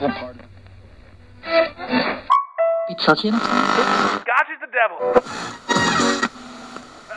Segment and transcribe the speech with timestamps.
[0.00, 0.44] equal partner.
[2.88, 3.32] Be touching?
[3.32, 4.98] Scotch is the devil.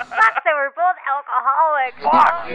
[0.09, 2.03] Fuck, they were both alcoholics.
[2.03, 2.49] Fuck.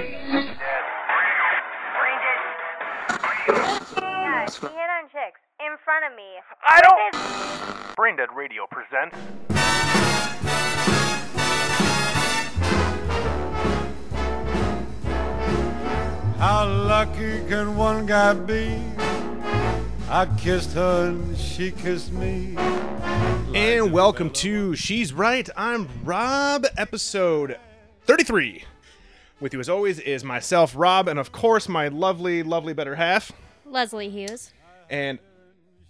[3.97, 6.29] Yeah, he hit on chicks in front of me.
[6.67, 7.13] I don't.
[7.13, 9.17] This- Brain Dead Radio presents.
[16.39, 18.81] How lucky can one guy be?
[20.11, 22.55] I kissed her and she kissed me.
[23.55, 25.47] And welcome to She's Right.
[25.55, 27.59] I'm Rob, episode
[28.05, 28.65] 33.
[29.39, 33.33] With you as always is myself, Rob, and of course my lovely, lovely better half.
[33.67, 34.51] Leslie Hughes.
[34.89, 35.19] And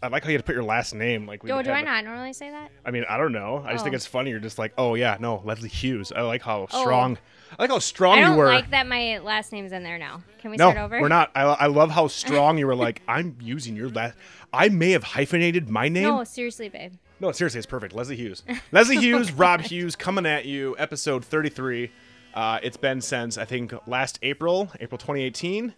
[0.03, 1.27] I like how you had to put your last name.
[1.27, 2.71] Like we Oh, do I not normally say that?
[2.85, 3.65] I mean, I don't know.
[3.67, 3.97] I just think Oh.
[3.97, 4.31] it's funny.
[4.31, 6.13] You're just like, oh yeah, no, Leslie Hughes.
[6.15, 6.81] I like how Oh.
[6.83, 7.19] strong.
[7.59, 8.47] I like how strong I don't you were.
[8.47, 10.23] like that my last name's in there now.
[10.41, 11.01] Can we no, start over?
[11.01, 11.31] we're not.
[11.35, 12.77] I, I love how strong you were.
[12.77, 14.17] Like, I'm using your last.
[14.53, 16.05] I may have hyphenated my name.
[16.05, 16.93] No, seriously, babe.
[17.21, 17.93] No, seriously, it's perfect.
[17.95, 18.45] Leslie Hughes.
[18.73, 21.91] Leslie Hughes, Rob Hughes coming at you, episode 33.
[22.35, 25.75] Uh, it's been since, I think, last April, April 2018,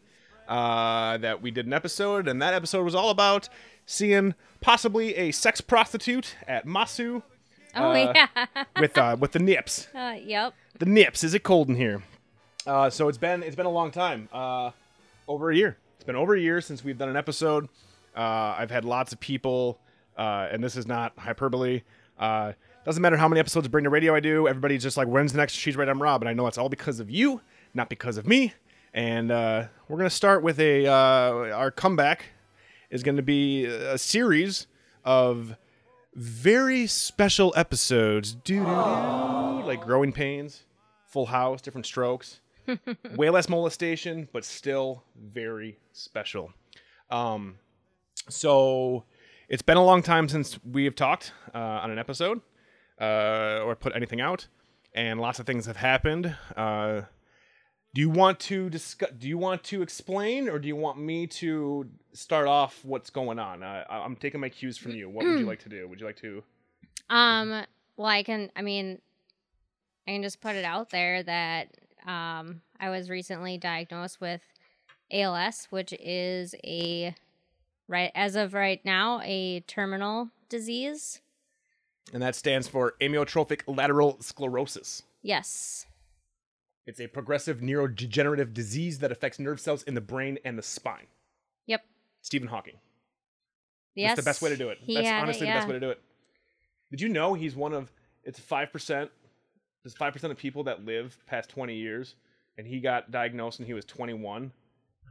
[0.50, 3.48] uh, that we did an episode, and that episode was all about
[3.86, 7.22] seeing possibly a sex prostitute at Masu
[7.74, 8.46] Oh, Uh, yeah.
[8.80, 9.86] with uh, with the nips.
[9.94, 10.54] Uh, yep.
[10.78, 11.22] The nips.
[11.24, 12.02] Is it cold in here?
[12.66, 14.28] Uh, so it's been it's been a long time.
[14.32, 14.72] Uh,
[15.28, 15.76] over a year.
[15.94, 17.68] It's been over a year since we've done an episode.
[18.16, 19.78] Uh, I've had lots of people,
[20.18, 21.82] uh, and this is not hyperbole.
[22.18, 22.52] Uh,
[22.84, 24.48] doesn't matter how many episodes of Brain Dead Radio I do.
[24.48, 26.68] Everybody's just like, "When's the next She's Right, I'm Rob," and I know it's all
[26.68, 27.40] because of you,
[27.72, 28.52] not because of me.
[28.92, 32.26] And uh, we're gonna start with a uh, our comeback
[32.90, 34.66] is going to be a series
[35.04, 35.56] of
[36.14, 38.32] very special episodes.
[38.34, 39.62] Doo doo doo.
[39.64, 40.64] Like Growing Pains,
[41.06, 42.40] Full House, Different Strokes.
[43.16, 46.52] Way less molestation, but still very special.
[47.10, 47.58] Um,
[48.28, 49.04] so
[49.48, 52.40] it's been a long time since we have talked uh, on an episode
[53.00, 54.46] uh, or put anything out,
[54.94, 56.36] and lots of things have happened.
[57.92, 59.10] Do you want to discuss?
[59.18, 63.38] Do you want to explain, or do you want me to start off what's going
[63.38, 63.62] on?
[63.62, 65.08] Uh, I- I'm taking my cues from you.
[65.08, 65.88] What would you like to do?
[65.88, 66.42] Would you like to?
[67.08, 67.64] Um,
[67.96, 69.00] well, I can, I mean,
[70.06, 71.68] I can just put it out there that
[72.06, 74.40] um, I was recently diagnosed with
[75.10, 77.14] ALS, which is a,
[77.88, 81.20] right, as of right now, a terminal disease.
[82.12, 85.02] And that stands for amyotrophic lateral sclerosis.
[85.22, 85.86] Yes.
[86.90, 91.06] It's a progressive neurodegenerative disease that affects nerve cells in the brain and the spine.
[91.66, 91.82] Yep.
[92.20, 92.78] Stephen Hawking.
[93.94, 94.16] Yes.
[94.16, 94.78] That's the best way to do it.
[94.80, 96.00] He That's honestly it, the best way to do it.
[96.90, 97.92] Did you know he's one of
[98.24, 99.08] it's five percent
[99.84, 102.16] there's five percent of people that live past twenty years
[102.58, 104.50] and he got diagnosed when he was twenty one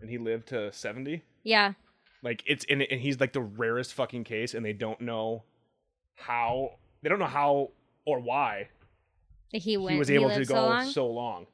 [0.01, 1.23] and he lived to seventy?
[1.43, 1.75] Yeah.
[2.21, 5.43] Like it's and, and he's like the rarest fucking case and they don't know
[6.15, 7.69] how they don't know how
[8.05, 8.67] or why
[9.51, 9.93] he went.
[9.93, 10.85] he was able to go so long.
[10.89, 11.47] so long.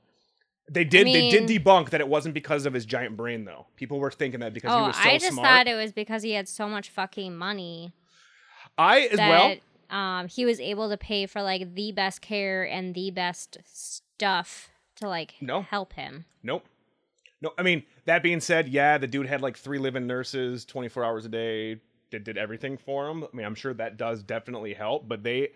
[0.69, 1.05] They did.
[1.07, 3.67] they did debunk that it wasn't because of his giant brain, though.
[3.75, 5.13] People were thinking that because he oh, was so smart.
[5.13, 5.47] I just smart.
[5.47, 7.93] thought it was because he had so much fucking money
[8.77, 9.55] I as well.
[9.91, 14.69] um he was able to pay for like the best care and the best stuff
[14.97, 15.61] to like No.
[15.61, 16.25] help him.
[16.41, 16.65] Nope.
[17.41, 20.89] No, I mean that being said, yeah, the dude had like three living nurses, twenty
[20.89, 23.23] four hours a day, did did everything for him.
[23.23, 25.49] I mean, I'm sure that does definitely help, but they,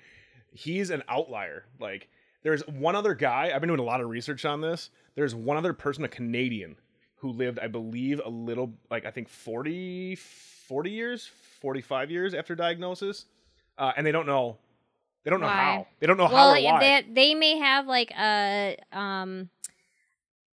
[0.51, 1.65] he's an outlier.
[1.79, 2.09] Like,
[2.43, 3.51] there's one other guy.
[3.53, 4.89] I've been doing a lot of research on this.
[5.15, 6.75] There's one other person, a Canadian,
[7.15, 11.29] who lived, I believe, a little, like I think 40, 40 years,
[11.61, 13.25] 45 years after diagnosis,
[13.77, 14.57] uh, and they don't know.
[15.23, 15.53] They don't know Why?
[15.53, 15.87] how.
[15.99, 16.79] They don't know how well, or why.
[16.79, 19.49] they they may have like a um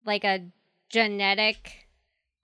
[0.06, 0.46] like a
[0.90, 1.88] genetic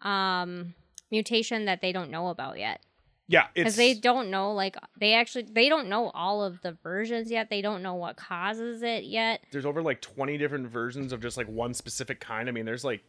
[0.02, 0.74] um
[1.12, 2.82] mutation that they don't know about yet.
[3.28, 7.30] Yeah, Because they don't know like they actually they don't know all of the versions
[7.30, 7.50] yet.
[7.50, 9.42] They don't know what causes it yet.
[9.52, 12.48] there's over like 20 different versions of just like one specific kind.
[12.48, 13.04] I mean, there's like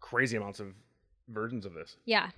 [0.00, 0.74] crazy amounts of
[1.28, 1.96] versions of this.
[2.04, 2.30] Yeah.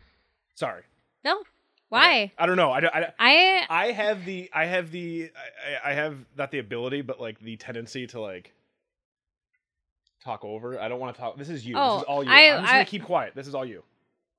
[0.54, 0.82] Sorry.
[1.24, 1.42] No.
[1.88, 2.30] Why?
[2.38, 2.70] I don't know.
[2.70, 5.30] I, don't- I, I I have the I have the
[5.84, 8.52] I, I have not the ability, but like the tendency to like
[10.22, 10.78] talk over.
[10.78, 11.36] I don't want to talk.
[11.36, 11.74] This is you.
[11.76, 12.30] Oh, this is all you.
[12.30, 13.34] I- I'm just gonna keep quiet.
[13.34, 13.82] This is all you.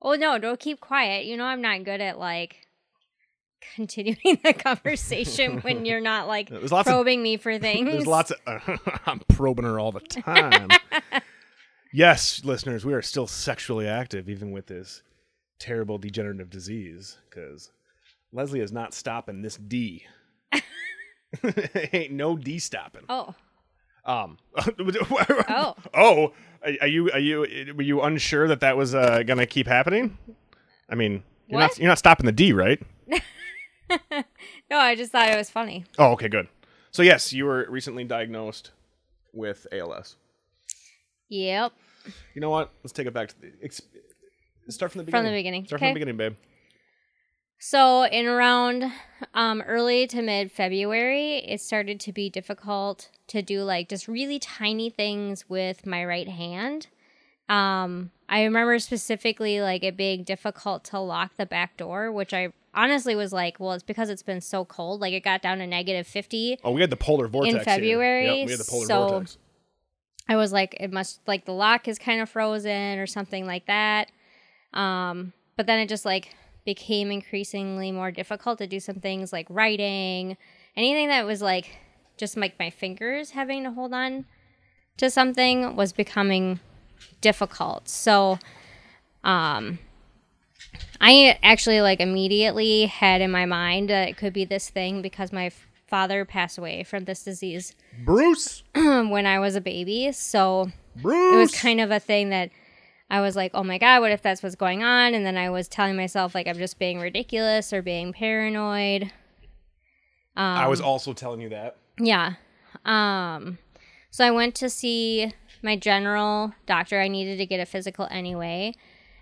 [0.02, 1.24] Oh no, don't keep quiet.
[1.26, 2.66] You know I'm not good at like
[3.76, 7.88] continuing the conversation when you're not like lots of- probing me for things.
[7.90, 8.80] There's lots of.
[9.06, 10.68] I'm probing her all the time.
[11.92, 15.02] yes, listeners, we are still sexually active even with this
[15.58, 17.70] terrible degenerative disease because
[18.32, 20.04] Leslie is not stopping this D.
[21.92, 23.02] Ain't no D stopping.
[23.08, 23.34] Oh.
[24.04, 24.38] Um.
[25.48, 25.74] Oh.
[25.94, 26.32] Oh.
[26.80, 27.10] Are you?
[27.10, 27.74] Are you?
[27.74, 30.16] Were you unsure that that was uh, gonna keep happening?
[30.88, 31.70] I mean, You're What?
[31.72, 32.80] not you're not stopping the D, right?
[33.10, 35.84] no, I just thought it was funny.
[35.98, 36.48] Oh, okay, good.
[36.90, 38.70] So yes, you were recently diagnosed
[39.32, 40.16] with ALS.
[41.28, 41.72] Yep.
[42.34, 42.70] You know what?
[42.82, 43.80] Let's take it back to the ex-
[44.68, 45.24] start from the beginning.
[45.24, 45.66] From the beginning.
[45.66, 46.34] Start from the beginning, babe.
[47.64, 48.90] So in around
[49.34, 54.40] um, early to mid February, it started to be difficult to do like just really
[54.40, 56.88] tiny things with my right hand.
[57.48, 62.52] Um, I remember specifically like it being difficult to lock the back door, which I
[62.74, 65.00] honestly was like, well, it's because it's been so cold.
[65.00, 66.58] Like it got down to negative fifty.
[66.64, 69.38] Oh, we had the polar vortex in February, Yep, we had the polar so- vortex.
[70.28, 73.66] I was like, it must like the lock is kind of frozen or something like
[73.66, 74.10] that.
[74.74, 79.46] Um, but then it just like became increasingly more difficult to do some things like
[79.50, 80.36] writing,
[80.76, 81.76] anything that was like
[82.16, 84.24] just like my fingers having to hold on
[84.96, 86.60] to something was becoming
[87.20, 87.88] difficult.
[87.88, 88.38] So,
[89.24, 89.78] um,
[91.00, 95.32] I actually like immediately had in my mind that it could be this thing because
[95.32, 95.50] my
[95.88, 97.74] father passed away from this disease
[98.04, 98.62] Bruce.
[98.74, 100.12] when I was a baby.
[100.12, 101.34] So Bruce.
[101.34, 102.50] it was kind of a thing that
[103.12, 105.12] I was like, oh my God, what if that's what's going on?
[105.12, 109.02] And then I was telling myself, like, I'm just being ridiculous or being paranoid.
[110.34, 111.76] Um, I was also telling you that.
[111.98, 112.36] yeah.
[112.86, 113.58] Um,
[114.10, 115.30] so I went to see
[115.62, 117.02] my general doctor.
[117.02, 118.74] I needed to get a physical anyway,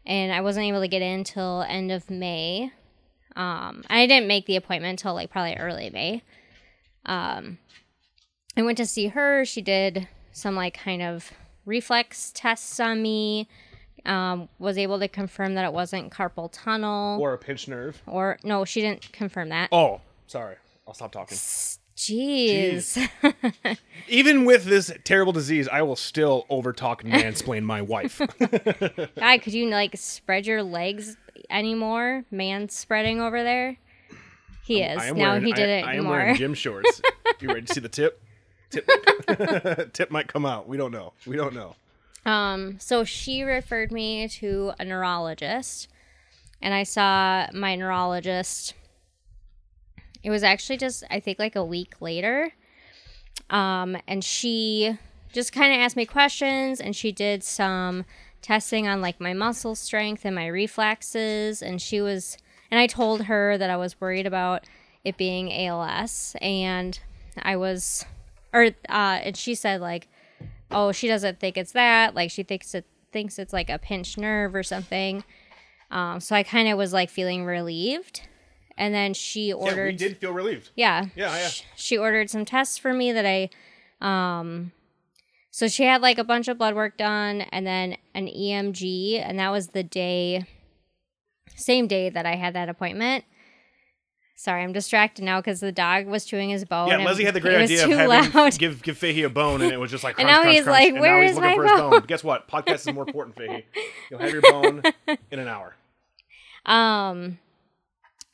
[0.06, 2.70] and I wasn't able to get in till end of May.
[3.34, 6.22] Um, I didn't make the appointment until like probably early May.
[7.06, 7.58] Um,
[8.56, 9.44] I went to see her.
[9.44, 11.32] She did some like kind of
[11.66, 13.48] reflex tests on me.
[14.06, 18.00] Um, was able to confirm that it wasn't carpal tunnel Or a pinched nerve.
[18.06, 19.68] or no, she didn't confirm that.
[19.72, 20.56] Oh, sorry.
[20.86, 21.36] I'll stop talking.
[21.96, 23.08] Jeez.
[24.08, 28.20] Even with this terrible disease, I will still overtalk and mansplain my wife.
[29.16, 31.16] Guy, could you like spread your legs
[31.50, 32.24] anymore?
[32.30, 33.76] Man spreading over there.
[34.64, 34.98] He is.
[35.00, 36.12] I now wearing, he did I, it I am more.
[36.12, 37.02] wearing gym shorts.
[37.40, 38.22] you ready to see the tip?
[38.70, 38.88] Tip,
[39.92, 40.68] tip might come out.
[40.68, 41.12] We don't know.
[41.26, 41.74] We don't know.
[42.26, 45.88] Um, so she referred me to a neurologist,
[46.60, 48.74] and I saw my neurologist.
[50.22, 52.52] It was actually just I think like a week later,
[53.48, 54.98] um, and she
[55.32, 58.04] just kind of asked me questions, and she did some
[58.42, 62.36] testing on like my muscle strength and my reflexes, and she was,
[62.70, 64.64] and I told her that I was worried about
[65.04, 66.98] it being ALS, and
[67.38, 68.04] I was,
[68.52, 70.08] or uh, and she said like
[70.72, 74.16] oh she doesn't think it's that like she thinks it thinks it's like a pinched
[74.18, 75.24] nerve or something
[75.90, 78.22] um, so i kind of was like feeling relieved
[78.78, 79.76] and then she ordered.
[80.00, 80.70] Yeah, we did feel relieved.
[80.76, 81.48] yeah Yeah, yeah.
[81.48, 83.50] sh- she ordered some tests for me that i
[84.00, 84.72] um
[85.50, 89.38] so she had like a bunch of blood work done and then an emg and
[89.38, 90.44] that was the day
[91.56, 93.24] same day that i had that appointment
[94.40, 97.34] sorry i'm distracted now because the dog was chewing his bone Yeah, and Leslie had
[97.34, 98.58] the great idea of having loud.
[98.58, 100.64] give give Fahey a bone, and it was just like And crunch, now crunch, he's
[100.64, 102.04] crunch, like, and "Where is my bone?" bone.
[102.06, 102.48] Guess what?
[102.48, 103.66] Podcast is more important, Fahey.
[104.10, 104.82] You'll have your bone
[105.30, 105.74] in an hour.
[106.64, 107.38] Um,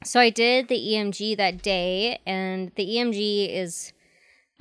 [0.04, 3.92] so I did the EMG that day, and the EMG is,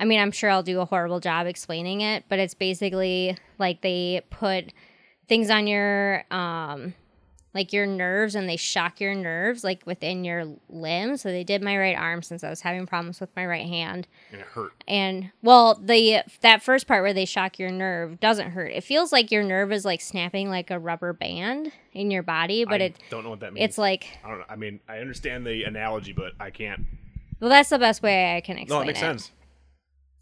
[0.00, 3.82] I mean, I'm sure I'll do a horrible job explaining it, but it's basically like
[3.82, 4.72] they put
[5.28, 6.94] things on your, um,
[7.56, 11.16] like your nerves and they shock your nerves like within your limb.
[11.16, 14.06] So they did my right arm since I was having problems with my right hand.
[14.30, 14.72] And it hurt.
[14.86, 18.72] And well, the that first part where they shock your nerve doesn't hurt.
[18.72, 22.64] It feels like your nerve is like snapping like a rubber band in your body,
[22.64, 23.64] but I it don't know what that means.
[23.64, 24.44] it's like I don't know.
[24.48, 26.84] I mean, I understand the analogy, but I can't.
[27.40, 29.32] Well, that's the best way I can explain No, it makes sense.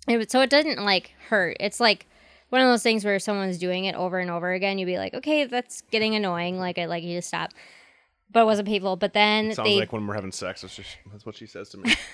[0.06, 1.56] It, so it doesn't like hurt.
[1.60, 2.06] It's like
[2.50, 4.78] one of those things where someone's doing it over and over again.
[4.78, 6.58] You'd be like, okay, that's getting annoying.
[6.58, 7.50] Like I'd like you to stop.
[8.30, 8.96] But it wasn't painful.
[8.96, 10.62] But then Sounds they like when we're having sex.
[10.62, 11.94] That's just that's what she says to me.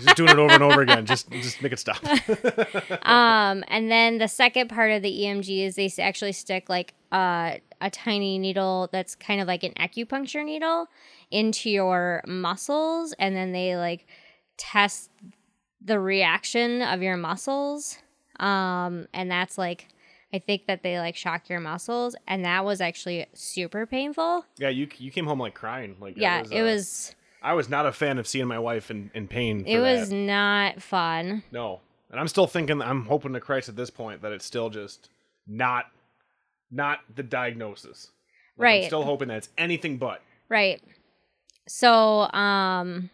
[0.00, 1.06] Just doing it over and over again.
[1.06, 2.02] Just just make it stop.
[3.06, 7.58] um and then the second part of the EMG is they actually stick like uh,
[7.80, 10.88] a tiny needle that's kind of like an acupuncture needle
[11.30, 14.06] into your muscles and then they like
[14.56, 15.10] test
[15.80, 17.98] the reaction of your muscles
[18.40, 19.88] um and that's like
[20.32, 24.44] I think that they like shock your muscles and that was actually super painful.
[24.58, 25.96] yeah, you you came home like crying.
[26.00, 28.90] Like Yeah, was, it uh, was I was not a fan of seeing my wife
[28.90, 29.64] in, in pain.
[29.64, 30.14] For it was that.
[30.16, 31.42] not fun.
[31.52, 32.80] no, and I'm still thinking.
[32.82, 35.08] I'm hoping to Christ at this point that it's still just
[35.46, 35.86] not
[36.70, 38.10] not the diagnosis.
[38.56, 38.84] Like, I'm Right.
[38.86, 40.22] still hoping that it's anything but.
[40.48, 40.82] Right.
[41.68, 43.10] So, um,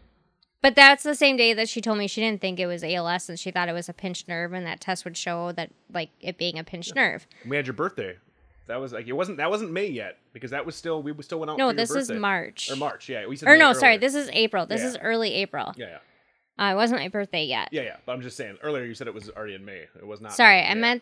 [0.61, 3.29] but that's the same day that she told me she didn't think it was ALS
[3.29, 6.09] and she thought it was a pinched nerve, and that test would show that like
[6.19, 7.27] it being a pinched nerve.
[7.47, 8.17] We had your birthday
[8.67, 11.39] That was like it wasn't that wasn't May yet because that was still we still
[11.39, 11.57] went out.
[11.57, 12.09] No, this is.
[12.11, 12.69] March.
[12.71, 13.09] or March.
[13.09, 14.65] Yeah, we said Or May no, sorry, this is April.
[14.65, 14.87] This Yeah.
[14.87, 15.73] is early April.
[15.75, 15.97] Yeah,
[16.59, 17.69] yeah, Uh, it wasn't my birthday yet.
[17.71, 17.95] yeah, yeah.
[18.05, 18.57] But I'm just saying.
[18.61, 19.87] Earlier you said it was already in May.
[19.95, 20.33] It was not.
[20.33, 20.61] Sorry.
[20.61, 21.01] I meant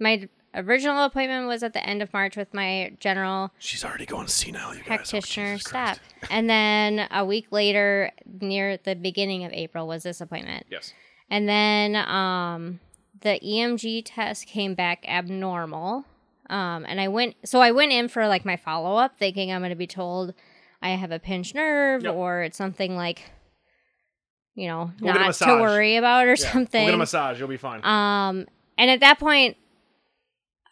[0.00, 4.26] my original appointment was at the end of March with my general She's already going
[4.28, 4.70] senile.
[4.74, 4.84] You guys.
[4.84, 5.52] Oh, practitioner.
[5.56, 5.98] Jesus Stop.
[6.18, 6.32] Christ.
[6.32, 10.66] And then a week later, near the beginning of April, was this appointment.
[10.70, 10.92] Yes.
[11.30, 12.80] And then um,
[13.20, 16.04] the EMG test came back abnormal.
[16.50, 19.60] Um, and I went, so I went in for like my follow up, thinking I'm
[19.60, 20.32] going to be told
[20.80, 22.14] I have a pinched nerve Yep.
[22.14, 23.30] or it's something like,
[24.54, 25.60] you know, get a not to massage.
[25.60, 26.34] worry about or Yeah.
[26.52, 26.80] something.
[26.82, 27.38] We'll get a massage.
[27.38, 27.84] You'll be fine.
[27.84, 28.46] Um,
[28.78, 29.56] and at that point,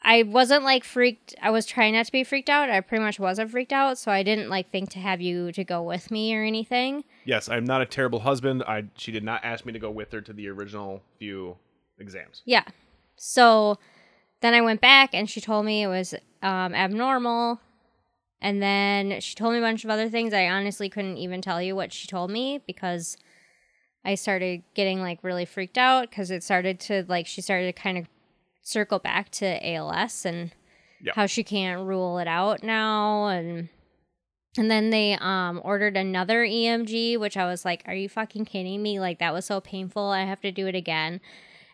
[0.06, 1.34] I wasn't like freaked.
[1.42, 2.70] I was trying not to be freaked out.
[2.70, 5.64] I pretty much wasn't freaked out, so I didn't like think to have you to
[5.64, 7.02] go with me or anything.
[7.24, 8.62] yes, I'm not a terrible husband.
[8.68, 11.56] I she did not ask me to go with her to the original few
[11.98, 12.42] exams.
[12.44, 12.62] Yeah.
[13.16, 13.78] So
[14.42, 17.60] then I went back and she told me it was um, abnormal.
[18.40, 20.32] And then she told me a bunch of other things.
[20.32, 23.16] I honestly couldn't even tell you what she told me because
[24.04, 27.72] I started getting like really freaked out because it started to like she started to
[27.72, 28.06] kind of
[28.66, 30.50] circle back to ALS and
[31.00, 31.12] Yeah.
[31.14, 33.28] how she can't rule it out now.
[33.28, 33.68] And
[34.58, 38.82] and then they um ordered another EMG which I was like are you fucking kidding
[38.82, 38.98] me?
[38.98, 40.06] Like that was so painful.
[40.08, 41.20] I have to do it again.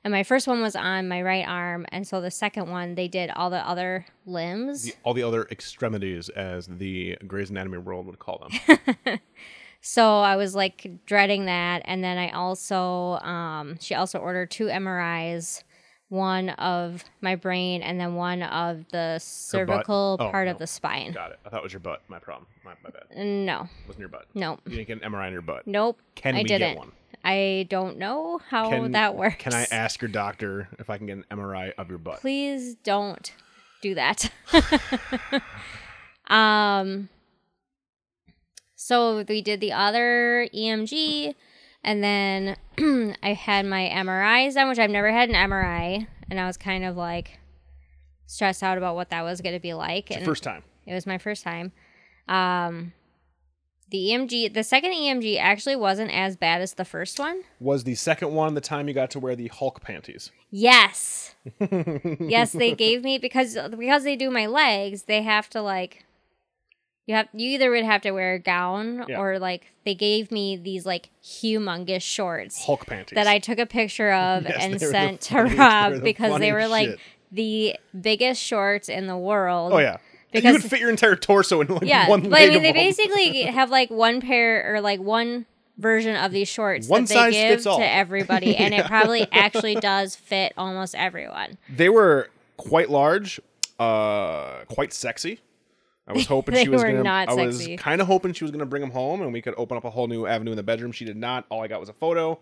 [0.04, 1.86] And my first one was on my right arm.
[1.90, 4.82] And so the second one they did all the other limbs.
[4.82, 9.18] The, all the other extremities, as the Grey's Anatomy world would call them.
[9.80, 11.82] so I was like dreading that.
[11.86, 15.62] And then I also um she also ordered two MRIs
[16.12, 20.52] one of my brain and then one of the cervical Oh, part no.
[20.52, 21.38] of the spine Got it.
[21.46, 22.02] I thought it was your butt.
[22.08, 22.46] My problem.
[22.64, 23.16] My, my bad.
[23.24, 24.26] no It wasn't your butt.
[24.34, 25.66] no You didn't get an MRI on your butt.
[25.66, 26.92] nope Can I we didn't get one?
[27.24, 31.06] I don't know how Can that works Can I ask your doctor if I can
[31.06, 32.20] get an MRI of your butt?
[32.20, 33.32] please don't
[33.80, 34.30] do that.
[36.28, 37.08] um
[38.76, 41.34] so we did the other EMG
[41.84, 42.56] and then
[43.22, 46.84] I had my MRIs done, which I've never had an MRI, and I was kind
[46.84, 47.38] of like
[48.26, 50.10] stressed out about what that was going to be like.
[50.10, 50.62] It's and first time.
[50.86, 51.72] it was my first time.
[52.28, 52.92] Um,
[53.90, 57.42] the EMG, the second EMG actually wasn't as bad as the first one.
[57.60, 60.30] Was the second one the time you got to wear the Hulk panties?
[60.50, 61.34] Yes.
[61.60, 66.06] yes, they gave me because because they do my legs, they have to like
[67.06, 69.18] you have you either would have to wear a gown Yeah.
[69.20, 73.14] or like they gave me these like humongous shorts Hulk panties.
[73.16, 76.00] that I took a picture of Yes, and they were the sent to Rob the
[76.00, 77.00] because they were like shit.
[77.32, 79.72] the biggest shorts in the world.
[79.72, 79.96] Oh yeah.
[80.30, 82.72] Because- you would fit your entire torso in like yeah, one leg I mean, they
[82.72, 85.44] basically have like one pair or like one
[85.78, 87.78] version of these shorts One that they give fits all.
[87.78, 91.58] to everybody, and it probably actually does fit almost everyone.
[91.68, 92.28] They were
[92.58, 93.40] quite large,
[93.78, 95.40] uh, quite sexy.
[96.06, 97.08] I was hoping she was gonna.
[97.08, 99.76] I was kind of hoping she was gonna bring them home, and we could open
[99.76, 100.92] up a whole new avenue in the bedroom.
[100.92, 101.46] She did not.
[101.48, 102.40] All I got was a photo.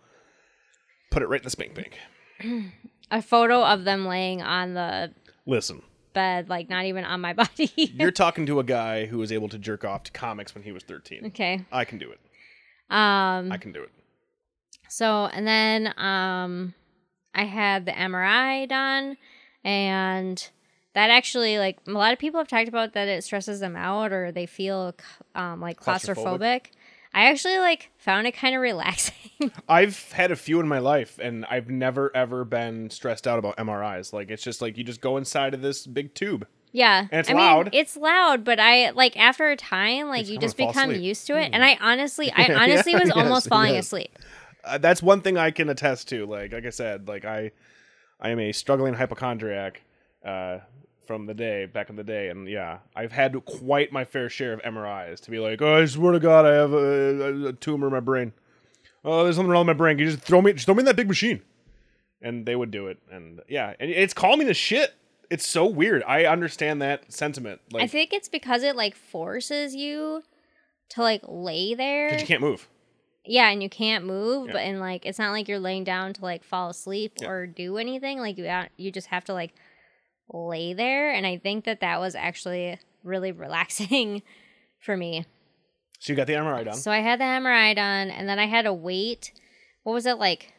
[1.11, 1.99] Put it right in the spink bank.
[3.13, 5.13] A photo of them laying on the
[5.45, 7.73] Listen, bed, like not even on my body.
[7.75, 10.71] you're talking to a guy who was able to jerk off to comics when he
[10.71, 11.27] was 13.
[11.27, 11.67] okay.
[11.73, 12.21] I can do it.
[12.89, 13.51] Um.
[13.51, 13.91] I can do it.
[14.89, 16.75] So and then um,
[17.35, 19.17] I had the MRI done,
[19.65, 20.49] and
[20.95, 24.13] that actually like a lot of people have talked about that it stresses them out
[24.13, 24.95] or they feel
[25.35, 26.41] um like Claustrophobic?
[26.41, 26.67] claustrophobic.
[27.13, 29.51] I actually like found it kind of relaxing.
[29.69, 33.57] I've had a few in my life, and I've never ever been stressed out about
[33.57, 34.13] MRIs.
[34.13, 36.47] Like it's just like you just go inside of this big tube.
[36.73, 37.67] Yeah, And it's I loud.
[37.67, 40.91] Mean, it's loud, but I like after a time, like Just you kinda just become
[40.91, 41.03] asleep.
[41.03, 41.51] used to it.
[41.53, 43.87] And I honestly, I Yeah, honestly was yes, almost falling yes.
[43.87, 44.17] asleep.
[44.63, 46.27] Uh, that's one thing I can attest to.
[46.27, 47.51] Like like I said, like I
[48.21, 49.83] I am a struggling hypochondriac
[50.25, 50.59] uh,
[51.07, 54.53] from the day back in the day, and yeah, I've had quite my fair share
[54.53, 57.89] of MRIs to be like, oh, I swear to God, I have a, a tumor
[57.89, 58.33] in my brain.
[59.05, 59.97] Oh, there's something wrong with my brain.
[59.97, 61.43] Can you just throw me, just throw me in that big machine,
[62.23, 64.95] and they would do it, and yeah, and it's calming as shit.
[65.31, 66.03] It's so weird.
[66.09, 67.61] I understand that sentiment.
[67.73, 70.23] Like, I think it's because it like forces you
[70.91, 72.11] to like lay there.
[72.11, 72.69] 'cause you can't move.
[73.25, 74.53] Yeah, and you can't move, Yeah.
[74.55, 77.29] but and like it's not like you're laying down to like fall asleep Yeah.
[77.29, 78.19] or do anything.
[78.19, 79.55] Like you you just have to like
[80.33, 84.23] lay there, and I think that that was actually really relaxing
[84.79, 85.25] for me.
[85.99, 86.75] So you got the MRI done.
[86.75, 89.33] So I had the MRI done, and then I had to wait.
[89.83, 90.53] What was it like?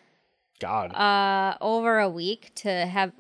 [0.60, 0.94] God.
[0.94, 3.12] Uh, over a week to have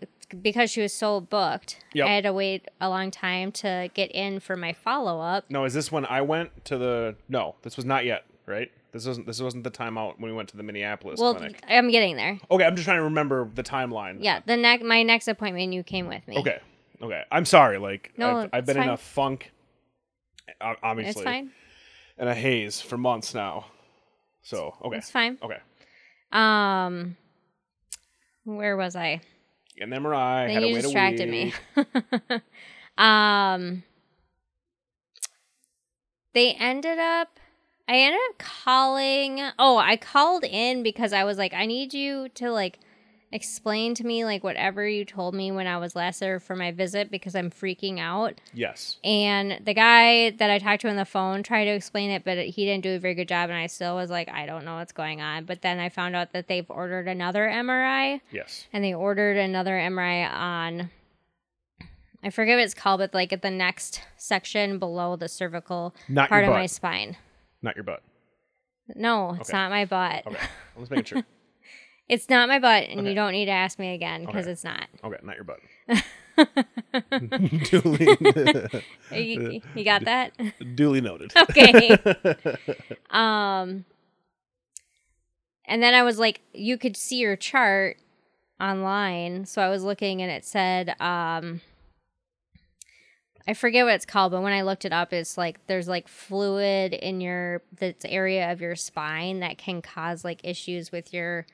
[0.41, 1.83] because she was so booked.
[1.93, 2.07] Yep.
[2.07, 5.45] I had to wait a long time to get in for my follow up.
[5.49, 7.15] No, is this when I went to the?
[7.27, 8.25] No, this was not yet.
[8.45, 8.71] Right.
[8.91, 9.25] This wasn't.
[9.25, 11.63] This wasn't the time out when we went to the Minneapolis Well, clinic.
[11.67, 12.39] I'm getting there.
[12.49, 14.17] Okay, I'm just trying to remember the timeline.
[14.19, 16.37] Yeah, the next my next appointment, you came with me.
[16.37, 16.59] Okay.
[17.01, 17.23] Okay.
[17.31, 17.77] I'm sorry.
[17.77, 19.51] Like No, I've, I've been in a funk,
[20.61, 21.51] obviously, It's fine.
[22.17, 23.65] and a haze for months now.
[24.43, 24.97] So okay.
[24.97, 25.37] It's fine.
[25.41, 25.59] Okay.
[26.31, 27.15] Um,
[28.43, 29.21] where was I?
[29.79, 30.47] An MRI.
[30.47, 31.53] Then you distracted me.
[32.97, 33.83] um,
[36.33, 37.39] they ended up.
[37.87, 39.41] I ended up calling.
[39.59, 42.79] Oh, I called in because I was like, I need you to like
[43.33, 46.71] explain to me like whatever you told me when I was last there for my
[46.71, 48.39] visit because I'm freaking out.
[48.53, 48.97] Yes.
[49.05, 52.37] And the guy that I talked to on the phone tried to explain it, but
[52.39, 53.49] he didn't do a very good job.
[53.49, 55.45] And I still was like, I don't know what's going on.
[55.45, 58.67] But then I found out that they've ordered another MRI Yes.
[58.73, 60.89] and they ordered another MRI on
[62.23, 66.29] I forget what it's called, but like at the next section below the cervical Not
[66.29, 66.59] part of butt.
[66.59, 67.17] my spine.
[67.61, 68.01] Not your butt.
[68.95, 69.57] No, it's Okay.
[69.57, 70.25] not my butt.
[70.27, 70.37] Okay.
[70.75, 71.23] I'm just making sure.
[72.09, 73.09] It's not my butt, and Okay.
[73.09, 74.51] you don't need to ask me again because Okay.
[74.51, 74.85] it's not.
[75.01, 75.15] Okay.
[75.23, 75.59] Not your butt.
[77.71, 78.17] duly,
[79.13, 80.33] you, you got that?
[80.75, 81.31] duly noted.
[81.37, 81.97] Okay.
[83.11, 83.85] Um,
[85.65, 87.95] and then I was like, you could see your chart
[88.59, 89.45] online.
[89.45, 91.61] So I was looking and it said, um,
[93.47, 96.07] I forget what it's called, but when I looked it up, it's like there's like
[96.07, 101.45] fluid in your this area of your spine that can cause like issues with your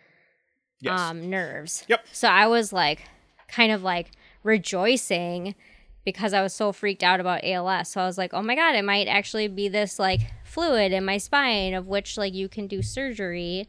[0.79, 1.00] yes.
[1.00, 1.86] um nerves.
[1.88, 2.06] Yep.
[2.12, 3.03] So I was like
[3.48, 4.12] kind of like
[4.44, 5.56] rejoicing
[6.03, 7.89] because I was so freaked out about ALS.
[7.89, 11.06] So I was like, "Oh my god, it might actually be this like fluid in
[11.06, 13.67] my spine of which like you can do surgery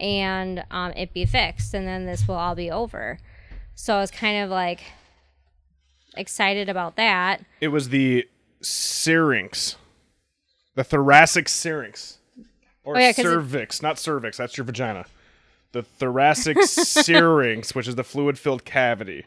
[0.00, 3.18] and um it be fixed and then this will all be over."
[3.74, 4.82] So I was kind of like
[6.16, 7.44] excited about that.
[7.60, 8.28] It was the
[8.60, 9.76] syrinx,
[10.74, 12.18] the thoracic syrinx,
[12.84, 14.36] or Oh, yeah, 'cause it- cervix, not cervix.
[14.36, 15.04] That's your vagina.
[15.72, 19.24] The thoracic syrinx, which is the fluid-filled cavity,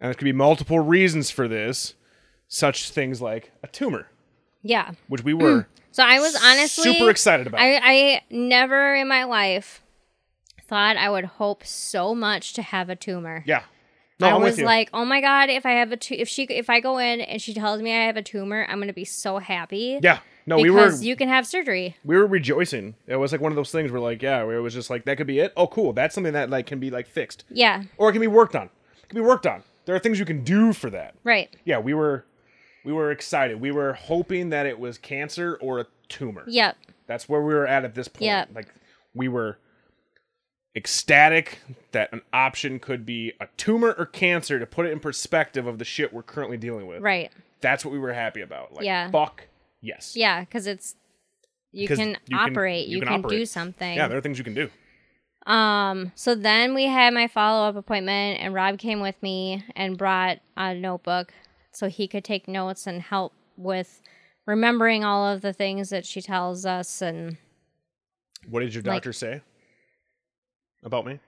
[0.00, 1.94] and there could be multiple reasons for this,
[2.48, 4.08] such things like a tumor,
[4.62, 4.92] Yeah.
[5.08, 7.60] which we were So I was honestly super excited about.
[7.60, 9.82] I, I never in my life
[10.68, 13.42] thought I would hope so much to have a tumor.
[13.46, 13.64] yeah,
[14.20, 16.44] no, I I'm was like, oh my god, if I have a tu- if she
[16.44, 19.04] if I go in and she tells me I have a tumor, I'm gonna be
[19.04, 19.98] so happy.
[20.02, 21.96] yeah, no, we were you can have surgery.
[22.04, 22.94] we were rejoicing.
[23.06, 25.04] It was like one of those things where like, yeah, where it was just like
[25.04, 25.52] that could be it.
[25.56, 27.44] Oh, cool, that's something that like can be like fixed.
[27.50, 28.70] Yeah, or it can be worked on.
[29.02, 29.62] It can be worked on.
[29.84, 31.14] There are things you can do for that.
[31.24, 31.54] right.
[31.64, 32.24] Yeah, we were
[32.84, 33.60] we were excited.
[33.60, 36.44] We were hoping that it was cancer or a tumor.
[36.46, 36.76] Yep.
[37.06, 38.22] That's where we were at at this point.
[38.26, 38.44] Yeah.
[38.54, 38.68] Like
[39.14, 39.58] we were
[40.78, 41.58] ecstatic
[41.92, 45.78] that an option could be a tumor or cancer to put it in perspective of
[45.78, 47.02] the shit we're currently dealing with.
[47.02, 47.30] Right.
[47.60, 48.72] That's what we were happy about.
[48.72, 49.10] Like Yeah.
[49.10, 49.48] fuck
[49.82, 50.14] yes.
[50.16, 50.94] Yeah, because it's
[51.72, 52.86] you can you can- operate.
[52.88, 53.96] you You, can can, do something.
[53.96, 54.70] Yeah, there are things you can do.
[55.46, 59.96] Um, so then we had my follow up appointment, and Rob came with me and
[59.98, 61.32] brought a notebook
[61.72, 64.00] so he could take notes and help with
[64.46, 67.00] remembering all of the things that she tells us.
[67.02, 67.36] And
[68.48, 69.40] What did your Like- doctor say
[70.82, 71.20] about me?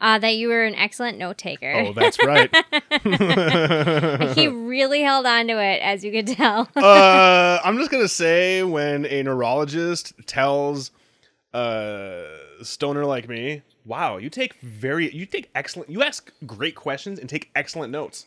[0.00, 1.72] uh, that you were an excellent note taker.
[1.72, 2.54] Oh, that's right.
[4.34, 6.68] he really held on to it, as you could tell.
[6.76, 10.90] uh, I'm just gonna say when a neurologist tells
[11.54, 12.26] a
[12.62, 17.28] stoner like me, "Wow, you take very, you take excellent, you ask great questions and
[17.28, 18.26] take excellent notes."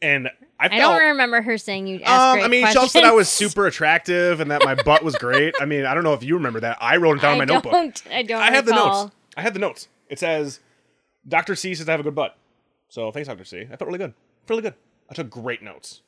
[0.00, 2.76] And I I don't remember her saying you'd um, I mean, she questions.
[2.76, 5.54] also said I was super attractive and that my butt was great.
[5.60, 6.78] I mean, I don't know if you remember that.
[6.80, 7.72] I wrote it down in my notebook.
[7.72, 8.42] don't, I don't.
[8.42, 9.12] I have the notes.
[9.36, 9.88] I had the notes.
[10.08, 10.60] It says,
[11.26, 12.36] "Doctor C says I have a good butt."
[12.88, 13.62] So thanks, Doctor C.
[13.70, 14.14] I felt really good.
[14.48, 14.74] Really good.
[15.10, 16.02] I took great notes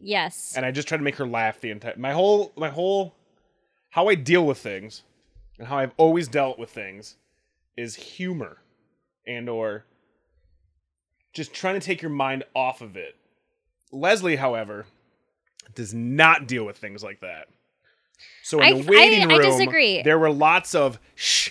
[0.00, 0.54] Yes.
[0.56, 3.14] and I just tried to make her laugh the entire my whole my whole
[3.90, 5.02] how I deal with things
[5.58, 7.16] and how I've always dealt with things
[7.76, 8.58] is humor
[9.26, 9.84] and or
[11.32, 13.16] just trying to take your mind off of it.
[13.92, 14.86] Leslie, however,
[15.74, 17.48] does not deal with things like that.
[18.42, 20.02] So in I- the waiting I- I room, disagree.
[20.02, 21.50] there were lots of shh.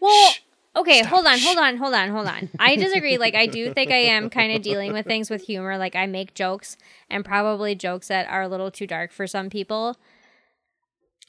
[0.00, 0.40] Well, Shh.
[0.76, 1.10] okay, Stop.
[1.10, 2.48] hold on, hold on, hold on, hold on.
[2.58, 3.18] I disagree.
[3.18, 5.76] Like, I do think I am kind of dealing with things with humor.
[5.78, 6.76] Like, I make jokes
[7.10, 9.96] and probably jokes that are a little too dark for some people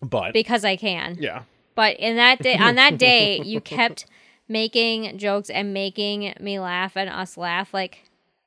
[0.01, 1.17] But because I can.
[1.19, 1.43] yeah,
[1.75, 4.05] But in that day, on that day, you kept
[4.47, 8.03] making jokes and making me laugh and us laugh like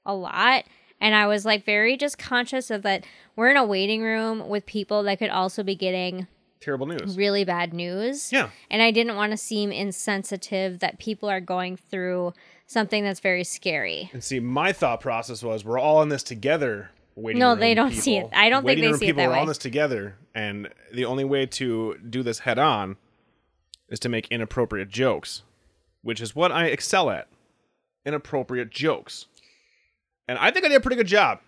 [0.07, 0.65] a lot.
[1.01, 3.05] And I was like very just conscious of that
[3.35, 6.27] we're in a waiting room with people that could also be getting
[6.63, 7.17] terrible news.
[7.17, 8.33] really bad news.
[8.33, 8.51] Yeah.
[8.71, 12.33] And I didn't want to seem insensitive that people are going through
[12.67, 14.11] something that's very scary.
[14.13, 16.91] And see, my thought process was we're all in this together.
[17.15, 18.03] Waiting No, they don't people.
[18.03, 18.31] see it.
[18.33, 20.69] I don't think Waiting they room see it that are all in this together, and
[20.95, 22.97] the only way to do this head on
[23.91, 25.43] is to make inappropriate jokes,
[26.01, 27.29] which is what I excel at.
[28.07, 29.27] Inappropriate jokes.
[30.27, 31.41] And I think I did a pretty good job.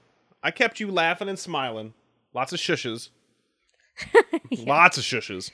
[0.42, 1.94] I kept you laughing and smiling.
[2.34, 3.08] Lots of shushes.
[4.50, 5.50] Lots of shushes.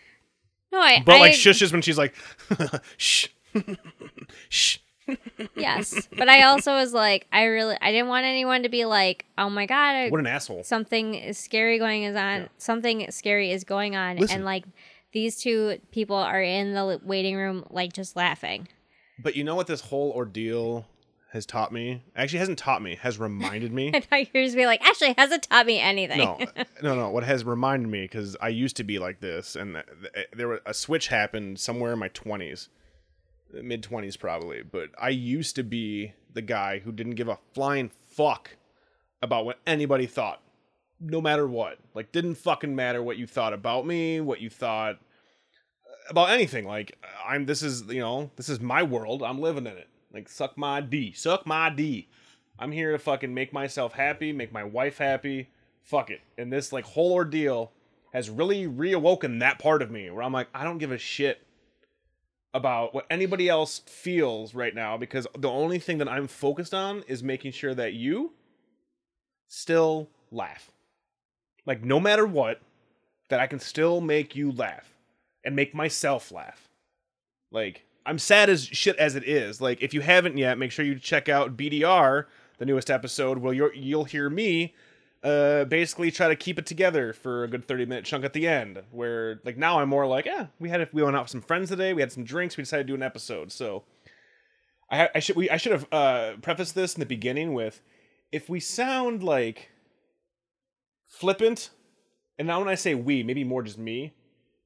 [0.73, 1.03] No, I.
[1.05, 2.15] But I, like shushes when she's like,
[2.97, 3.27] shh,
[4.49, 4.79] shh.
[5.57, 9.25] Yes, but I also was like, I really, I didn't want anyone to be like,
[9.37, 10.63] oh my god, I, What an asshole.
[10.63, 12.43] something is scary going is on.
[12.43, 12.49] Yeah.
[12.59, 14.37] Something scary is going on, Listen.
[14.37, 14.65] and like
[15.13, 18.69] these two people are in the waiting room, like just laughing.
[19.19, 20.87] But you know what this whole ordeal
[21.33, 22.03] has taught me?
[22.17, 23.91] Actually, hasn't taught me, has reminded me.
[23.95, 26.19] I thought you were just be like, actually, hasn't taught me anything.
[26.19, 27.11] no, uh, no, no.
[27.11, 30.25] What has reminded me because I used to be like this, and th- th- eh,
[30.37, 32.69] there was a switch happened somewhere in my twenties,
[33.53, 34.63] mid twenties probably.
[34.63, 38.57] But I used to be the guy who didn't give a flying fuck
[39.23, 40.41] about what anybody thought,
[40.99, 41.79] no matter what.
[41.95, 46.65] Like, didn't fucking matter what you thought about me, what you thought uh, about anything.
[46.65, 47.47] Like, I'm.
[47.47, 49.23] This is you know, this is my world.
[49.23, 49.87] I'm living in it.
[50.13, 52.09] Like, suck my D, suck my D.
[52.59, 55.49] I'm here to fucking make myself happy, make my wife happy.
[55.83, 56.21] Fuck it.
[56.37, 57.73] And this like whole ordeal
[58.13, 61.47] has really reawoken that part of me where I'm like, I don't give a shit
[62.53, 67.03] about what anybody else feels right now because the only thing that I'm focused on
[67.07, 68.33] is making sure that you
[69.49, 70.71] still laugh.
[71.65, 72.61] Like no matter what,
[73.29, 74.93] that I can still make you laugh
[75.45, 76.69] and make myself laugh.
[77.53, 79.61] Like I'm sad as shit as it is.
[79.61, 82.27] Like if you haven't yet, make sure you check out BDR,
[82.59, 84.75] the newest episode, where you'll you'll hear me
[85.23, 88.49] uh basically try to keep it together for a good 30 minute chunk at the
[88.49, 91.43] end where like now i'm more like yeah we had we went out with some
[91.43, 93.85] friends today we had some drinks we decided to do an episode so
[94.91, 97.83] i i should we i should have uh prefaced this in the beginning with
[98.33, 99.69] if we sound like
[101.07, 101.69] flippant
[102.39, 104.15] and now when i say we maybe more just me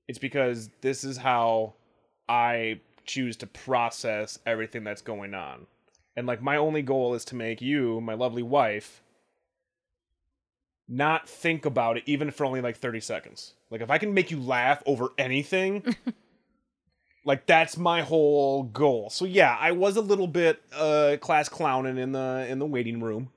[0.06, 1.74] it's because this is how
[2.28, 5.66] i choose to process everything that's going on
[6.16, 9.02] and like my only goal is to make you my lovely wife
[10.88, 13.54] not think about it even for only like 30 seconds.
[13.70, 15.82] Like if I can make you laugh over anything,
[17.24, 19.10] like that's my whole goal.
[19.10, 23.00] So yeah, I was a little bit uh class clowning in the in the waiting
[23.00, 23.30] room.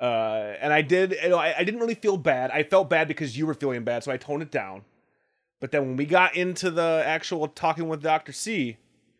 [0.00, 2.50] Uh and I did you know I, I didn't really feel bad.
[2.50, 4.84] I felt bad because you were feeling bad, so I toned it down.
[5.60, 8.32] But then when we got into the actual talking with Dr.
[8.32, 8.76] C,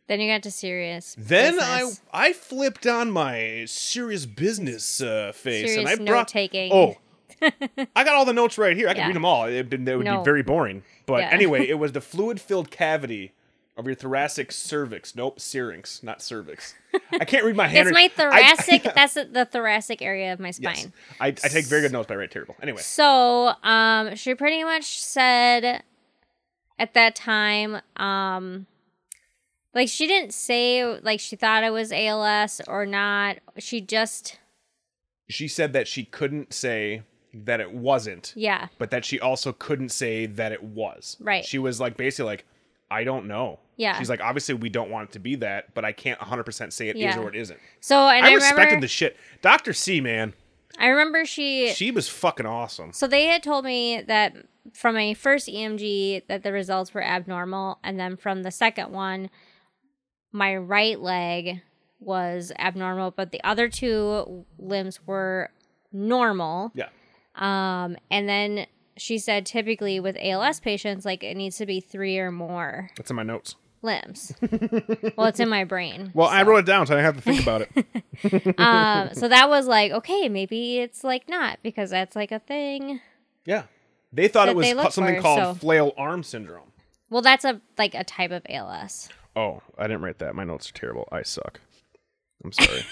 [0.07, 1.15] Then you got to serious.
[1.19, 2.01] then business.
[2.13, 6.73] I I flipped on my serious business uh, face and I Serious brought note-taking.
[6.73, 6.97] Oh,
[7.97, 8.89] I got all the notes right here.
[8.89, 9.07] I can Yeah.
[9.09, 9.45] read them all.
[9.47, 10.19] It, that would No.
[10.19, 10.83] be very boring.
[11.07, 11.31] But Yeah.
[11.31, 13.33] anyway, it was the fluid-filled cavity
[13.77, 15.17] of your thoracic cervix.
[15.17, 16.75] Nope, syrinx, not cervix.
[17.19, 18.05] I can't read my handwriting.
[18.05, 18.95] It's my I- thoracic.
[18.95, 20.75] that's the thoracic area of my spine.
[20.77, 20.89] Yes.
[21.19, 22.57] I, I take very good notes, but I write terrible.
[22.63, 25.83] Anyway, So, um, she pretty much said
[26.79, 28.67] at that time, um,
[29.75, 33.39] like she didn't say like she thought it was ALS or not.
[33.59, 34.39] She just,
[35.29, 39.89] she said that she couldn't say that it wasn't, yeah, but that she also couldn't
[39.91, 41.17] say that it was.
[41.21, 41.45] Right.
[41.45, 42.45] She was like basically like,
[42.91, 43.59] I don't know.
[43.77, 43.99] Yeah.
[43.99, 46.89] She's like, obviously we don't want it to be that, but I can't 100% say
[46.89, 47.19] it is Yeah.
[47.19, 47.59] or it isn't.
[47.81, 49.17] So, and I, I, respected remember, the shit.
[49.43, 49.73] Dr.
[49.73, 50.33] C, man,
[50.79, 52.93] I remember she, she was fucking awesome.
[52.93, 54.37] So they had told me that
[54.73, 59.31] from a first EMG that the results were abnormal, and then from the second one,
[60.35, 61.63] my right leg
[62.01, 65.49] was abnormal, but the other two limbs were
[65.93, 66.73] normal.
[66.75, 66.89] Yeah.
[67.37, 68.67] Um, and then
[68.97, 73.11] she said typically with ALS patients, like it needs to be three or more That's
[73.11, 73.55] in my notes.
[73.81, 74.35] limbs.
[75.17, 76.11] well, it's in my brain.
[76.15, 78.55] Well, I wrote it down, so I have to think about it.
[78.59, 83.01] um, so that was like, okay, maybe it's like not because that's like a thing.
[83.45, 83.65] yeah.
[84.13, 86.73] They thought it was they ca- look something for, called so- flail arm syndrome.
[87.11, 89.09] Well, that's a like a type of ALS.
[89.37, 90.35] Oh, I didn't write that.
[90.35, 91.09] My notes are terrible.
[91.11, 91.61] I suck.
[92.45, 92.85] I'm sorry.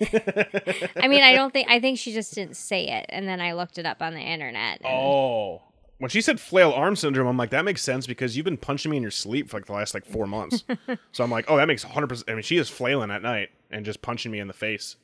[0.96, 3.52] I mean, I don't think I think she just didn't say it, and then I
[3.52, 4.80] looked it up on the internet.
[4.82, 5.62] and- oh.
[5.98, 8.90] When she said flail arm syndrome, I'm like, that makes sense because you've been punching
[8.90, 10.64] me in your sleep for like the last like four months.
[11.12, 12.24] so I'm like, oh, that makes 100%.
[12.28, 14.96] I mean, she is flailing at night and just punching me in the face,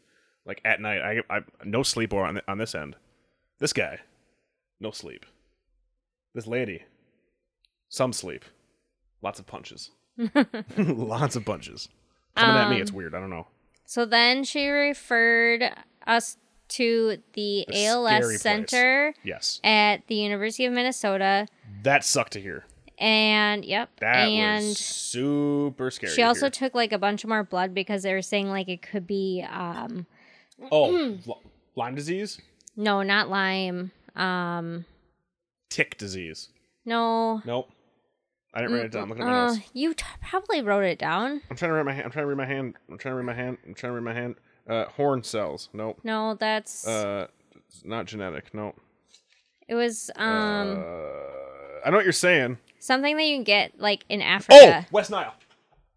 [0.44, 1.00] like at night.
[1.00, 2.96] I, I no sleep or on, th- on this end.
[3.60, 4.00] This guy,
[4.80, 5.24] no sleep.
[6.34, 6.82] This lady,
[7.88, 8.44] some sleep.
[9.22, 9.92] Lots of punches.
[10.76, 11.88] Lots of punches.
[12.36, 13.14] Coming at me, Um, it's weird.
[13.14, 13.46] I don't know.
[13.86, 15.64] So then she referred
[16.06, 16.36] us
[16.68, 18.40] to the, The scary ALS place.
[18.42, 19.60] Center Yes.
[19.64, 21.46] at the University of Minnesota,
[21.82, 22.64] That sucked to hear.
[22.98, 26.12] and yep, That and was super scary.
[26.12, 26.50] she to also hear.
[26.50, 29.44] took like a bunch of more blood because they were saying like it could be
[29.50, 30.06] um
[30.70, 31.42] oh L-
[31.74, 32.40] Lyme disease,
[32.76, 34.84] no, not Lyme, um
[35.70, 36.50] tick disease.
[36.84, 37.42] no.
[37.44, 37.70] Nope.
[38.52, 39.02] I didn't write it down.
[39.04, 39.70] I'm looking at my Uh, notes.
[39.72, 41.40] you t- probably wrote it down.
[41.50, 42.04] I'm trying to read my hand.
[42.06, 42.74] I'm trying to read my hand.
[42.90, 43.58] I'm trying to read my hand.
[43.66, 44.34] I'm trying to read my hand.
[44.68, 45.68] Uh, horn cells.
[45.72, 46.00] Nope.
[46.04, 47.28] No, that's Uh,
[47.68, 48.52] it's not genetic.
[48.54, 48.76] Nope.
[49.68, 52.58] it was um Uh, I know what you're saying.
[52.80, 54.58] something that you can get like in Africa.
[54.82, 55.34] Oh, West Nile.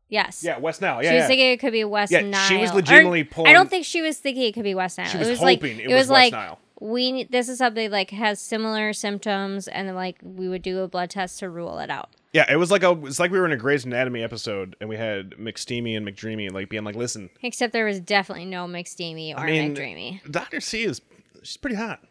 [0.09, 0.43] yes.
[0.43, 1.01] Yeah, West Nile.
[1.03, 1.27] Yeah, she was yeah.
[1.27, 2.47] thinking it could be West Yeah, Nile.
[2.47, 5.07] she was Or- legitimately I don't think she was thinking it could be West Nile.
[5.07, 6.59] She was it was like hoping it it was was West like Nile.
[6.79, 10.79] we need, this is something like has similar symptoms, and then like we would do
[10.81, 12.09] a blood test to rule it out.
[12.33, 14.89] Yeah, it was like a it's like we were in a Grey's Anatomy episode and
[14.89, 19.35] we had McSteamy and McDreamy like being like, listen, Except there was definitely no McSteamy
[19.35, 20.31] or I mean, McDreamy.
[20.31, 20.99] Doctor C is
[21.43, 22.01] she's pretty hot.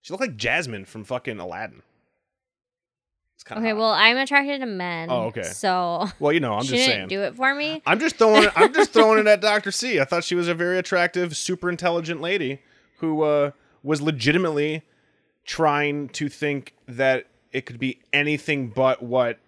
[0.00, 1.82] She looked like Jasmine from fucking Aladdin.
[3.34, 5.10] It's kind of Okay, well I'm attracted to men.
[5.10, 5.42] Oh, okay.
[5.42, 7.08] So well, you know, I'm she just didn't saying.
[7.08, 7.82] do it for me.
[7.84, 8.52] I'm just throwing it.
[8.56, 10.00] I'm just throwing it at Doctor C.
[10.00, 12.60] I thought she was a very attractive, super intelligent lady
[13.00, 13.50] who uh,
[13.82, 14.84] was legitimately
[15.44, 19.38] trying to think that it could be anything but what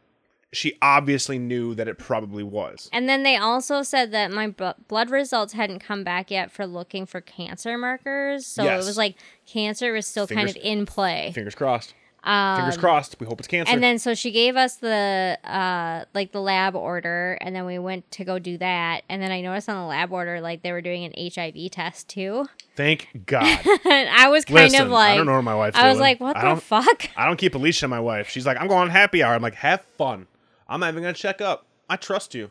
[0.53, 2.91] she obviously knew that it probably was.
[2.93, 6.67] And then they also said that my bu- blood results hadn't come back yet for
[6.67, 8.47] looking for cancer markers.
[8.47, 8.83] So Yes.
[8.85, 11.33] it was like cancer was still kind of in play.
[11.35, 11.95] Fingers crossed.
[12.25, 13.17] Um, Fingers crossed.
[13.19, 13.73] We hope it's cancer.
[13.73, 17.81] And then so she gave us the uh like the lab order and then we
[17.81, 20.71] went to go do that and then I noticed on the lab order like they
[20.71, 22.47] were doing an HIV test too.
[22.77, 23.43] Thank God.
[23.85, 25.95] and I was kind Listen, of like I don't know what my wife's I was
[25.97, 26.01] doing.
[26.03, 27.09] like what I the fuck?
[27.17, 28.29] I don't keep Alicia, my wife.
[28.29, 29.35] She's like, I'm going on happy hour.
[29.35, 30.27] I'm like, have fun.
[30.69, 31.67] I'm not even gonna check up.
[31.89, 32.51] I trust you.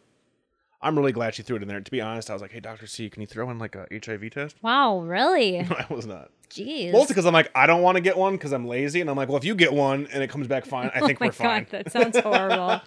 [0.83, 1.79] I'm really glad she threw it in there.
[1.79, 3.85] To be honest, I was like, hey, Doctor C, can you throw in like a
[3.91, 4.55] HIV test?
[4.63, 5.59] Wow, really?
[5.69, 6.31] I was not.
[6.49, 6.91] Jeez.
[6.91, 9.15] Mostly because I'm like, I don't want to get one because I'm lazy, and I'm
[9.15, 11.27] like, well, if you get one and it comes back fine, I think oh my
[11.27, 11.67] we're fine.
[11.71, 12.81] god, that sounds horrible.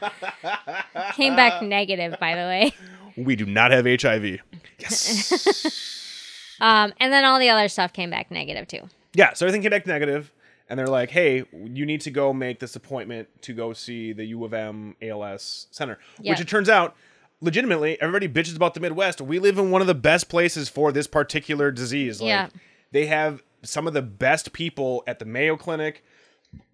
[1.14, 2.74] Came back negative by the way.
[3.16, 4.40] We do not have HIV.
[4.80, 6.56] Yes.
[6.60, 8.88] Um and then all the other stuff came back negative too.
[9.14, 9.32] yeah.
[9.34, 10.32] So everything came back negative,
[10.68, 14.24] and they're like, hey, you need to go make this appointment to go see the
[14.26, 16.32] U of M ALS Center, Yeah.
[16.32, 16.96] which it turns out.
[17.40, 19.20] Legitimately, everybody bitches about the Midwest.
[19.20, 22.20] We live in one of the best places for this particular disease.
[22.20, 22.48] Like, Yeah.
[22.92, 26.02] they have some of the best people at the Mayo Clinic,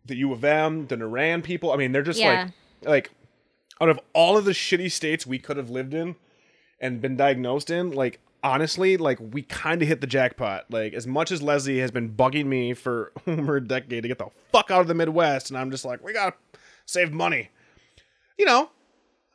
[0.04, 1.72] the U of M, the Naran people.
[1.72, 2.50] I mean, they're just Yeah.
[2.82, 3.10] like, like,
[3.80, 6.14] out of all of the shitty states we could have lived in
[6.80, 10.66] and been diagnosed in, like, honestly, like, we kind of hit the jackpot.
[10.70, 14.18] Like, as much as Leslie has been bugging me for over a decade to get
[14.18, 16.36] the fuck out of the Midwest, and I'm just like, we gotta
[16.86, 17.50] save money.
[18.38, 18.70] You know,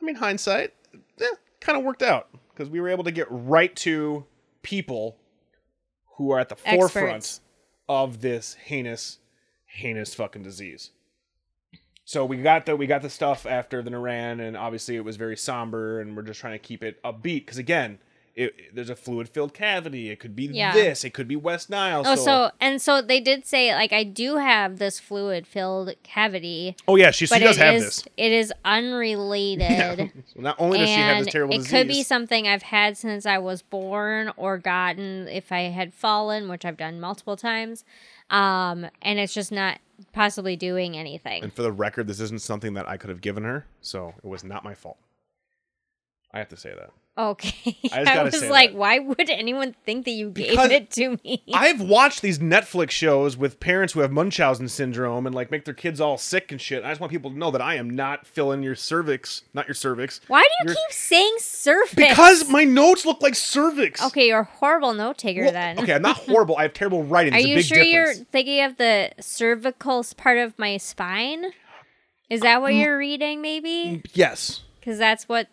[0.00, 0.74] I mean, hindsight,
[1.18, 1.28] yeah,
[1.60, 4.24] kind of worked out because we were able to get right to
[4.62, 5.16] people
[6.16, 7.40] who are at the forefront
[7.88, 9.18] of this heinous,
[9.66, 10.90] heinous fucking disease.
[12.04, 15.16] So we got the we got the stuff after the Naran, and obviously it was
[15.16, 17.98] very somber, and we're just trying to keep it upbeat because again,
[18.36, 20.10] it, there's a fluid filled cavity.
[20.10, 20.74] It could be Yeah.
[20.74, 21.04] this.
[21.04, 22.02] It could be West Nile.
[22.04, 26.76] Oh, so and so they did say like I do have this fluid filled cavity,
[26.86, 28.04] oh yeah, she, she does have is this.
[28.18, 30.12] it is unrelated.
[30.34, 32.96] So not only does she have this terrible it disease, could be something I've had
[32.98, 37.84] since I was born or gotten if I had fallen, which I've done multiple times.
[38.28, 39.78] Um, and it's just not
[40.12, 41.42] possibly doing anything.
[41.44, 44.24] And for the record, this isn't something that I could have given her, so it
[44.26, 44.98] was not my fault.
[46.32, 46.90] I have to say that.
[47.18, 47.78] Okay.
[47.92, 48.76] I I, was like, that.
[48.78, 51.42] why would anyone think that you gave Because it to me?
[51.54, 55.72] I've watched these Netflix shows with parents who have Munchausen syndrome and like make their
[55.72, 56.84] kids all sick and shit.
[56.84, 59.74] I just want people to know that I am not filling your cervix, not your
[59.74, 60.20] cervix.
[60.28, 61.94] why do you You're- keep saying cervix?
[61.94, 64.02] Because my notes look like cervix.
[64.04, 65.78] Okay, you're a horrible note taker Well, then.
[65.78, 66.56] Okay, I'm not horrible.
[66.58, 67.32] I have terrible writing.
[67.32, 68.18] Are It's a you sure difference.
[68.18, 71.46] you're thinking of the cervical part of my spine?
[72.28, 74.02] Is that Um, what you're reading, maybe?
[74.12, 74.62] Yes.
[74.80, 75.48] Because that's what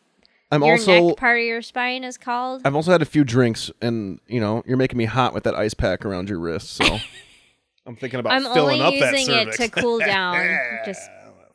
[0.54, 2.62] I'm your also neck part of your spine is called.
[2.66, 5.56] I've also had a few drinks and you know, you're making me hot with that
[5.56, 6.86] ice pack around your wrist, so
[7.86, 10.58] I'm thinking about I'm filling only up that using it to cool down.
[10.86, 11.02] Just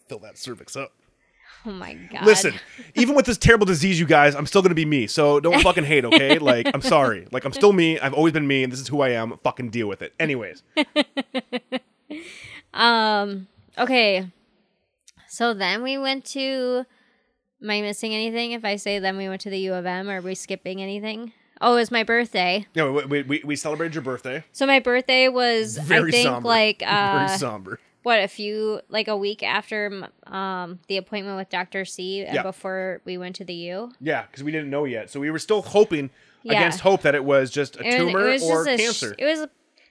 [0.09, 0.93] fill that cervix up.
[1.67, 2.25] oh my god.
[2.25, 2.55] Listen,
[2.95, 5.07] even with this terrible disease, you guys, I'm still gonna be me.
[5.07, 6.39] So don't fucking hate, okay?
[6.39, 7.27] Like, I'm sorry.
[7.33, 7.99] Like, I'm still me.
[7.99, 9.37] I've always been me, and this is who I am.
[9.43, 10.13] Fucking deal with it.
[10.21, 10.63] Anyways,
[12.75, 13.49] Um.
[13.77, 14.31] Okay.
[15.29, 16.85] So then we went to.
[17.63, 18.53] Am I missing anything?
[18.53, 21.33] If I say then we went to the U of M, are we skipping anything?
[21.61, 22.67] Oh, it was my birthday.
[22.75, 24.45] yeah, we, we, we, celebrated your birthday.
[24.53, 26.49] So my birthday was, Very I think, somber.
[26.49, 27.81] like uh, Very somber.
[28.05, 31.85] what a few like a week after um the appointment with Dr.
[31.85, 32.43] C and Yeah.
[32.45, 33.91] before we went to the U.
[34.01, 36.11] Yeah, because we didn't know yet, so we were still hoping
[36.45, 36.53] Yeah.
[36.61, 38.85] against hope that it was just a And tumor it was or just a sh-
[38.85, 39.15] cancer.
[39.19, 39.49] it was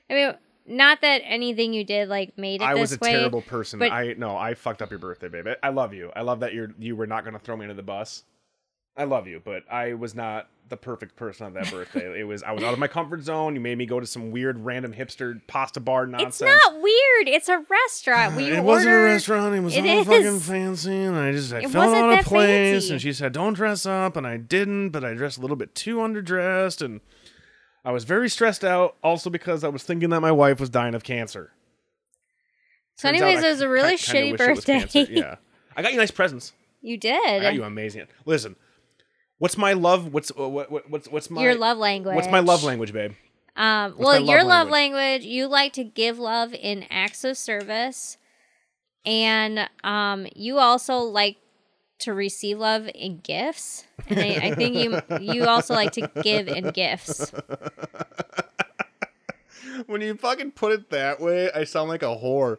[0.10, 0.34] I mean
[0.68, 3.14] not that anything you did like made it I was a way.
[3.14, 3.80] terrible person.
[3.80, 5.54] but- I no, I fucked up your birthday, baby.
[5.64, 6.12] I love you.
[6.16, 8.24] I love that you're you were not gonna throw me under the bus.
[9.00, 12.20] I love you, but I was not the perfect person on that birthday.
[12.20, 13.54] it was I was out of my comfort zone.
[13.54, 16.42] You made me go to some weird random hipster pasta bar nonsense.
[16.42, 17.28] It's not weird.
[17.28, 18.34] It's a restaurant.
[18.34, 19.56] Uh, we it wasn't a restaurant.
[19.56, 20.48] It was It all fucking is.
[20.48, 22.48] fancy, and I just I It felt out of place.
[22.86, 22.92] fancy.
[22.94, 25.76] And she said, "Don't dress up," and I didn't, but I dressed a little bit
[25.76, 27.00] too underdressed, and
[27.88, 30.94] I was very stressed out, also because I was thinking that my wife was dying
[30.94, 31.54] of cancer.
[32.96, 35.08] So, Turns anyways, I it was a really shitty wish it was birthday.
[35.10, 35.36] Yeah,
[35.74, 36.52] I got you nice presents.
[36.82, 37.42] you I did.
[37.44, 38.08] got you amazing.
[38.26, 38.58] Listen,
[39.38, 40.14] what's my love?
[40.14, 42.14] What's uh, what, what what's what's my Your love language.
[42.14, 43.14] What's my love language, babe?
[43.56, 44.94] Um, What's well, love your love language?
[45.06, 48.18] language, you like to give love in acts of service,
[49.06, 51.38] and um, you also like
[52.00, 53.86] to receive love in gifts.
[54.08, 57.32] And I, I think you you also like to give in gifts.
[59.86, 62.58] When you fucking put it that way, I sound like a whore.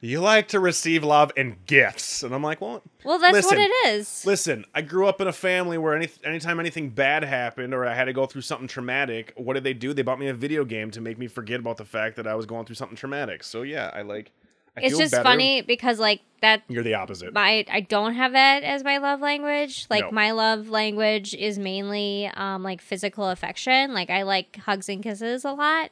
[0.00, 3.70] You like to receive love and gifts, and I'm like, well, Well, that's Listen, what
[3.70, 4.26] it is.
[4.26, 7.94] Listen, I grew up in a family where any anytime anything bad happened or I
[7.94, 9.94] had to go through something traumatic, what did they do?
[9.94, 12.34] They bought me a video game to make me forget about the fact that I
[12.34, 13.44] was going through something traumatic.
[13.44, 14.32] So yeah, I like.
[14.76, 15.22] I it's just better.
[15.24, 17.32] funny because like that You're the opposite.
[17.32, 19.86] my I don't have that as my love language.
[19.88, 20.10] Like No.
[20.10, 23.94] my love language is mainly um like physical affection.
[23.94, 25.90] Like I like hugs and kisses a lot.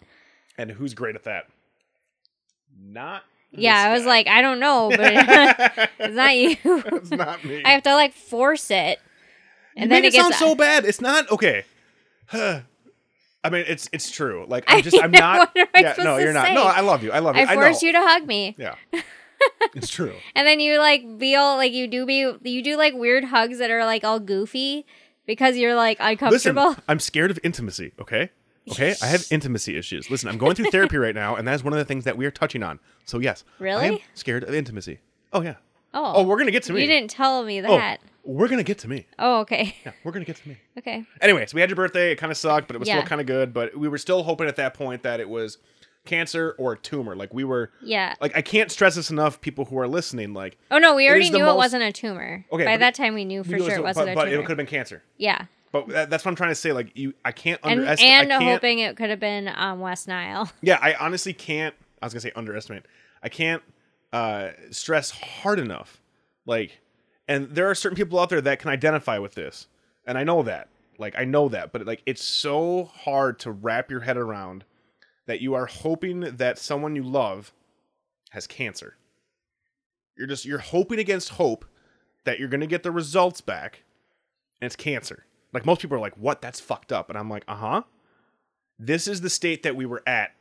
[0.59, 1.45] and who's great at that?
[2.79, 3.23] Not.
[3.53, 4.09] Yeah, I was guy.
[4.09, 4.99] like, I don't know, but
[6.01, 6.57] it's not you.
[6.65, 7.63] it's not me.
[7.65, 8.99] I have to like force it.
[9.77, 10.85] And you then it it sound gets so bad.
[10.85, 11.65] It's not okay.
[13.45, 14.47] I mean, it's it's true.
[14.49, 15.51] Like I I'm just I'm not.
[15.55, 16.47] what am I yeah, no, to you're not.
[16.47, 16.55] say?
[16.55, 17.13] No, I love you.
[17.13, 17.43] I love you.
[17.43, 17.87] I I, force know.
[17.87, 18.57] you to hug me.
[18.59, 18.75] Yeah,
[19.75, 20.15] it's true.
[20.35, 23.59] And then you like be all like you do be you do like weird hugs
[23.59, 24.87] that are like all goofy
[25.27, 26.69] because you're like uncomfortable.
[26.71, 26.83] Listen.
[26.89, 27.93] I'm scared of intimacy.
[28.01, 28.31] Okay,
[28.71, 28.95] okay.
[29.03, 30.11] I have intimacy issues.
[30.11, 32.17] Listen, I'm going through therapy right now, and that is one of the things that
[32.17, 32.81] we are touching on.
[33.05, 34.05] So yes, really, I am Really?
[34.15, 35.01] scared of intimacy.
[35.33, 35.57] Oh yeah.
[35.95, 36.13] Oh.
[36.17, 36.81] Oh, we're gonna get to me.
[36.83, 37.71] You didn't tell me that.
[37.71, 38.01] Oh, that.
[38.25, 39.07] we're gonna get to me.
[39.19, 39.75] Oh, okay.
[39.87, 40.59] Yeah, we're gonna get to me.
[40.79, 41.05] Okay.
[41.21, 42.13] Anyway, so we had your birthday.
[42.13, 42.97] It kind of sucked, but it was Yeah.
[42.99, 43.55] still kind of good.
[43.55, 45.59] But we were still hoping at that point that it was
[46.05, 47.15] cancer or a tumor.
[47.17, 47.71] Like we were.
[47.83, 48.15] Yeah.
[48.21, 49.41] Like I can't stress this enough.
[49.41, 51.83] People who are listening, like Oh no, we already is the knew most- it wasn't
[51.85, 52.45] a tumor.
[52.53, 54.25] Okay, By but that time we knew for sure it was- wasn't but, a but
[54.27, 54.37] tumor.
[54.37, 55.03] it could have been cancer.
[55.17, 55.47] yeah.
[55.73, 56.73] But that, that's what I'm trying to say.
[56.73, 58.13] Like you, I can't And underestimate.
[58.13, 60.49] and I can't, hoping it could have been um, West Nile.
[60.63, 61.75] Yeah, I honestly can't.
[62.01, 62.85] I was gonna say underestimate.
[63.25, 63.61] I can't
[64.15, 66.01] uh, stress hard enough.
[66.47, 66.81] Like,
[67.27, 69.67] and there are certain people out there that can identify with this,
[70.07, 70.69] and I know that.
[70.99, 74.65] Like, I know that, but like, it's so hard to wrap your head around
[75.27, 77.53] that you are hoping that someone you love
[78.31, 78.97] has cancer.
[80.17, 81.65] You're just you're hoping against hope
[82.25, 83.83] that you're gonna get the results back,
[84.61, 85.27] and it's cancer.
[85.53, 86.41] Like most people are like, "What?
[86.41, 87.83] That's fucked up," and I'm like, "Uh huh."
[88.79, 90.35] This is the state that we were at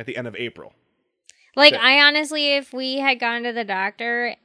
[0.00, 0.72] at the end of April.
[1.56, 4.36] Like That- I honestly, if we had gone to the doctor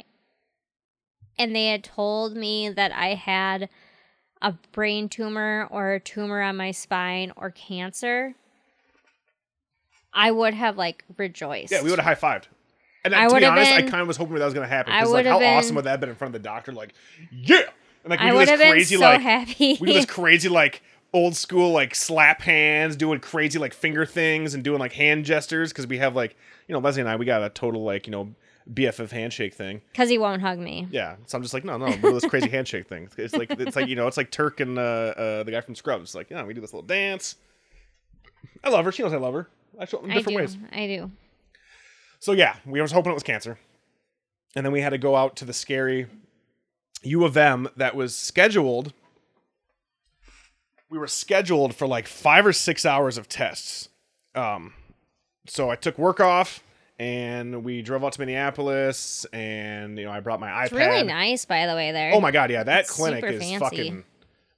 [1.39, 3.69] and they had told me that I had
[4.41, 8.35] a brain tumor or a tumor on my spine or cancer,
[10.13, 11.71] I would have like rejoiced.
[11.71, 12.45] Yeah, we would have high fived.
[13.05, 14.93] And I to be honest, I kind of was hoping that was going to happen.
[14.93, 16.71] Because like, how been- awesome would that have been in front of the doctor?
[16.73, 16.93] Like,
[17.31, 17.61] yeah,
[18.03, 19.77] and like we I do would this have been crazy so like happy.
[19.79, 20.81] we do this crazy like
[21.17, 25.71] old school like slap hands, doing crazy like finger things and doing like hand gestures
[25.71, 26.36] because we have like
[26.67, 28.34] you know Leslie and I we got a total like you know
[28.71, 29.82] BFF handshake thing.
[29.91, 30.88] Because he won't hug me.
[30.91, 33.10] Yeah, so I'm just like, no, no, do this crazy handshake thing.
[33.17, 35.75] It's like it's like you know, it's like Turk and uh, uh, the guy from
[35.75, 36.13] Scrubs.
[36.13, 37.36] Like, yeah, we do this little dance.
[38.63, 38.91] I love her.
[38.91, 39.49] She knows I love her.
[39.80, 40.36] I show in different do.
[40.36, 40.58] ways.
[40.71, 41.12] I do.
[42.19, 43.58] So yeah, we was hoping it was cancer,
[44.56, 46.08] and then we had to go out to the scary
[47.03, 48.93] U of M that was scheduled.
[50.89, 53.89] We were scheduled for like five or six hours of tests.
[54.36, 54.73] Um,
[55.47, 56.63] so I took work off,
[57.00, 60.63] and we drove out to Minneapolis, and you know I brought my iPad.
[60.65, 61.91] It's really nice, by the way.
[61.91, 62.13] There.
[62.13, 63.60] Oh my god, yeah, that It's clinic super is fancy.
[63.60, 64.04] fucking.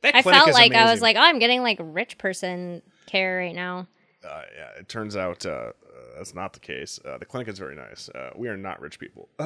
[0.02, 3.56] That I felt like I was like, oh, I'm getting like rich person care right
[3.56, 3.88] now.
[4.24, 5.72] uh, yeah, it turns out uh, uh,
[6.18, 7.00] that's not the case.
[7.04, 8.08] Uh, the clinic is very nice.
[8.10, 9.28] Uh, we are not rich people.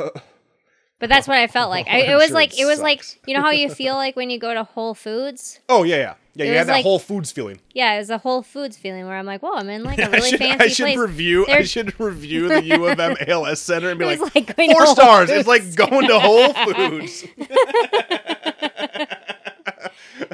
[0.99, 1.87] But that's what I felt like.
[1.87, 4.15] I, it was sure like it it was like you know how you feel like
[4.15, 5.59] when you go to Whole Foods.
[5.67, 6.45] oh yeah, yeah, yeah.
[6.45, 7.59] It You had that like- Whole Foods feeling.
[7.73, 10.03] Yeah, it was a Whole Foods feeling where I'm like, whoa, I'm in like a
[10.07, 10.97] I really should, fancy I should place.
[10.97, 11.45] review.
[11.47, 15.29] I should review the U of M ALS Center and be like, like four stars.
[15.29, 17.25] It's like going to Whole Foods.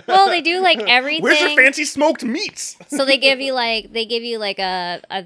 [0.08, 1.24] well, they do like everything.
[1.24, 2.78] Where's your fancy smoked meats?
[2.88, 5.26] so they give you like they give you like a a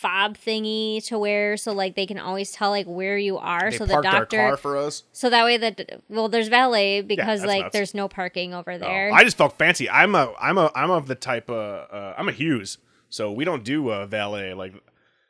[0.00, 3.70] fob thingy to wear, so like they can always tell like where you are.
[3.70, 5.02] They so the parked our doctor, car for us.
[5.12, 7.72] so that way that well, there's valet because that's like nuts.
[7.72, 9.10] there's no parking over Oh, there.
[9.12, 9.90] I just felt fancy.
[9.90, 12.78] I'm a I'm a I'm of the type uh, uh I'm a Hughes.
[13.10, 14.74] So we don't do uh, valet like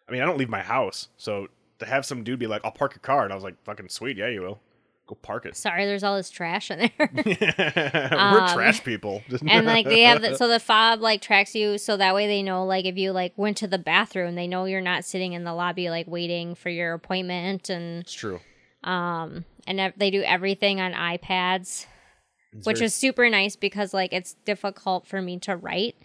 [0.09, 1.09] I mean I don't leave my house.
[1.17, 1.49] So
[1.79, 3.89] to have some dude be like I'll park your car and I was like fucking
[3.89, 4.17] sweet.
[4.17, 4.61] Yeah, you will.
[5.09, 5.57] Go park it.
[5.57, 7.11] Sorry, there's all this trash in there.
[7.15, 9.23] We're Um, trash people.
[9.49, 12.43] and like they have that so the fob like tracks you so that way they
[12.43, 15.45] know like if you like went to the bathroom they know you're not sitting in
[15.45, 18.39] the lobby like waiting for your appointment and it's true.
[18.85, 21.87] um and they do everything on ipads
[22.53, 25.97] It's which very- is super nice because like it's difficult for me to write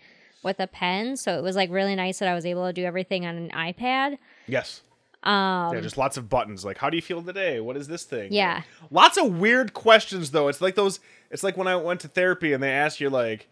[0.43, 2.84] with a pen, so it was like really nice that I was able to do
[2.84, 4.18] everything on an iPad.
[4.45, 4.82] Yes.
[5.24, 6.64] Um, Yeah, just lots of buttons.
[6.66, 7.60] Like, how do you feel today?
[7.60, 8.32] What is this thing?
[8.34, 8.64] Yeah.
[8.92, 10.48] Lots of weird questions though.
[10.48, 11.00] It's like those.
[11.32, 13.48] It's like when I went to therapy and they ask you like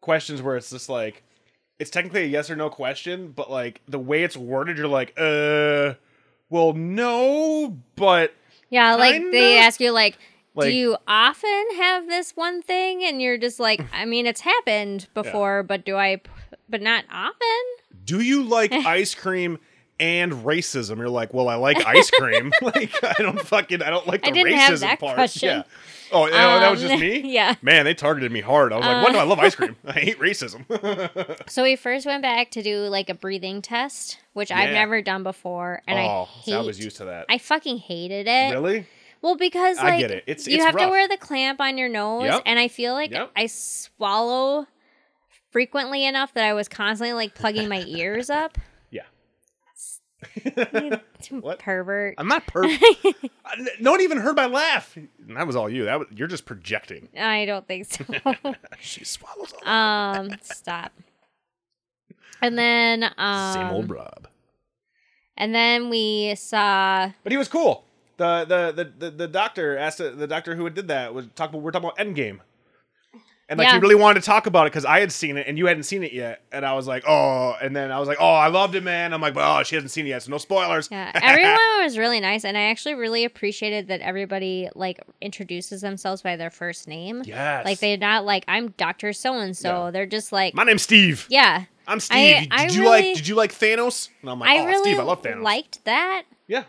[0.00, 1.22] questions where it's just like,
[1.78, 5.12] it's technically a yes or no question, but like the way it's worded, you're like,
[5.18, 5.94] uh,
[6.48, 8.34] well, no, but
[8.70, 10.16] yeah, like they ask you like,
[10.54, 13.02] Like- do you often have this one thing?
[13.04, 16.20] And you're just like, I mean, it's happened before, but do i
[16.68, 17.64] But not often.
[18.04, 19.58] do you like ice cream?
[19.98, 20.98] And racism.
[20.98, 22.52] You're like, well, I like ice cream.
[22.62, 25.14] like, I don't fucking, I don't like the I didn't racism have that part.
[25.14, 25.48] question.
[25.48, 25.62] Yeah.
[26.12, 27.20] Oh, yeah, that was just Um, me.
[27.32, 27.54] yeah.
[27.62, 28.72] Man, they targeted me hard.
[28.72, 29.12] I was like, what?
[29.12, 29.74] No, I love ice cream.
[29.86, 30.64] I hate racism.
[31.50, 35.22] So we first went back to do like a breathing test, which I've never done
[35.22, 36.50] before, and I oh, hate.
[36.52, 37.26] so I was used to that.
[37.28, 38.52] I fucking hated it.
[38.52, 38.86] really?
[39.22, 40.10] Well, because I like it.
[40.28, 42.42] It's- you it's have to wear the clamp on your nose, Yep.
[42.46, 43.32] and I feel like Yep.
[43.34, 44.66] I swallow
[45.50, 48.58] frequently enough that I was constantly like plugging my ears up.
[51.30, 51.58] What?
[51.58, 52.14] Pervert.
[52.18, 52.78] I'm not pervert.
[53.80, 54.96] no one even heard my laugh.
[54.96, 55.84] And that was all you.
[55.86, 57.08] That was, you're just projecting.
[57.18, 58.04] I don't think so.
[58.80, 60.92] She swallows um, stop.
[62.42, 64.28] And then um, Same old Rob.
[65.36, 67.84] and then we saw But he was cool.
[68.18, 71.50] The the the the, the doctor asked the, the doctor who did that was talk.
[71.50, 72.40] About we're talking about Endgame.
[73.48, 73.80] And like he Yeah.
[73.80, 76.02] really wanted to talk about it because I had seen it and you hadn't seen
[76.02, 78.74] it yet, and I was like, oh, and then I was like, oh, I loved
[78.74, 79.12] it, man.
[79.12, 80.88] I'm like, but oh, she hasn't seen it yet, so no spoilers.
[80.90, 86.22] Yeah, everyone was really nice, and I actually really appreciated that everybody like introduces themselves
[86.22, 87.22] by their first name.
[87.24, 87.64] Yes.
[87.64, 89.90] Like they're not like I'm Doctor So and So.
[89.92, 91.26] They're just like My name's Steve.
[91.28, 91.66] yeah.
[91.86, 92.40] I'm Steve.
[92.40, 93.16] did I you really- like?
[93.16, 94.08] Did you like Thanos?
[94.22, 95.42] And I'm like, I oh, really Steve, I love Thanos.
[95.42, 96.24] liked that.
[96.48, 96.64] yeah.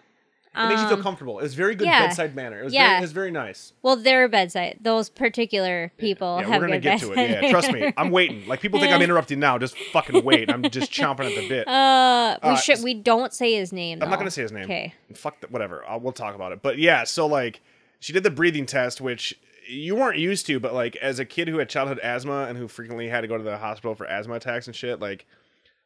[0.57, 1.39] It makes you feel Um, comfortable.
[1.39, 2.07] It was very good yeah.
[2.07, 2.59] bedside manner.
[2.61, 2.87] It was Yeah.
[2.87, 3.73] very, it was very nice.
[3.83, 4.79] Well, their bedside.
[4.81, 7.29] Those particular people Yeah, have we're gonna get to it.
[7.43, 7.93] Yeah, trust me.
[7.95, 8.47] I'm waiting.
[8.47, 9.57] Like people think I'm interrupting now.
[9.57, 10.51] Just fucking wait.
[10.51, 11.67] I'm just chomping at the bit.
[11.77, 12.81] Uh, we Uh, should.
[12.83, 13.99] We don't say his name.
[14.01, 14.63] I'm not gonna say his name.
[14.63, 14.93] Okay.
[15.13, 15.51] Fuck that.
[15.51, 15.83] Whatever.
[15.87, 16.61] I'll, we'll talk about it.
[16.61, 17.03] But yeah.
[17.03, 17.61] So like,
[17.99, 19.33] she did the breathing test, which
[19.67, 22.67] you weren't used to, but like as a kid who had childhood asthma and who
[22.67, 25.25] frequently had to go to the hospital for asthma attacks and shit, like.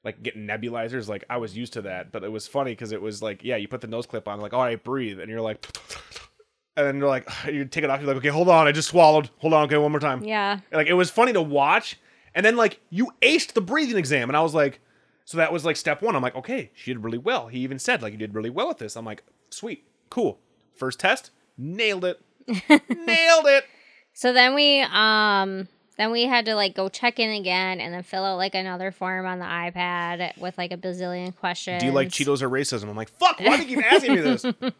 [0.03, 3.01] Like getting nebulizers, like I was used to that, but it was funny because it
[3.01, 5.41] was like, yeah, you put the nose clip on, like, all right, breathe, and you're
[5.41, 5.63] like,
[6.75, 8.87] and then you're like, you take it off, you're like, okay, hold on, I just
[8.89, 10.59] swallowed, hold on, okay, one more time, Yeah.
[10.71, 11.99] like it was funny to watch.
[12.33, 14.79] And then like you aced the breathing exam, and I was like,
[15.25, 16.15] so that was like step one.
[16.15, 17.47] I'm like, okay, she did really well.
[17.47, 18.95] He even said like you did really well with this.
[18.95, 20.39] I'm like, sweet, cool.
[20.73, 23.65] First test, nailed it, nailed it.
[24.13, 25.67] So then we um
[26.01, 28.91] then we had to like go check in again and then fill out like another
[28.91, 31.79] form on the iPad with like a bazillion questions.
[31.79, 32.89] Do you like Cheetos or racism?
[32.89, 34.43] I'm like, fuck, why do you keep asking me this?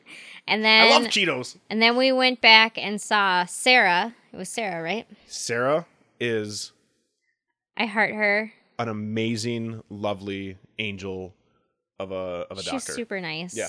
[0.47, 1.57] And then I love Cheetos.
[1.69, 4.15] and then we went back and saw Sarah.
[4.34, 5.05] It was Sarah, right?
[5.28, 5.86] Sarah
[6.19, 6.72] is
[7.78, 8.51] I heart her.
[8.80, 11.36] an amazing, lovely angel
[11.99, 12.15] of a
[12.49, 12.93] of a She's doctor.
[12.93, 13.55] super nice.
[13.55, 13.67] Yeah.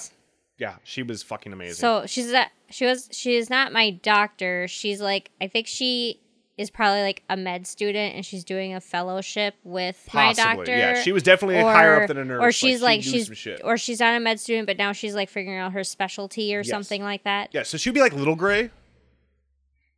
[0.58, 1.74] yeah, she was fucking amazing.
[1.74, 4.66] So she's that she was she is not my doctor.
[4.66, 6.20] She's like I think she
[6.62, 10.74] is probably like a med student and she's doing a fellowship with my doctor.
[10.76, 11.02] yeah.
[11.02, 12.42] She was definitely higher up than a nurse.
[12.42, 13.60] Or she's she like, knew she's shit.
[13.62, 16.60] or she's not a med student, but now she's like figuring out her specialty or
[16.60, 16.68] Yes.
[16.70, 17.50] something like that.
[17.52, 18.70] yeah, so she'd be like Little Gray.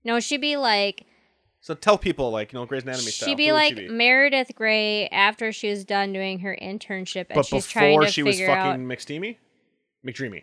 [0.05, 1.05] No, she'd be like
[1.61, 3.29] So tell people like you know Grey's Anatomy style.
[3.29, 3.89] she'd be like she be?
[3.89, 8.13] Meredith Grey after she was done doing her internship, and but she's trying before to
[8.13, 8.67] she was figure out.
[8.73, 9.37] fucking McSteamy,
[10.07, 10.43] McDreamy,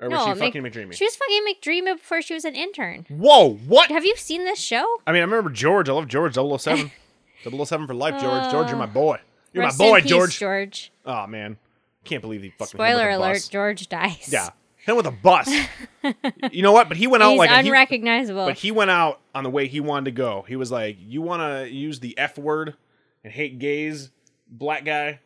[0.00, 0.92] or was No, she Mc- fucking McDreamy?
[0.94, 3.06] She was fucking McDreamy before she was an intern.
[3.08, 3.90] Whoa, what?
[3.90, 4.86] Have you seen this show?
[5.06, 5.88] I mean, I remember George.
[5.88, 6.34] I love George.
[6.34, 6.90] 007.
[7.44, 8.50] 007 for life, George.
[8.50, 9.18] George, you're my uh, boy.
[9.52, 10.38] You're my boy, peace, George.
[10.38, 10.92] George.
[11.06, 11.56] Oh man,
[12.04, 13.48] can't believe he fucking Spoiler alert: bus.
[13.48, 14.28] George dies.
[14.30, 15.48] Yeah, hit with a bus.
[16.52, 16.88] you know what?
[16.88, 18.46] But he went out He's like he- unrecognizable.
[18.46, 20.44] But he went out on the way he wanted to go.
[20.46, 22.74] He was like, "You want to use the F word
[23.24, 24.10] and hate gays,
[24.48, 25.20] black guy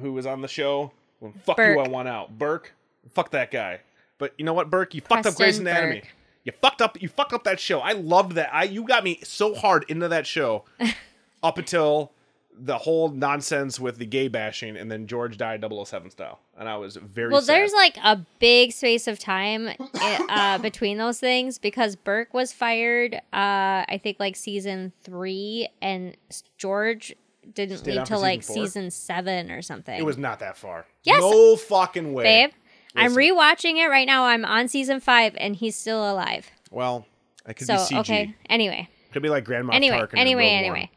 [0.00, 0.92] who was on the show?
[1.20, 2.36] Well, fuck you, I want out.
[2.38, 2.72] Burke,
[3.12, 3.80] fuck that guy.
[4.22, 4.94] But you know what, Burke?
[4.94, 6.00] You fucked up Grey's Preston Anatomy.
[6.02, 6.08] Burke.
[6.44, 7.02] You fucked up.
[7.02, 7.80] You fucked up that show.
[7.80, 8.54] I loved that.
[8.54, 10.64] I you got me so hard into that show
[11.42, 12.12] up until
[12.56, 16.76] the whole nonsense with the gay bashing, and then George died 007 style, and I
[16.76, 17.52] was very well, sad.
[17.52, 19.70] there's like a big space of time
[20.00, 23.16] uh, between those things because Burke was fired.
[23.32, 26.16] Uh, I think like season three, and
[26.58, 27.16] George
[27.54, 28.54] didn't Stayed leave till like four?
[28.54, 29.98] season seven or something.
[29.98, 30.86] it was not that far.
[31.02, 31.20] Yes.
[31.20, 32.50] no fucking way, babe.
[32.96, 34.24] I'm rewatching it right now.
[34.24, 36.50] I'm on season five, and he's still alive.
[36.70, 37.06] Well,
[37.48, 37.98] it could So be CG.
[38.00, 38.34] okay.
[38.48, 40.18] Anyway, Could be like Grand Moff anyway, Tarkin.
[40.18, 40.90] anyway, anyway.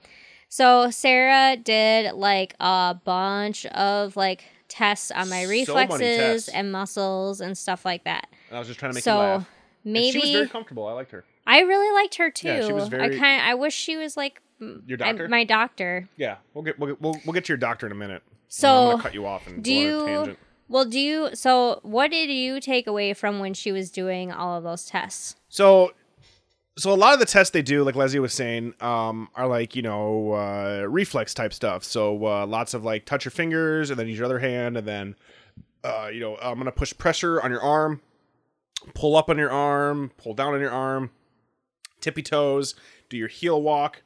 [0.50, 6.50] So Sarah did like a bunch of like tests on my reflexes tests.
[6.50, 8.28] and muscles and stuff like that.
[8.50, 9.50] And I was just trying to make so you laugh.
[9.84, 10.88] And maybe she was very comfortable.
[10.88, 11.24] I liked her.
[11.48, 12.48] I really liked her too.
[12.48, 15.28] Yeah, she was I very- kind I wish she was like Your I- doctor?
[15.28, 16.08] my doctor.
[16.18, 18.22] yeah, we'll get we'll, we'll we'll get to your doctor in a minute.
[18.26, 20.40] I'm So gonna cut you off and do go on a you tangent.
[20.68, 24.58] Well do you so what did you take away from when she was doing all
[24.58, 25.36] of those tests?
[25.50, 25.94] So,
[26.78, 29.76] so a lot of the tests they do, like Leslie was saying, um, are like
[29.76, 31.84] you know uh, reflex type stuff.
[31.84, 34.88] So uh, lots of like touch your fingers and then use your other hand, and
[34.88, 35.16] then
[35.84, 38.02] uh, you know I'm gonna push pressure on your arm,
[38.94, 41.12] pull up on your arm, pull down on your arm,
[42.02, 42.76] tippy toes,
[43.10, 44.02] do your heel walk.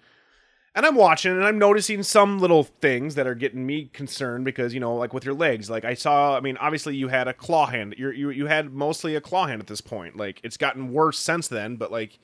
[0.80, 4.74] And I'm watching and I'm noticing some little things that are getting me concerned because,
[4.74, 7.34] you know, like with your legs, like I saw, I mean, obviously you had a
[7.34, 7.96] claw hand.
[7.98, 10.16] You're, you you had mostly a claw hand at this point.
[10.16, 12.18] Like it's gotten worse since then, but like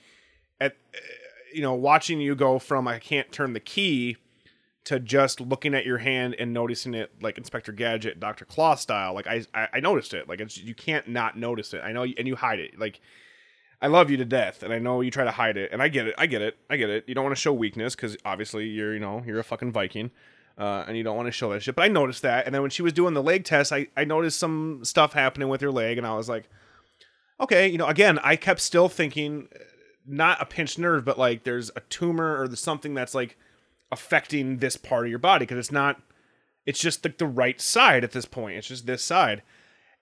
[0.61, 0.77] at
[1.53, 4.15] you know, watching you go from I can't turn the key
[4.85, 8.45] to just looking at your hand and noticing it like Inspector Gadget, Dr.
[8.45, 9.13] Claw style.
[9.13, 10.29] Like I I, I noticed it.
[10.29, 11.81] Like it's you can't not notice it.
[11.83, 12.79] I know and you hide it.
[12.79, 13.01] Like
[13.81, 15.89] I love you to death, and I know you try to hide it, and I
[15.89, 17.03] get it, I get it, I get it.
[17.07, 20.11] You don't want to show weakness because obviously you're, you know, you're a fucking Viking,
[20.57, 21.75] uh, and you don't want to show that shit.
[21.75, 24.05] But I noticed that, and then when she was doing the leg test, I, I
[24.05, 26.49] noticed some stuff happening with her leg, and I was like,
[27.39, 29.59] okay, you know, again, I kept still thinking, uh,
[30.07, 33.37] not a pinched nerve, but like there's a tumor or something that's like
[33.91, 36.01] affecting this part of your body because it's not,
[36.65, 38.57] it's just like the right side at this point.
[38.57, 39.43] It's just this side,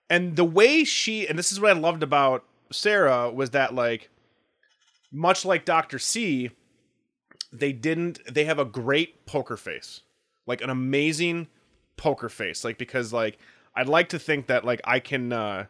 [0.08, 2.44] and the way she, and this is what I loved about
[2.74, 4.10] Sarah was that like
[5.12, 5.98] much like Dr.
[5.98, 6.50] C,
[7.52, 10.00] they didn't they have a great poker face.
[10.46, 11.48] Like an amazing
[11.96, 12.64] poker face.
[12.64, 13.38] Like because like
[13.76, 15.66] I'd like to think that like I can uh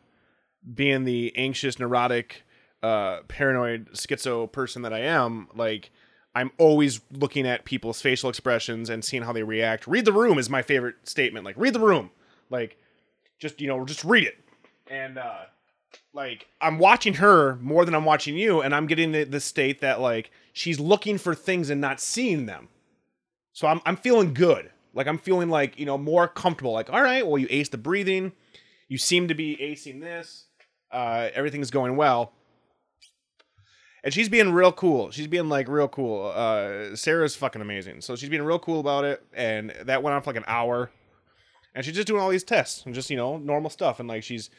[0.75, 2.43] being the anxious, neurotic,
[2.83, 5.91] uh paranoid schizo person that I am, like
[6.35, 9.87] I'm always looking at people's facial expressions and seeing how they react.
[9.87, 11.45] Read the room is my favorite statement.
[11.45, 12.11] Like read the room.
[12.51, 12.79] Like
[13.39, 14.39] just you know, just read it.
[14.89, 15.45] And uh
[16.13, 19.81] like I'm watching her more than I'm watching you, and I'm getting the, the state
[19.81, 22.69] that like she's looking for things and not seeing them.
[23.53, 24.71] So I'm I'm feeling good.
[24.95, 26.73] Like I'm feeling like you know more comfortable.
[26.73, 28.33] Like all right, well you ace the breathing,
[28.89, 30.47] you seem to be acing this.
[30.91, 32.33] Uh, everything's going well.
[34.05, 35.11] And she's being real cool.
[35.11, 36.31] She's being like real cool.
[36.35, 38.03] Uh, Sarah's fucking amazing.
[38.03, 40.91] So she's being real cool about it, and that went on for like an hour.
[41.75, 43.99] And she's just doing all these tests and just you know normal stuff.
[44.01, 44.51] And like she's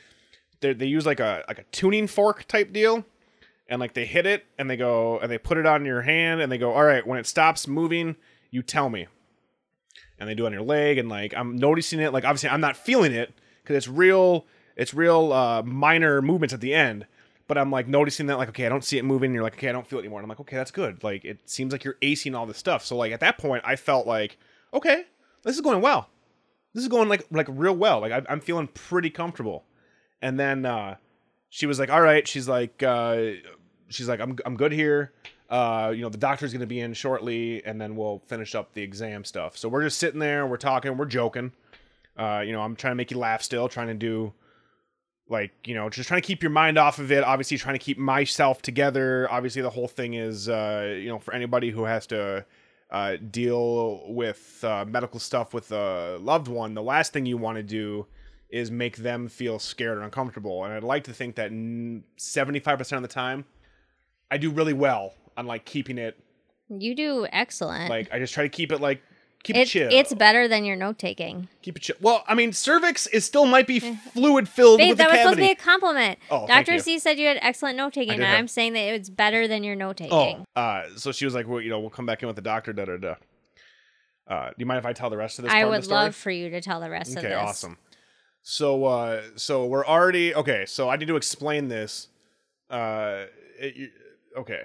[0.61, 3.05] they they use like a like a tuning fork type deal.
[3.67, 6.39] And like they hit it and they go and they put it on your hand
[6.39, 8.15] and they go all right when it stops moving
[8.51, 9.07] you tell me.
[10.19, 12.13] And they do it on your leg and like i'm noticing it.
[12.13, 13.33] Like obviously i'm not feeling it
[13.63, 14.45] because it's real
[14.75, 17.07] it's real uh minor movements at the end.
[17.47, 19.29] But i'm like noticing that like okay i don't see it moving.
[19.29, 20.19] And you're like okay i don't feel it anymore.
[20.19, 21.03] And i'm like okay that's good.
[21.03, 22.85] Like it seems like you're acing all this stuff.
[22.85, 24.37] So like at that point i felt like
[24.75, 25.05] okay
[25.43, 26.09] this is going well.
[26.73, 27.99] This is going like like real well.
[27.99, 29.65] Like I, i'm feeling pretty comfortable
[30.21, 30.95] and then uh,
[31.49, 33.31] she was like, "All right." She's like, uh,
[33.89, 35.13] "She's like, I'm I'm good here.
[35.49, 38.81] Uh, you know, the doctor's gonna be in shortly, and then we'll finish up the
[38.81, 41.51] exam stuff." So we're just sitting there, we're talking, we're joking.
[42.17, 44.33] Uh, you know, I'm trying to make you laugh still, trying to do
[45.27, 47.23] like you know, just trying to keep your mind off of it.
[47.23, 49.27] Obviously, trying to keep myself together.
[49.31, 52.45] Obviously, the whole thing is, uh, you know, for anybody who has to.
[52.91, 56.75] Uh, deal with uh, medical stuff with a loved one.
[56.75, 58.05] The last thing you want to do
[58.55, 60.63] is make them feel scared or uncomfortable.
[60.63, 61.51] And I'd like to think that
[62.15, 63.43] seventy five percent of the time,
[64.31, 66.17] I do really well on like keeping it.
[66.69, 67.89] You do excellent.
[67.89, 69.01] Like I just try to keep it like
[69.43, 69.89] keep it, it, chill.
[69.91, 71.49] it's better than your note taking.
[71.63, 71.97] keep it chill.
[71.99, 75.35] Well, I mean, cervix is still might be fluid filled Babe, with that was supposed
[75.35, 76.17] to be a compliment.
[76.31, 76.79] Oh, you.
[76.79, 79.65] C said you had excellent note taking, and have- I'm saying that it's better than
[79.65, 80.45] your note Oh, taking.
[80.55, 82.71] uh, so she was like, "Well, you know, we'll come back in with the doctor."
[82.71, 83.15] Da da da.
[84.27, 85.53] Uh, do you mind if I tell the rest of this?
[85.53, 85.99] I would of the story?
[85.99, 87.25] love for you to tell the rest of this.
[87.25, 87.77] Okay, awesome.
[88.47, 90.65] So, uh, so we're already okay.
[90.67, 92.09] So I need to explain this.
[92.69, 93.23] Uh,
[93.57, 93.91] it,
[94.37, 94.61] okay.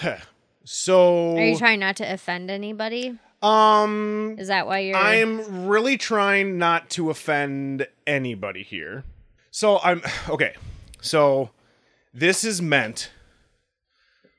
[0.64, 3.18] so, Are you trying not to offend anybody?
[3.42, 4.96] um, Is that why you're?
[4.96, 9.02] I'm really trying not to offend anybody here.
[9.50, 10.54] So I'm okay.
[11.00, 11.50] So
[12.14, 13.10] this is meant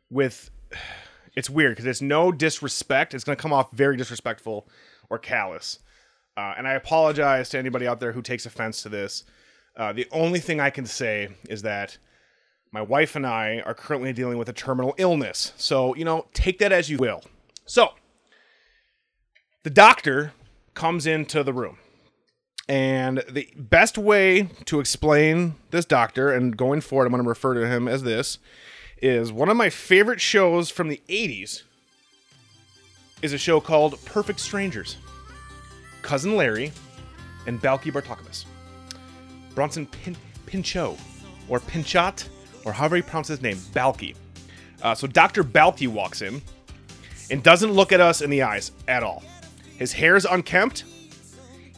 [0.10, 0.50] with
[1.36, 3.14] it's weird because it's no disrespect.
[3.14, 4.66] It's going to come off very disrespectful
[5.10, 5.80] or callous.
[6.42, 9.26] Uh, and I apologize to anybody out there who takes offense to this.
[9.78, 12.00] Uh, the only thing I can say is that
[12.72, 15.54] my wife and I are currently dealing with a terminal illness.
[15.58, 17.22] So, you know, take that as you will.
[17.68, 17.90] So,
[19.62, 20.34] the doctor
[20.74, 21.78] comes into the room.
[22.68, 27.54] And the best way to explain this doctor, and going forward, I'm going to refer
[27.54, 28.40] to him as this,
[29.00, 31.62] is one of my favorite shows from the 80s
[33.22, 34.98] is a show called Perfect Strangers.
[36.02, 36.72] Cousin Larry
[37.48, 38.46] and Balki Bartokomous.
[39.56, 40.98] Bronson Pin- Pinchot,
[41.48, 42.28] or Pinchot,
[42.66, 44.16] or however you pronounce his name, Balki.
[44.82, 45.44] Uh, so Dr.
[45.44, 46.42] Balki walks in,
[47.30, 49.24] and doesn't look at us in the eyes at all.
[49.78, 50.84] His hair is unkempt.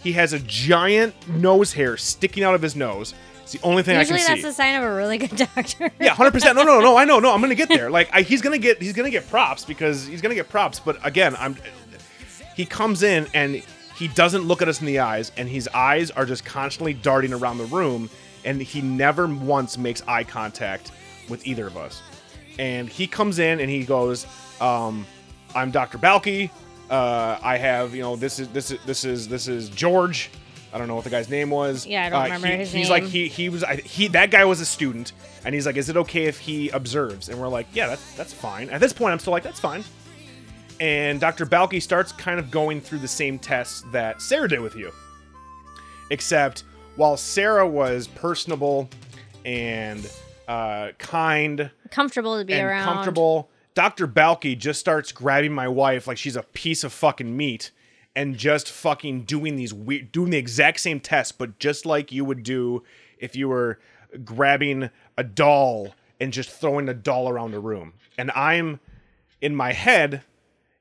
[0.02, 3.14] He has a giant nose hair sticking out of his nose.
[3.44, 4.32] It's the only thing Usually I can see.
[4.34, 5.92] Usually, that's a sign of a really good doctor.
[6.00, 6.56] Yeah, hundred percent.
[6.56, 6.98] No, no, no.
[6.98, 7.20] I know.
[7.20, 7.90] No, I'm gonna get there.
[7.90, 10.80] Like, I, he's gonna get, he's gonna get props because he's gonna get props.
[10.80, 11.56] But again, I'm.
[12.56, 13.62] He comes in and
[13.98, 17.34] he doesn't look at us in the eyes, and his eyes are just constantly darting
[17.34, 18.10] around the room,
[18.46, 20.92] and he never once makes eye contact
[21.30, 22.02] with either of us.
[22.60, 24.26] And he comes in and he goes,
[24.62, 25.06] um,
[25.56, 25.98] "I'm Dr.
[25.98, 26.50] Balki.
[26.90, 30.30] Uh, I have, you know, this is this is this is this is George."
[30.74, 31.86] I don't know what the guy's name was.
[31.86, 33.02] Yeah, I don't Uh, remember he- his he's name.
[33.04, 35.14] like he he was I- he that guy was a student,
[35.46, 38.34] and he's like, "Is it okay if he observes?" And we're like, "Yeah, that's that's
[38.34, 39.84] fine." At this point, I'm still like, "That's fine."
[40.84, 41.46] And Dr.
[41.46, 44.92] Balki starts kind of going through the same tests that Sarah did with you,
[46.10, 46.66] except
[46.98, 48.90] while Sarah was personable
[49.46, 50.06] and
[50.46, 52.84] uh, kind comfortable to be around.
[52.84, 53.50] comfortable.
[53.76, 54.10] Dr.
[54.10, 57.72] Balki just starts grabbing my wife like she's a piece of fucking meat
[58.14, 62.26] and just fucking doing these weird, doing the exact same test, but just like you
[62.26, 62.84] would do
[63.18, 63.80] if you were
[64.26, 67.94] grabbing a doll and just throwing the doll around the room.
[68.18, 68.82] And I'm
[69.40, 70.24] in my head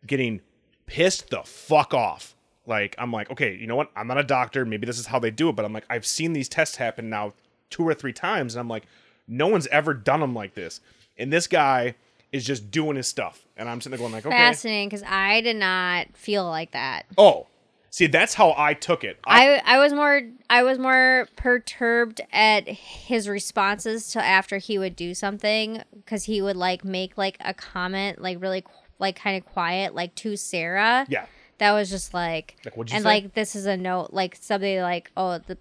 [0.06, 0.40] getting
[0.86, 2.34] pissed the fuck off.
[2.66, 3.90] Like, I'm like, okay, you know what?
[3.96, 4.64] I'm not a doctor.
[4.64, 7.10] Maybe this is how they do it, but I'm like, I've seen these tests happen
[7.10, 7.34] now
[7.70, 8.84] two or three times, and I'm like,
[9.26, 10.80] no one's ever done them like this.
[11.18, 11.94] And this guy
[12.30, 13.46] is just doing his stuff.
[13.56, 14.36] And I'm sitting there going, like, okay.
[14.36, 17.06] Fascinating because I did not feel like that.
[17.18, 17.46] Oh,
[17.90, 19.18] see, that's how I took it.
[19.24, 24.78] I, I I was more I was more perturbed at his responses to after he
[24.78, 28.64] would do something because he would like make like a comment like really
[29.02, 31.04] like kind of quiet like to Sarah.
[31.10, 31.26] yeah.
[31.58, 33.00] That was just like, Like, and say?
[33.02, 35.58] like this is a note like something like oh the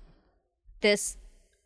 [0.80, 1.18] this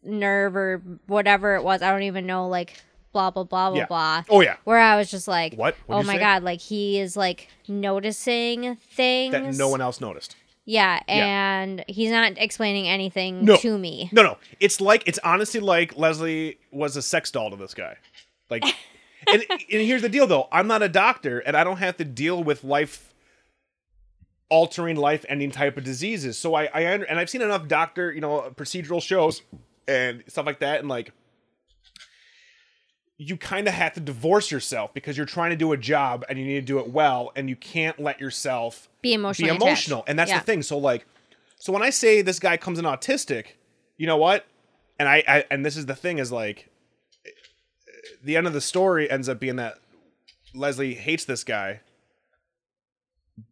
[0.04, 2.74] nerve or whatever it was I don't even know like
[3.14, 3.86] blah blah blah blah Yeah.
[3.86, 4.24] blah.
[4.30, 4.58] Oh, yeah.
[4.66, 5.76] Where I was just like, What?
[5.88, 6.20] Oh What'd you my say?
[6.20, 6.44] god!
[6.44, 10.36] Like he is like noticing things That no one else noticed.
[10.66, 11.62] yeah, Yeah.
[11.62, 13.56] and he's not explaining anything No.
[13.58, 14.10] to me.
[14.12, 14.38] No, no.
[14.60, 17.96] It's like it's honestly like Leslie was a sex doll to this guy.
[18.50, 18.64] Like
[19.32, 20.48] and, and here's the deal though.
[20.52, 23.14] I'm not a doctor and I don't have to deal with life
[24.50, 26.38] altering life ending type of diseases.
[26.38, 29.42] So I I under, and I've seen enough doctor, you know, procedural shows
[29.88, 31.12] and stuff like that and like
[33.18, 36.38] you kind of have to divorce yourself because you're trying to do a job and
[36.38, 39.88] you need to do it well and you can't let yourself Be emotionally be attached.
[39.88, 40.40] emotional and that's Yeah.
[40.40, 41.06] the thing so like
[41.58, 43.46] so when i say this guy comes in autistic
[43.98, 44.46] you know what
[45.00, 46.70] and I, I and this is the thing is like
[48.26, 49.76] the end of the story ends up being that
[50.54, 51.80] leslie hates this guy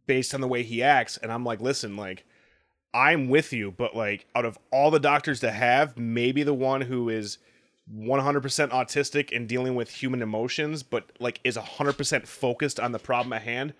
[0.07, 2.25] based on the way he acts and i'm like listen like
[2.93, 6.81] i'm with you but like out of all the doctors to have maybe the one
[6.81, 7.37] who is
[7.93, 13.33] 100% autistic and dealing with human emotions but like is 100% focused on the problem
[13.33, 13.73] at hand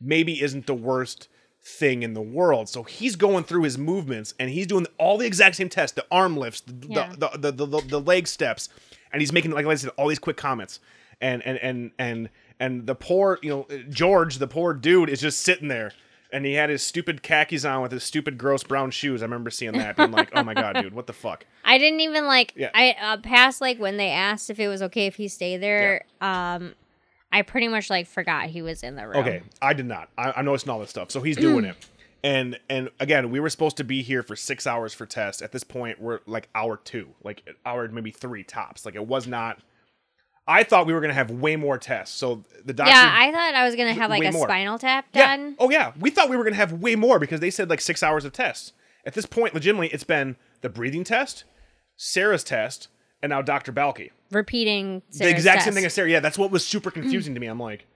[0.00, 1.28] maybe isn't the worst
[1.64, 2.68] thing in the world.
[2.68, 6.04] So he's going through his movements and he's doing all the exact same tests, the
[6.10, 7.12] arm lifts, the Yeah.
[7.16, 8.68] the, the, the, the, the leg steps,
[9.12, 10.80] and he's making like I said all these quick comments.
[11.20, 15.40] And and and and and the poor, you know, George, the poor dude is just
[15.40, 15.92] sitting there
[16.32, 19.22] and he had his stupid khakis on with his stupid gross brown shoes.
[19.22, 22.00] I remember seeing that being like, "Oh my god, dude, what the fuck?" I didn't
[22.00, 22.54] even like.
[22.56, 22.70] Yeah.
[22.74, 26.04] I uh, past like when they asked if it was okay if he stayed there.
[26.20, 26.54] Yeah.
[26.54, 26.74] Um,
[27.30, 29.18] I pretty much like forgot he was in the room.
[29.18, 30.08] Okay, I did not.
[30.18, 31.10] I, I'm noticing all this stuff.
[31.10, 31.76] So he's doing it,
[32.24, 35.42] and and again, we were supposed to be here for six hours for test.
[35.42, 38.84] At this point, we're like hour two, like hour maybe three tops.
[38.86, 39.58] Like it was not.
[40.46, 42.16] I thought we were gonna have way more tests.
[42.16, 42.90] So the doctor.
[42.92, 44.46] Yeah, I thought I was gonna have like a more.
[44.46, 45.36] spinal tap Yeah.
[45.36, 45.56] done.
[45.58, 48.02] Oh yeah, we thought we were gonna have way more because they said like six
[48.02, 48.72] hours of tests.
[49.04, 51.44] At this point, legitimately, it's been the breathing test,
[51.96, 52.86] Sarah's test,
[53.20, 53.72] and now Dr.
[53.72, 56.08] Balki Repeating the Sarah's exact same thing as Sarah.
[56.08, 57.46] Yeah, that's what was super confusing to me.
[57.48, 57.86] I'm like,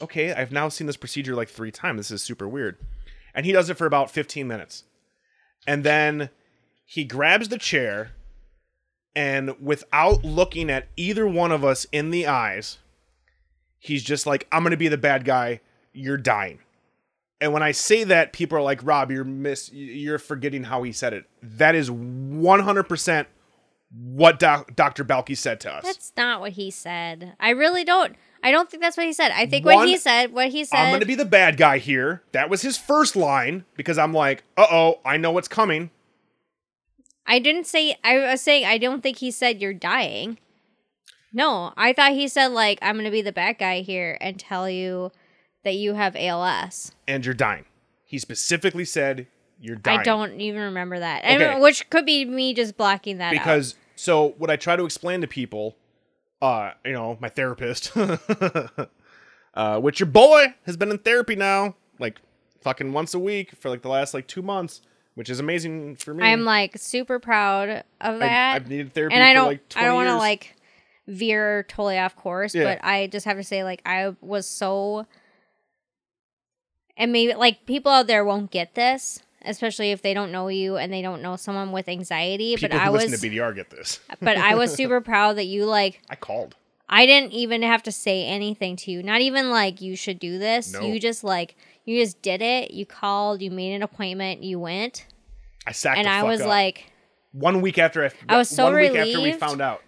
[0.00, 1.98] okay, I've now seen this procedure like three times.
[1.98, 2.78] This is super weird.
[3.36, 4.82] And he does it for about 15 minutes.
[5.66, 6.30] And then
[6.84, 8.12] he grabs the chair
[9.14, 12.78] and without looking at either one of us in the eyes,
[13.78, 15.60] he's just like, I'm going to be the bad guy.
[15.92, 16.58] You're dying.
[17.40, 20.92] And when I say that, people are like, Rob, you're miss, you're forgetting how he
[20.92, 21.24] said it.
[21.42, 23.26] That is 100%
[23.94, 25.04] what Dr.
[25.04, 25.84] Balki said to us.
[25.84, 27.34] That's not what he said.
[27.38, 28.16] I really don't.
[28.42, 29.32] I don't think that's what he said.
[29.32, 30.76] I think what he said, what he said.
[30.78, 32.22] I'm going to be the bad guy here.
[32.32, 35.90] That was his first line because I'm like, uh oh, I know what's coming.
[37.26, 37.96] I didn't say.
[38.04, 40.38] I was saying I don't think he said you're dying.
[41.32, 44.70] No, I thought he said like I'm gonna be the bad guy here and tell
[44.70, 45.10] you
[45.64, 46.92] that you have ALS.
[47.08, 47.64] And you're dying.
[48.04, 49.26] He specifically said,
[49.60, 49.98] you're dying.
[50.00, 51.60] I don't even remember that, Okay.
[51.60, 53.32] which could be me just blocking that out.
[53.32, 55.76] Because, so what I try to explain to people,
[56.42, 57.96] uh, you know, my therapist,
[59.54, 62.20] uh, which your boy has been in therapy now, like
[62.62, 64.82] fucking once a week for like the last like two months,
[65.14, 66.24] which is amazing for me.
[66.24, 68.54] I'm like super proud of that.
[68.56, 70.54] I've needed therapy and I don't like 20 I don't want to like
[71.06, 72.64] veer totally off course, Yeah.
[72.64, 75.06] but I just have to say like I was so
[76.96, 80.76] and maybe like people out there won't get this, especially if they don't know you
[80.76, 83.70] and they don't know someone with anxiety, People but I listen was to BDR get
[83.70, 84.00] this.
[84.20, 86.54] but I was super proud that you like I called.
[86.88, 89.02] I didn't even have to say anything to you.
[89.02, 90.72] Not even like you should do this.
[90.72, 90.80] No.
[90.82, 92.70] You just like you just did it.
[92.70, 95.06] You called, you made an appointment, you went.
[95.66, 96.46] I sacked and I was up.
[96.48, 96.92] like
[97.32, 99.82] one week after I, I was so one week after we found out.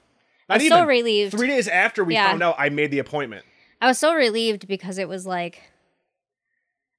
[0.48, 1.32] I Not was so relieved.
[1.36, 2.28] Three days after we Yeah.
[2.30, 3.44] found out, I made the appointment.
[3.80, 5.60] I was so relieved because it was like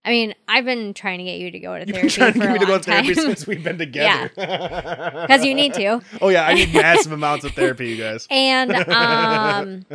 [0.05, 2.33] I mean, I've been trying to get you to go to You've therapy been trying
[2.33, 3.23] to get me to go to therapy time.
[3.25, 4.31] since we've been together.
[4.37, 6.01] Yeah, Because you need to.
[6.21, 8.25] Oh yeah, I need massive amounts of therapy, you guys.
[8.31, 9.85] And um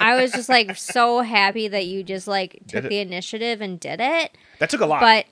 [0.00, 4.00] I was just like so happy that you just like took the initiative and did
[4.00, 4.36] it.
[4.60, 5.00] That took a lot.
[5.00, 5.26] But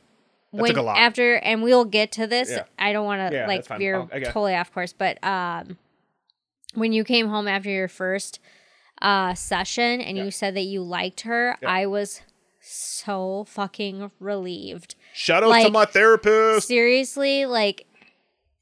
[0.53, 0.99] That when took a lot.
[0.99, 2.65] after and we'll get to this, Yeah.
[2.79, 5.79] I don't want to Yeah, like veer Oh, totally off course, but um
[6.75, 8.41] when you came home after your first
[9.01, 10.25] uh session and Yeah.
[10.25, 11.57] you said that you liked her.
[11.67, 12.21] I was
[12.65, 14.95] so fucking relieved.
[15.13, 16.67] Shout out to my therapist.
[16.67, 17.87] Seriously, like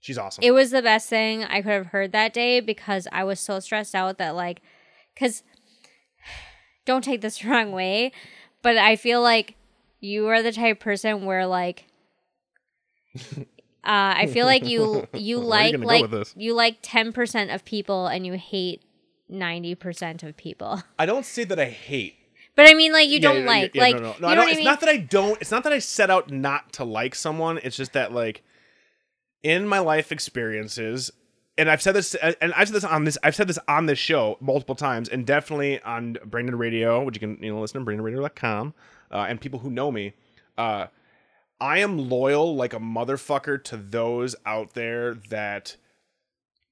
[0.01, 0.43] She's awesome.
[0.43, 3.61] it was the best thing I could have heard that day because I was so
[3.61, 4.61] stressed out that like
[5.17, 5.43] cuz
[6.85, 8.13] don't take this the wrong way,
[8.63, 9.55] but I feel like
[10.01, 11.85] you are the type of person where like
[13.37, 13.45] uh,
[13.85, 16.35] I feel like you you Where are you like like this?
[16.37, 18.83] you like 10% of people and you hate
[19.31, 20.83] 90% of people.
[20.99, 22.17] I don't say that I hate.
[22.55, 24.15] But I mean like you Yeah, don't yeah, like yeah, like no, no, no.
[24.15, 24.65] you No, don't, what I it's mean?
[24.65, 25.41] not that I don't.
[25.41, 27.59] It's not that I set out not to like someone.
[27.63, 28.43] It's just that like
[29.43, 31.11] in my life experiences,
[31.59, 33.99] and I've said this, and I've said this on this, I've said this on this
[33.99, 37.85] show multiple times, and definitely on Brain Dead Radio, which you can you know listen
[37.85, 38.75] to BrainDeadRadio.com,
[39.11, 40.13] uh, and people who know me.
[40.59, 40.87] Uh,
[41.61, 45.77] I am loyal like a motherfucker to those out there that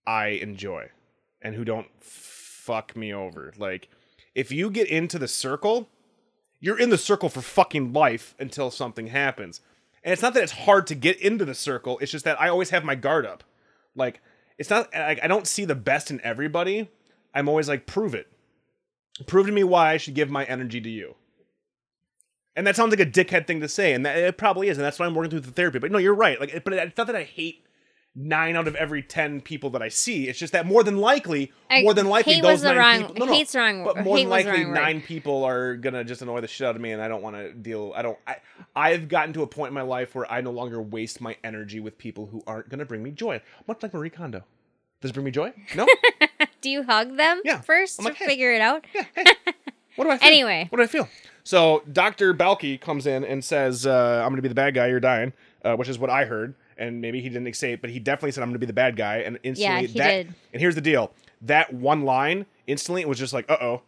[0.06, 0.88] I enjoy
[1.40, 3.52] and who don't fuck me over.
[3.56, 3.88] Like,
[4.40, 5.90] if you get into the circle,
[6.60, 9.60] you're in the circle for fucking life until something happens.
[10.02, 12.48] And it's not that it's hard to get into the circle, it's just that I
[12.48, 13.44] always have my guard up.
[13.94, 14.22] Like,
[14.56, 16.88] it's not, like, I don't see the best in everybody.
[17.34, 18.28] I'm always like, prove it.
[19.26, 21.16] Prove to me why I should give my energy to you.
[22.56, 24.84] And that sounds like a dickhead thing to say, and that, it probably is, and
[24.84, 25.80] that's why I'm working through the therapy.
[25.80, 26.40] But no, you're right.
[26.40, 27.66] Like, but it's not that I hate
[28.16, 30.28] nine out of every ten people that I see.
[30.28, 33.14] It's just that more than likely, I- more than likely, those nine wrong- people.
[33.16, 34.74] No, no, hate's wrong- But more than likely, wrong word.
[34.74, 37.36] nine people are gonna just annoy the shit out of me, and I don't want
[37.36, 37.92] to deal.
[37.94, 38.18] I don't.
[38.26, 38.36] I
[38.74, 41.78] I've gotten to a point in my life where I no longer waste my energy
[41.80, 43.40] with people who aren't gonna bring me joy.
[43.68, 44.44] Much like Marie Kondo.
[45.00, 45.52] Does it bring me joy?
[45.74, 45.86] No.
[46.60, 47.60] Do you hug them Yeah.
[47.62, 48.26] first I'm to like, hey.
[48.26, 48.84] figure it out?
[48.94, 49.04] Yeah.
[49.14, 49.24] Hey,
[49.96, 50.28] What do I feel?
[50.28, 50.66] Anyway.
[50.70, 51.08] what do I feel?
[51.42, 54.86] So Doctor Balki comes in and says, uh, "I'm going to be the bad guy.
[54.88, 55.32] You're dying,"
[55.64, 56.54] uh, which is what I heard.
[56.80, 58.72] And maybe he didn't say it, but he definitely said, "I'm going to be the
[58.72, 60.34] bad guy." And instantly, he that, did.
[60.52, 61.12] And here's the deal:
[61.42, 63.82] that one line instantly was just like, "Uh oh."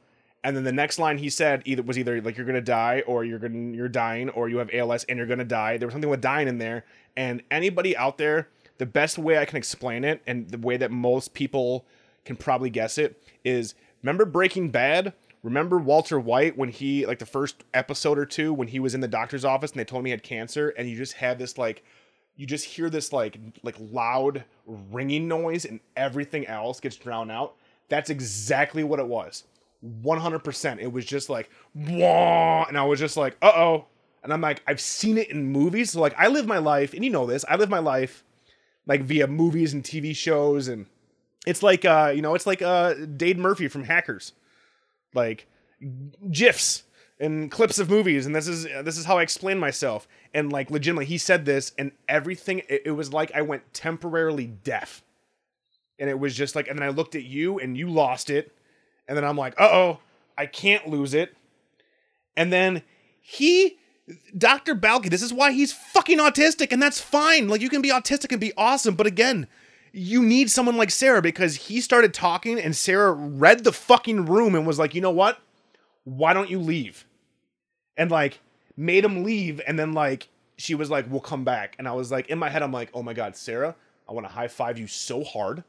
[0.44, 3.24] And then the next line he said either was either like you're gonna die or
[3.24, 5.76] you're gonna you're dying or you have ALS and you're gonna die.
[5.76, 6.84] There was something with dying in there.
[7.16, 10.90] And anybody out there, the best way I can explain it and the way that
[10.90, 11.84] most people
[12.24, 15.12] can probably guess it is remember Breaking Bad?
[15.42, 19.00] Remember Walter White when he like the first episode or two when he was in
[19.00, 21.58] the doctor's office and they told him he had cancer and you just had this
[21.58, 21.84] like
[22.36, 27.54] you just hear this like like loud ringing noise and everything else gets drowned out.
[27.88, 29.44] That's exactly what it was.
[29.84, 30.78] 100%.
[30.80, 33.86] It was just like, and I was just like, uh oh.
[34.22, 35.90] And I'm like, I've seen it in movies.
[35.90, 38.22] So, like, I live my life, and you know this, I live my life
[38.86, 40.68] like via movies and TV shows.
[40.68, 40.86] And
[41.46, 44.32] it's like, uh, you know, it's like uh, Dade Murphy from Hackers.
[45.14, 45.46] Like,
[46.30, 46.84] GIFs
[47.22, 48.26] and clips of movies.
[48.26, 50.08] And this is this is how I explain myself.
[50.34, 54.46] And like, legitimately, he said this, and everything, it, it was like I went temporarily
[54.46, 55.02] deaf.
[55.98, 58.52] And it was just like, and then I looked at you, and you lost it.
[59.06, 59.98] And then I'm like, uh oh,
[60.36, 61.36] I can't lose it.
[62.36, 62.82] And then
[63.20, 63.78] he,
[64.36, 64.74] Dr.
[64.74, 67.46] Balki, this is why he's fucking autistic, and that's fine.
[67.46, 69.46] Like, you can be autistic and be awesome, but again,
[69.92, 74.54] you need someone like Sarah because he started talking, and Sarah read the fucking room
[74.54, 75.38] and was like, you know what?
[76.04, 77.04] Why don't you leave?
[77.96, 78.40] And like,
[78.76, 81.76] made him leave, and then like, she was like, we'll come back.
[81.78, 83.74] And I was like, in my head, I'm like, oh my God, Sarah,
[84.08, 85.64] I want to high five you so hard.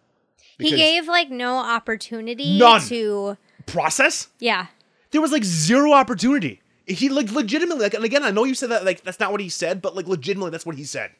[0.59, 2.81] He gave like no opportunity None.
[2.81, 4.67] to process yeah.
[5.11, 6.61] there was like zero opportunity.
[6.85, 9.41] He like legitimately like, and again, I know you said that like that's not what
[9.41, 11.11] he said, but like legitimately that's what he said.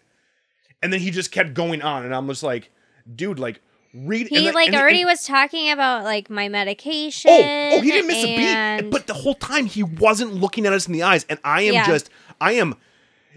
[0.82, 2.70] And then he just kept going on, and I'm just like,
[3.16, 3.62] dude, like,
[3.94, 4.28] Read.
[4.28, 7.30] He and like and the- already and- was talking about like my medication.
[7.32, 8.90] Oh, oh, he didn't miss a beat.
[8.90, 11.74] But the whole time he wasn't looking at us in the eyes, and I am
[11.74, 11.86] Yeah.
[11.88, 12.10] just,
[12.42, 12.76] I am.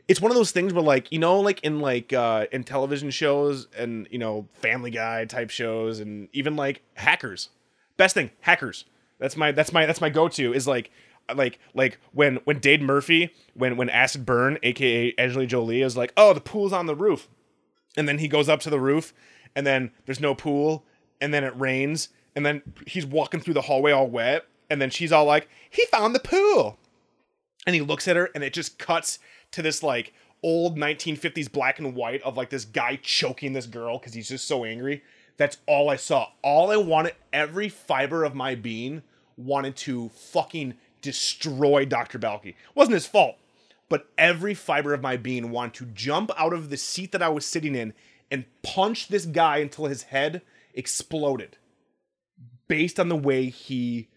[0.09, 3.11] It's one of those things where, like, you know, like in like uh in television
[3.11, 7.51] shows and you know Family Guy type shows, and even like Hackers.
[7.97, 8.85] Best thing, Hackers.
[9.19, 10.91] That's my that's my that's my go to is like.
[11.35, 16.13] Like like when when Dade Murphy when when Acid Burn aka Angelina Jolie is like
[16.17, 17.27] oh the pool's on the roof
[17.97, 19.13] and then he goes up to the roof
[19.57, 20.85] and then there's no pool
[21.21, 24.91] and then it rains and then he's walking through the hallway all wet and then
[24.91, 26.79] she's all like he found the pool.
[27.67, 29.19] And he looks at her and it just cuts
[29.51, 33.99] to this like old 1950s black and white of like this guy choking this girl
[33.99, 35.03] because he's just so angry.
[35.39, 36.29] That's all i saw.
[36.43, 39.03] All i wanted every fiber of my being
[39.37, 42.55] wanted to fucking destroy dr balki.
[42.75, 43.37] Wasn't his fault
[43.89, 47.29] but every fiber of my being wanted to jump out of the seat that I
[47.29, 47.93] was sitting in
[48.31, 50.43] and punch this guy until his head
[50.75, 51.57] exploded
[52.69, 54.09] based on the way he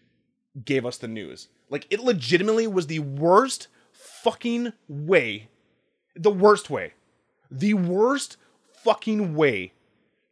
[0.64, 1.48] gave us the news.
[1.68, 5.48] Like, it legitimately was the worst fucking way.
[6.16, 6.94] The worst way.
[7.50, 8.36] The worst
[8.82, 9.72] fucking way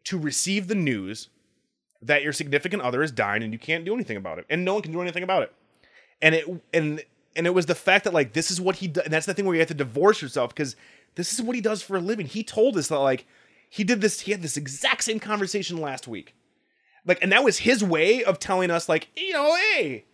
[0.05, 1.29] to receive the news
[2.01, 4.47] that your significant other is dying and you can't do anything about it.
[4.51, 5.53] And no one can do anything about it
[6.21, 7.03] and it and
[7.37, 9.35] and it was the fact that like this is what he does and that's the
[9.35, 10.77] thing where you have to divorce yourself because
[11.15, 13.27] this is what he does for a living he told us that like
[13.69, 16.35] he did this he had this exact same conversation last week.
[17.05, 20.05] Like and that was his way of telling us like you know hey.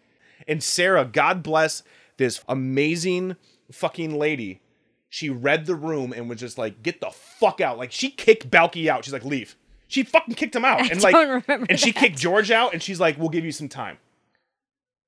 [0.46, 1.82] And sarah god bless
[2.16, 3.36] this amazing
[3.72, 4.60] fucking lady.
[5.08, 7.78] She read the room and was just like get the fuck out.
[7.78, 9.04] Like she kicked balki out.
[9.04, 9.56] She's like leave.
[9.86, 10.80] She fucking kicked him out.
[10.82, 13.68] I and like and she kicked george out and she's like we'll give you some
[13.68, 13.98] time.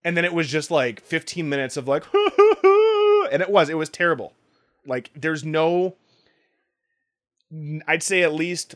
[0.04, 3.88] And then it was just like 15 minutes of like and it was it was
[3.88, 4.34] terrible.
[4.86, 5.96] Like there's no
[7.86, 8.74] i'd say at least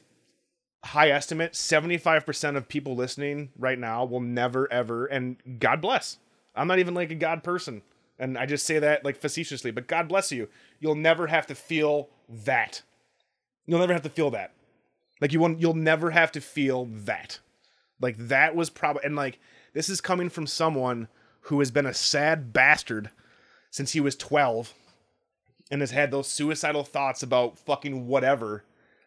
[0.84, 6.18] high estimate 75% of people listening right now will never ever and god bless.
[6.54, 7.82] I'm not even like a god person
[8.18, 10.48] and i just say that like facetiously but god bless you.
[10.78, 12.82] You'll never have to feel that.
[13.66, 14.52] You'll never have to feel that.
[15.20, 17.40] Like you won't you'll never have to feel that.
[18.00, 19.38] Like that was probably and like
[19.74, 21.08] this is coming from someone
[21.42, 23.10] who has been a sad bastard
[23.70, 24.74] since he was 12
[25.70, 28.64] and has had those suicidal thoughts about fucking whatever,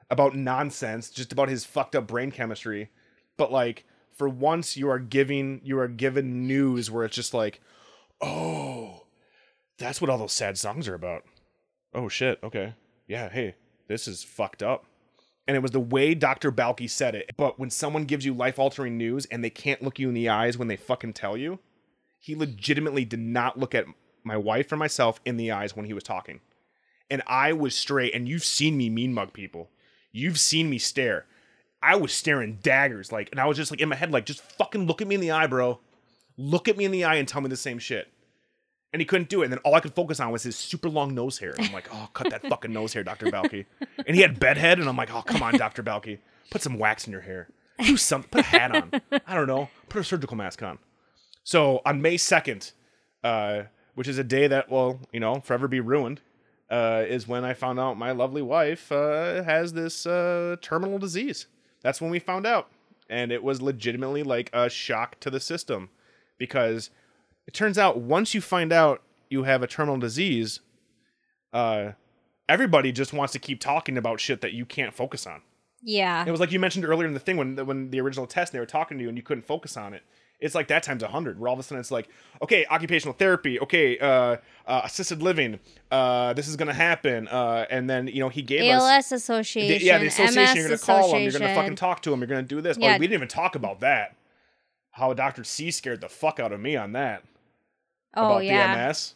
[0.10, 2.90] about nonsense, just about his fucked up brain chemistry.
[3.38, 3.86] But like
[4.16, 7.60] for once you are giving you are given news where it's just like,
[8.22, 9.06] "Oh,
[9.78, 11.24] that's what all those sad songs are about."
[11.94, 12.76] Oh shit, okay.
[13.08, 13.56] Yeah, hey,
[13.88, 14.86] this is fucked up
[15.48, 16.52] and it was the way Dr.
[16.52, 17.32] Balki said it.
[17.38, 20.30] But when someone gives you life altering news and they can't look you in the
[20.30, 21.60] eyes when they fucking tell you,
[22.20, 23.86] he legitimately did not look at
[24.24, 26.40] my wife or myself in the eyes when he was talking.
[27.14, 29.70] And I was straight, and you've seen me mean mug people.
[30.12, 31.28] You've seen me stare.
[31.80, 34.42] I was staring daggers, like, and I was just like in my head, like, just
[34.42, 35.80] fucking look at me in the eye, bro.
[36.38, 38.08] Look at me in the eye and tell me the same shit.
[38.92, 39.46] And he couldn't do it.
[39.46, 41.52] And then all I could focus on was his super long nose hair.
[41.52, 43.28] And I'm like, oh, cut that fucking nose hair, Dr.
[43.28, 43.68] Balki.
[44.08, 45.84] And he had bedhead, and I'm like, oh, come on, Dr.
[45.84, 46.18] Balki.
[46.50, 47.48] Put some wax in your hair.
[47.78, 48.32] Do something.
[48.32, 48.92] Put a hat on.
[49.28, 49.70] I don't know.
[49.88, 50.80] Put a surgical mask on.
[51.44, 52.72] So on May 2nd,
[53.24, 56.22] uh, which is a day that will, you know, forever be ruined,
[56.74, 61.46] uh, is when I found out my lovely wife uh, has this uh, terminal disease.
[61.84, 62.68] That's when we found out.
[63.08, 65.90] And it was legitimately like a shock to the system
[66.40, 66.90] because
[67.46, 70.62] it turns out once you find out you have a terminal disease,
[71.52, 71.92] uh,
[72.50, 75.44] everybody just wants to keep talking about shit that you can't focus on.
[75.84, 76.26] Yeah.
[76.26, 78.60] It was like you mentioned earlier in the thing when when the original test they
[78.60, 80.02] were talking to you and you couldn't focus on it.
[80.44, 81.40] It's like that times a hundred.
[81.40, 82.10] Where all of a sudden it's like,
[82.42, 84.38] okay, occupational therapy, okay, uh,
[84.68, 85.60] uh, assisted living,
[85.92, 89.80] uh, this is gonna happen, uh, and then you know he gave us ALS Association.
[89.80, 90.42] the- yeah the association.
[90.44, 91.22] MS you're gonna call them.
[91.24, 92.20] You're gonna fucking talk to them.
[92.20, 92.78] You're gonna do this.
[92.78, 92.90] Yeah.
[92.96, 94.16] Oh, we didn't even talk about that.
[94.92, 97.24] How Doctor C scared the fuck out of me on that
[98.16, 98.76] Oh about yeah.
[98.76, 99.16] the MS.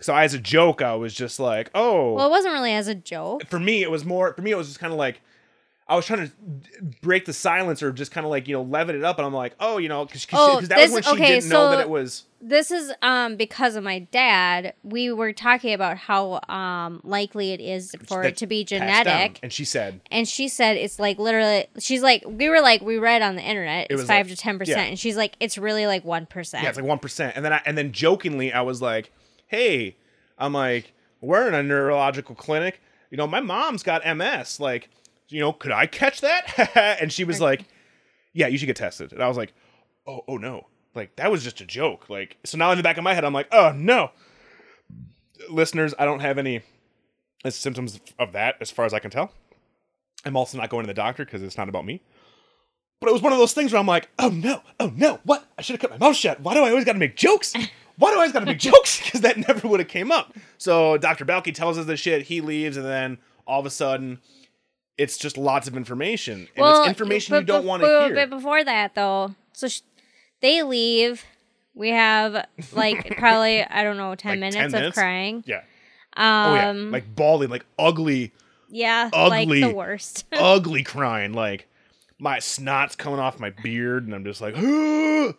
[0.00, 2.94] So as a joke, I was just like, oh, Well, it wasn't really as a
[2.94, 3.46] joke.
[3.48, 5.20] for me it was more for me it was just kind of like
[5.88, 6.32] I was trying to
[7.02, 9.34] break the silence or just kind of like you know leaven it up, and I'm
[9.34, 11.80] like, oh, you know, because Oh, that this- was when she okay, didn't know that
[11.80, 12.24] it was.
[12.44, 14.74] This is um because of my dad.
[14.82, 19.38] We were talking about how um likely it is for it to be genetic.
[19.42, 21.66] And she said, And she said it's like literally.
[21.78, 24.36] She's like, we were like, we read on the internet, It it's was five like-
[24.36, 24.84] to ten percent, yeah.
[24.86, 26.62] and she's like, it's really like one percent.
[26.64, 29.12] yeah, it's like one percent, and then I and then jokingly I was like,
[29.46, 29.96] hey,
[30.38, 32.80] I'm like, we're in a neurological clinic.
[33.10, 34.58] You know, my mom's got MS.
[34.58, 34.88] Like,
[35.32, 36.70] you know, could I catch that?
[37.00, 37.64] and she was like,
[38.32, 39.12] yeah, you should get tested.
[39.12, 39.52] And I was like,
[40.06, 40.66] oh, oh no.
[40.94, 42.10] Like that was just a joke.
[42.10, 44.10] Like so now in the back of my head, I'm like, oh no.
[45.50, 46.62] Listeners, I don't have any
[47.44, 49.32] uh, symptoms of that as far as I can tell.
[50.24, 52.00] I'm also not going to the doctor because it's not about me.
[53.00, 55.44] But it was one of those things where I'm like, oh no, oh no, what?
[55.58, 56.40] I should have kept my mouth shut.
[56.40, 57.54] Why do I always got to make jokes?
[57.98, 59.02] Why do I always got to make jokes?
[59.02, 60.34] Because that never would have came up.
[60.56, 61.24] So Dr.
[61.24, 62.22] Balky tells us this shit.
[62.22, 64.20] He leaves, and then all of a sudden,
[65.02, 68.14] it's just lots of information, and it's information you don't want to but- hear.
[68.14, 69.80] But before that, though, so sh-
[70.40, 71.24] they leave.
[71.74, 74.96] We have like probably I don't know ten Like 10 minutes, minutes?
[74.96, 75.42] of crying.
[75.46, 75.62] yeah.
[76.14, 76.72] Um, Oh yeah.
[76.90, 78.32] Like bawling, like ugly,
[78.68, 80.24] yeah, ugly- like the worst.
[80.32, 81.32] ugly crying.
[81.32, 81.66] Like
[82.18, 84.54] my snot's coming off my beard, and I'm just like,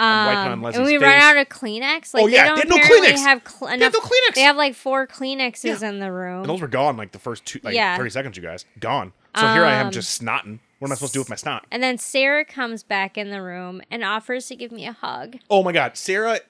[0.00, 2.14] Um, and we run out of Kleenex.
[2.14, 3.16] Like Oh, yeah, they don't they had no Kleenex.
[3.18, 3.92] have cl- They enough.
[3.94, 4.34] have no Kleenex.
[4.34, 5.88] They have like four Kleenexes Yeah.
[5.90, 6.40] in the room.
[6.40, 7.96] And those were gone like the first two, like Yeah.
[7.96, 8.64] 30 seconds, you guys.
[8.78, 9.12] Gone.
[9.36, 10.58] So here I am Um, just snotting.
[10.78, 11.66] What am I supposed to do with my snot?
[11.70, 15.36] And then Sarah comes back in the room and offers to give me a hug.
[15.50, 15.96] Oh my God.
[15.98, 16.40] Sarah,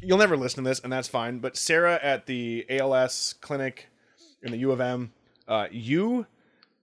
[0.00, 1.40] you'll never listen to this, and that's fine.
[1.40, 3.88] But Sarah at the ALS clinic
[4.42, 5.12] in the U of M,
[5.48, 6.26] uh, you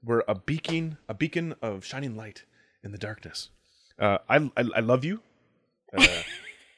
[0.04, 2.44] were a beacon, a beacon of shining light
[2.84, 3.50] in the darkness.
[3.98, 5.22] Uh, I, I, I love you.
[5.96, 6.08] Uh,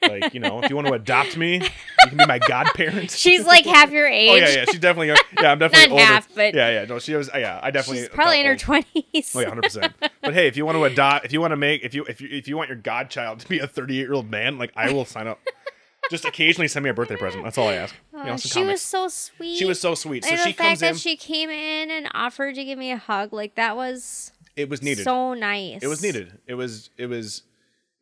[0.08, 3.10] like, you know, if you want to adopt me, you can be my godparent.
[3.24, 4.30] She's like half your age.
[4.32, 4.64] Oh yeah, yeah.
[4.66, 5.08] She's definitely.
[5.08, 6.04] Yeah, I'm definitely Not older.
[6.04, 6.84] half, but- yeah, yeah.
[6.84, 7.30] No, she was.
[7.34, 8.02] Yeah, I definitely.
[8.02, 9.32] She's probably in her twenties.
[9.34, 9.92] Oh yeah, hundred percent.
[10.20, 12.20] But hey, if you want to adopt, if you want to make, if you if
[12.20, 14.92] you if you want your godchild to be a 38 year old man, like I
[14.92, 15.40] will sign up.
[16.08, 17.42] Just occasionally send me a birthday present.
[17.42, 17.92] That's all I ask.
[18.12, 19.56] You know, she was so sweet.
[19.56, 20.24] She was so sweet.
[20.24, 20.96] So and she the fact comes that in.
[20.98, 24.82] she came in and offered to give me a hug, like that was it was
[24.82, 25.02] needed.
[25.02, 25.82] so nice.
[25.82, 26.38] It was needed.
[26.46, 27.42] It was it was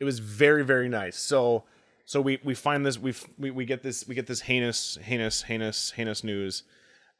[0.04, 1.16] it was very very nice.
[1.16, 1.64] So
[2.04, 5.42] so we we find this we we we get this we get this heinous heinous
[5.42, 6.62] heinous heinous news,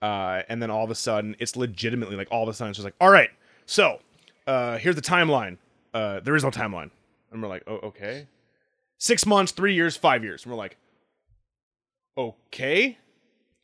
[0.02, 2.76] uh, and then all of a sudden it's legitimately like all of a sudden it's
[2.78, 3.30] just like all right,
[3.64, 4.00] so
[4.46, 5.56] uh, here's the timeline.
[5.94, 6.90] Uh, there is no timeline,
[7.32, 8.26] and we're like oh okay,
[8.98, 10.76] six months, three years, five years, and we're like
[12.18, 12.98] okay,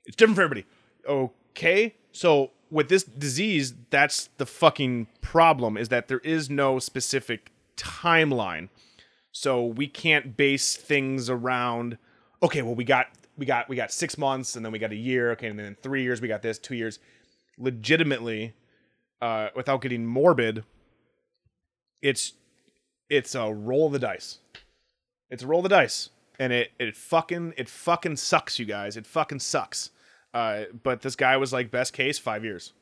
[0.06, 0.66] it's different for everybody.
[1.06, 7.52] Okay, so with this disease, that's the fucking problem is that there is no specific
[7.76, 8.68] timeline.
[9.32, 11.98] So we can't base things around
[12.42, 13.06] okay, well we got
[13.36, 15.76] we got we got 6 months and then we got a year, okay, and then
[15.82, 16.98] 3 years we got this, 2 years.
[17.58, 18.54] Legitimately
[19.20, 20.64] uh without getting morbid,
[22.02, 22.34] it's
[23.08, 24.38] it's a roll of the dice.
[25.30, 26.10] It's a roll of the dice.
[26.38, 28.96] And it it fucking it fucking sucks, you guys.
[28.96, 29.90] It fucking sucks.
[30.32, 32.72] Uh, but this guy was like best case five years.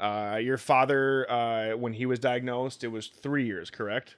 [0.00, 4.16] Uh, your father, uh, when he was diagnosed, it was three years, correct?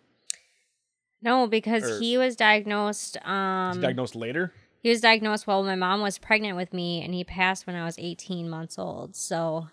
[1.22, 3.16] No, because Or- he was diagnosed.
[3.24, 4.52] Was Um, he diagnosed later.
[4.82, 7.84] he was diagnosed while my mom was pregnant with me, and he passed when I
[7.84, 9.16] was 18 months old.
[9.16, 9.68] So,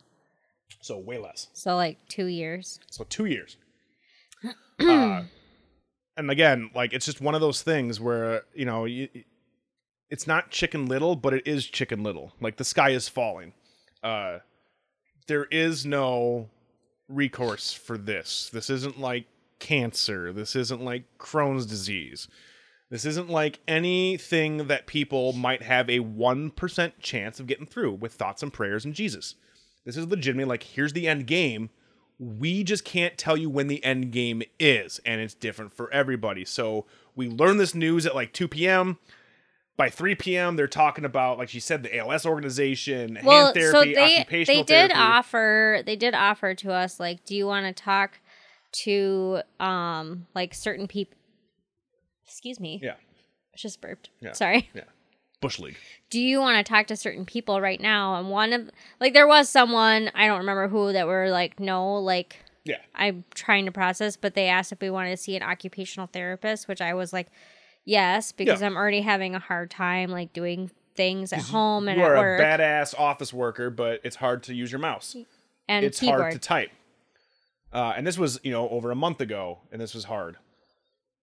[0.82, 1.50] So way less.
[1.54, 2.80] so like two years.
[2.90, 3.58] So two years.
[4.80, 5.24] uh,
[6.18, 9.08] and again, like it's just one of those things where you know you,
[10.10, 12.34] it's not Chicken Little, but it is Chicken Little.
[12.42, 13.54] Like the sky is falling.
[14.04, 14.40] Uh,
[15.28, 16.50] there is no
[17.08, 18.50] recourse for this.
[18.52, 19.26] This isn't like
[19.64, 20.34] cancer.
[20.34, 22.28] This isn't like Crohn's disease.
[22.90, 28.14] This isn't like anything that people might have a 1% chance of getting through with
[28.14, 29.36] thoughts and prayers and Jesus.
[29.86, 31.70] This is legitimately like, here's the end game.
[32.20, 36.44] We just can't tell you when the end game is, and it's different for everybody.
[36.46, 36.86] So
[37.16, 39.00] we learn this news at like 2 p.m.
[39.76, 43.72] By 3 p.m., they're talking about, like she said, the ALS organization, Well, hand therapy,
[43.72, 44.94] so they occupational they did therapy.
[44.96, 48.20] offer they did offer to us like, do you want to talk
[48.84, 51.18] to um like certain people?
[52.26, 52.80] Excuse me.
[52.82, 54.10] Yeah, I just burped.
[54.20, 54.32] Yeah.
[54.34, 54.70] Sorry.
[54.74, 54.84] yeah.
[55.42, 55.76] Bush League.
[56.10, 58.16] do you want to talk to certain people right now?
[58.16, 58.70] And one of
[59.02, 62.78] like there was someone I don't remember who that were like no like Yeah.
[62.96, 66.70] I'm trying to process, but they asked if we wanted to see an occupational therapist,
[66.70, 67.28] which I was like
[67.84, 68.68] yes because Yeah.
[68.68, 72.20] I'm already having a hard time like doing things at home and you are at
[72.22, 75.14] work a badass office worker, but it's hard to use your mouse.
[75.68, 76.20] and it's keyboard.
[76.22, 76.72] hard to type.
[77.74, 80.38] Uh, and this was, you know, over a month ago, and this was hard.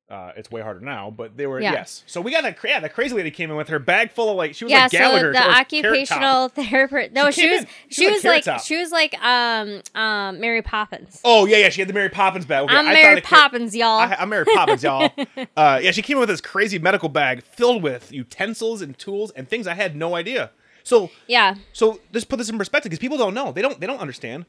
[0.08, 1.70] Uh, it's way harder now, but they were Yeah.
[1.70, 2.02] yes.
[2.08, 2.58] So we got that.
[2.64, 4.82] Yeah, that crazy lady came in with her bag full of like she was yeah,
[4.82, 5.32] like Gallagher.
[5.32, 7.12] so the occupational therapist.
[7.12, 10.62] No, She she, was she she was Carrot like she was like um um Mary
[10.62, 11.20] Poppins.
[11.24, 11.68] Oh yeah, yeah.
[11.68, 12.64] She had the Mary Poppins bag.
[12.64, 14.00] Okay, I'm I Mary thought it ca- Poppins, y'all.
[14.00, 15.10] I, I'm Mary Poppins, y'all.
[15.56, 19.30] Uh, yeah, she came in with this crazy medical bag filled with utensils and tools
[19.36, 20.50] and things I had no idea.
[20.82, 23.52] So yeah, So just put this in perspective because people don't know.
[23.52, 23.78] They don't.
[23.78, 24.46] They don't understand.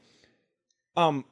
[0.98, 1.24] Um,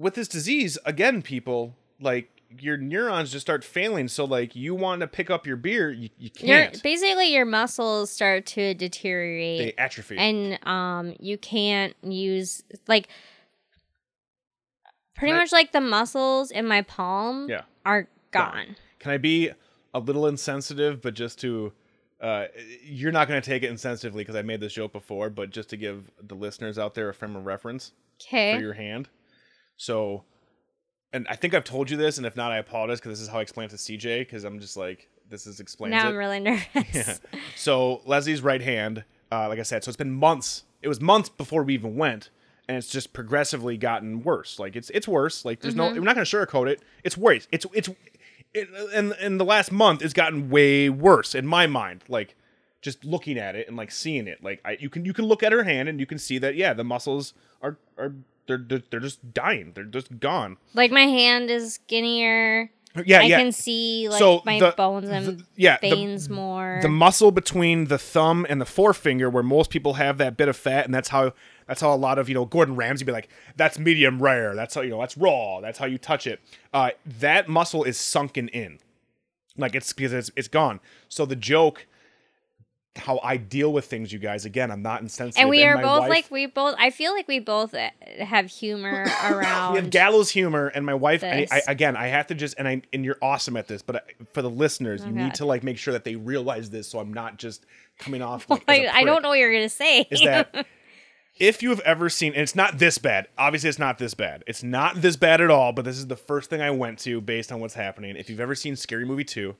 [0.00, 4.08] with this disease, again, people like your neurons just start failing.
[4.08, 6.82] So like you want to pick up your beer, you, you can't.
[6.82, 9.58] basically your muscles start to deteriorate.
[9.58, 10.16] they atrophy.
[10.18, 13.08] and um you can't use like
[15.14, 17.62] pretty Can I- much like the muscles in my palm Yeah.
[17.84, 18.52] are Gone.
[18.54, 18.76] gone.
[18.98, 19.50] Can I be
[19.94, 21.72] a little insensitive, but just to.
[22.20, 22.46] Uh,
[22.84, 25.70] you're not going to take it insensitively because I made this joke before, but just
[25.70, 27.92] to give the listeners out there a frame of reference.
[28.22, 28.54] Okay.
[28.56, 29.08] for your hand.
[29.80, 30.24] So
[31.12, 33.28] and I think I've told you this, and if not, I apologize because this is
[33.28, 36.10] how I explain it to CJ because I'm just like this is explains now it.
[36.10, 36.66] I'm really nervous.
[36.92, 37.14] Yeah.
[37.56, 40.64] So Leslie's right hand, uh, like I said, so it's been months.
[40.82, 42.28] It was months before we even went,
[42.68, 44.58] and it's just progressively gotten worse.
[44.58, 45.44] Like it's it's worse.
[45.46, 45.94] Like there's Mm-hmm.
[45.94, 46.82] no, we're not gonna sugarcoat it.
[47.02, 47.48] It's worse.
[47.50, 47.88] It's it's,
[48.52, 52.04] it, in in the last month, it's gotten way worse in my mind.
[52.06, 52.36] Like
[52.82, 55.42] just looking at it and like seeing it, like I, you can you can look
[55.42, 58.12] at her hand and you can see that yeah, the muscles are are
[58.50, 59.72] they're they're, they're just dying.
[59.74, 60.56] They're just gone.
[60.74, 62.70] like my hand is skinnier.
[63.06, 63.38] Yeah, I yeah.
[63.38, 66.80] can see like So my the- bones and the- yeah, the- veins more.
[66.82, 70.56] the muscle between the thumb and the forefinger where most people have that bit of
[70.56, 71.32] fat and that's how
[71.68, 74.74] that's how a lot of you know gordon ramsay be like that's medium rare that's
[74.74, 76.40] how you know that's raw that's how you touch it
[76.74, 78.80] uh, that muscle is sunken in
[79.56, 81.86] like it's because it's, it's gone so the joke
[82.96, 85.82] how i deal with things you guys again i'm not insensitive and we are my
[85.82, 86.74] both wife- like we both.
[86.76, 87.88] I feel like we both uh,
[88.18, 89.74] have humor around.
[89.74, 91.46] we have gallows humor and my wife I.
[91.52, 94.00] I, again i have to just and i and you're awesome at this but I,
[94.32, 96.98] for the listeners you need Oh, to like make sure that they realize this so
[96.98, 97.64] i'm not just
[97.98, 100.08] coming off like, as I don't know what you're gonna say.
[100.10, 100.66] is that
[101.38, 104.42] if you have ever seen and it's not this bad obviously it's not this bad
[104.48, 107.20] it's not this bad at all but this is the first thing i went to
[107.20, 109.54] based on what's happening if you've ever seen scary movie 2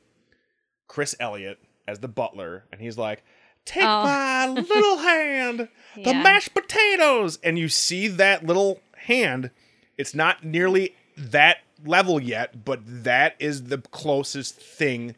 [0.89, 3.23] chris elliott as the butler and he's like
[3.65, 4.03] take Oh.
[4.05, 6.23] my little hand the Yeah.
[6.23, 9.51] mashed potatoes and you see that little hand
[9.99, 15.17] it's not nearly that level yet but that is the closest thing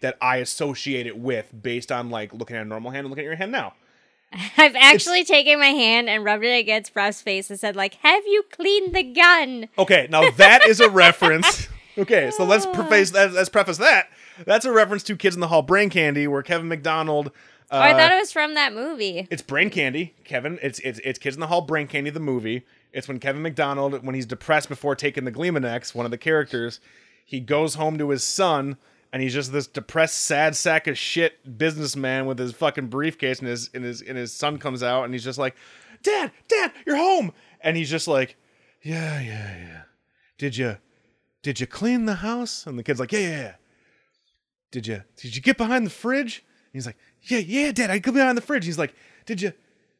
[0.00, 3.24] that i associate it with based on like looking at a normal hand and looking
[3.24, 3.74] at your hand now
[4.56, 8.24] I've actually taken my hand and rubbed it against Ruff's face and said, like, "Have
[8.26, 11.68] you cleaned the gun?" Okay, now that is a reference.
[11.96, 13.12] Okay, so let's preface.
[13.12, 14.08] Let's preface that.
[14.46, 17.28] That's a reference to Kids in the Hall Brain Candy, where Kevin McDonald.
[17.70, 19.26] Uh, oh, I thought it was from that movie.
[19.30, 20.58] it's Brain Candy, Kevin.
[20.62, 22.64] It's it's it's Kids in the Hall Brain Candy, the movie.
[22.92, 26.78] It's when Kevin McDonald, when he's depressed before taking the Gleemonex, one of the characters,
[27.24, 28.76] he goes home to his son,
[29.12, 33.48] and he's just this depressed, sad sack of shit businessman with his fucking briefcase, and
[33.48, 35.56] his and his and his son comes out, and he's just like,
[36.02, 38.36] "Dad, Dad, you're home," and he's just like,
[38.82, 39.82] "Yeah, yeah, yeah.
[40.38, 40.76] Did you
[41.42, 43.54] did you clean the house?" And the kid's like, "Yeah, yeah, yeah."
[44.74, 46.38] Did you did you get behind the fridge?
[46.48, 48.92] And he's like, "Yeah, yeah, Dad, I got behind the fridge." He's like,
[49.24, 49.52] "Did you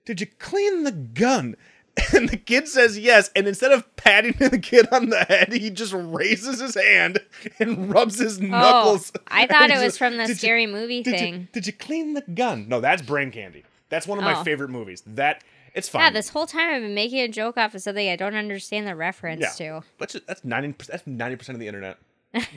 [0.05, 1.55] did you clean the gun?"
[2.12, 5.70] And the kid says yes, and instead of patting the kid on the head, he
[5.70, 7.20] just raises his hand
[7.61, 9.12] and rubs his oh, knuckles.
[9.16, 11.49] Oh, I thought it was like, from the "Did you- scary movie did you- thing.
[11.53, 12.68] did you clean the gun?
[12.68, 13.62] No, that's brain candy.
[13.91, 14.43] That's one of my Oh.
[14.43, 15.05] favorite movies.
[15.07, 16.03] That it's fine.
[16.03, 18.89] Yeah, this whole time I've been making a joke off of something I don't understand
[18.89, 19.51] the reference Yeah.
[19.81, 19.85] to.
[20.01, 20.75] Let's just, that's ninety.
[20.89, 21.99] That's ninety percent of the internet.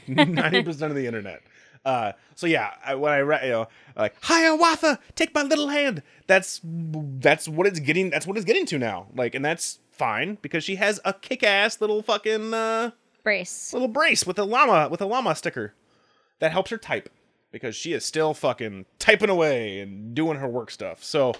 [0.07, 1.41] Ninety percent of the internet.
[1.85, 6.03] Uh, so yeah, I, when I read, you know, like Hiawatha, take my little hand.
[6.27, 8.09] That's that's what it's getting.
[8.09, 9.07] That's what it's getting to now.
[9.15, 12.91] Like, and that's fine because she has a kick-ass little fucking uh,
[13.23, 13.73] Brace.
[13.73, 15.73] little brace with a llama with a llama sticker
[16.39, 17.09] that helps her type
[17.51, 21.03] because she is still fucking typing away and doing her work stuff.
[21.03, 21.33] So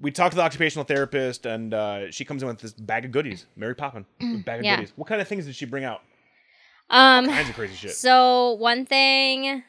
[0.00, 3.10] we talked to the occupational therapist and uh, she comes in with this bag of
[3.10, 3.46] goodies.
[3.56, 4.06] Mary Poppin,
[4.44, 4.76] bag of Yeah.
[4.76, 4.92] goodies.
[4.94, 6.02] What kind of things did she bring out?
[6.90, 7.90] Um, Kinds of crazy shit.
[7.94, 9.62] so one thing,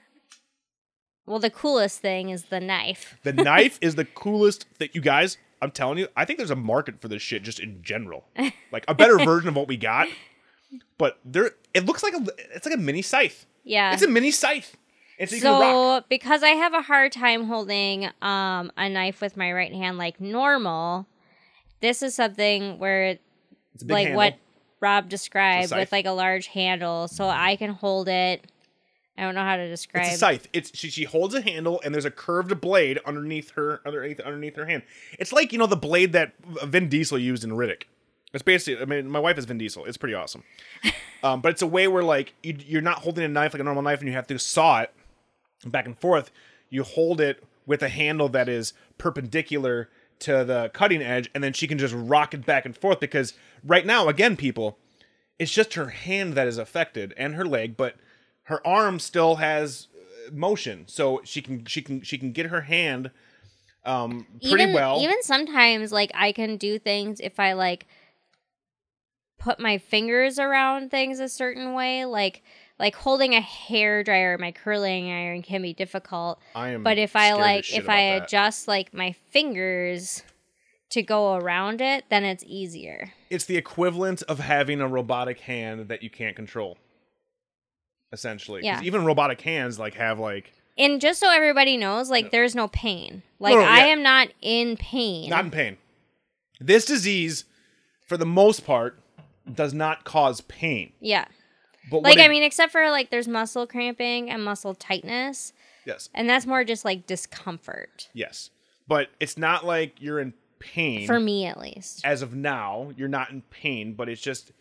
[1.26, 3.18] well, the coolest thing is the knife.
[3.24, 5.38] The knife is the coolest that you guys.
[5.62, 8.24] I'm telling you, I think there's a market for this shit just in general.
[8.72, 10.08] Like a better version of what we got,
[11.00, 12.24] but there it looks like a
[12.56, 13.48] it's like a mini scythe.
[13.64, 13.92] Yeah.
[13.94, 14.78] It's a mini scythe.
[15.18, 19.36] It's you can so because I have a hard time holding um a knife with
[19.36, 21.08] my right hand like normal,
[21.82, 23.18] this is something where
[23.74, 24.18] It's a big like handle.
[24.18, 24.36] what
[24.82, 28.50] Rob described with like a large handle, so I can hold it.
[29.18, 30.06] I don't know how to describe.
[30.06, 30.48] It's a scythe.
[30.54, 34.56] It's she, she holds a handle and there's a curved blade underneath her underneath underneath
[34.56, 34.84] her hand.
[35.20, 36.34] It's like you know the blade that
[36.64, 37.84] Vin Diesel used in Riddick.
[38.34, 38.82] It's basically.
[38.82, 39.84] I mean, my wife is Vin Diesel.
[39.86, 40.44] It's pretty awesome.
[41.24, 43.64] um, but it's a way where like you, you're not holding a knife like a
[43.64, 44.94] normal knife and you have to saw it
[45.66, 46.32] back and forth.
[46.70, 49.90] You hold it with a handle that is perpendicular
[50.20, 53.00] to the cutting edge, and then she can just rock it back and forth.
[53.00, 53.34] Because
[53.64, 54.78] right now, again, people,
[55.38, 57.96] it's just her hand that is affected and her leg, but
[58.44, 62.62] her arm still has uh, motion, so she can she can she can get her
[62.62, 63.12] hand
[63.86, 65.00] um pretty even, well.
[65.02, 67.88] Even sometimes, like I can do things if I like
[69.38, 72.44] put my fingers around things a certain way, like
[72.80, 76.40] like holding a hair dryer, my curling iron can be difficult.
[76.56, 78.24] I am But if I like, if I that.
[78.24, 80.24] adjust like my fingers
[80.92, 83.12] to go around it, then it's easier.
[83.30, 86.78] it's the equivalent of having a robotic hand that you can't control.
[88.12, 88.62] Essentially.
[88.64, 88.82] Yeah.
[88.82, 93.22] even robotic hands like have like And just so everybody knows, like there's no pain.
[93.40, 93.86] Like no, I yeah.
[93.88, 95.30] am not in pain.
[95.30, 95.78] not in pain.
[96.60, 97.46] This disease,
[98.08, 98.98] for the most part,
[99.54, 100.94] does not cause pain.
[101.00, 101.26] yeah.
[101.90, 105.54] But Like I mean, except for like there's muscle cramping and muscle tightness,
[105.86, 108.50] yes, and that's more just like discomfort yes,
[108.88, 112.06] but it's not like you're in pain for me at least.
[112.06, 112.92] as of now.
[112.98, 114.52] You're not in pain, but it's just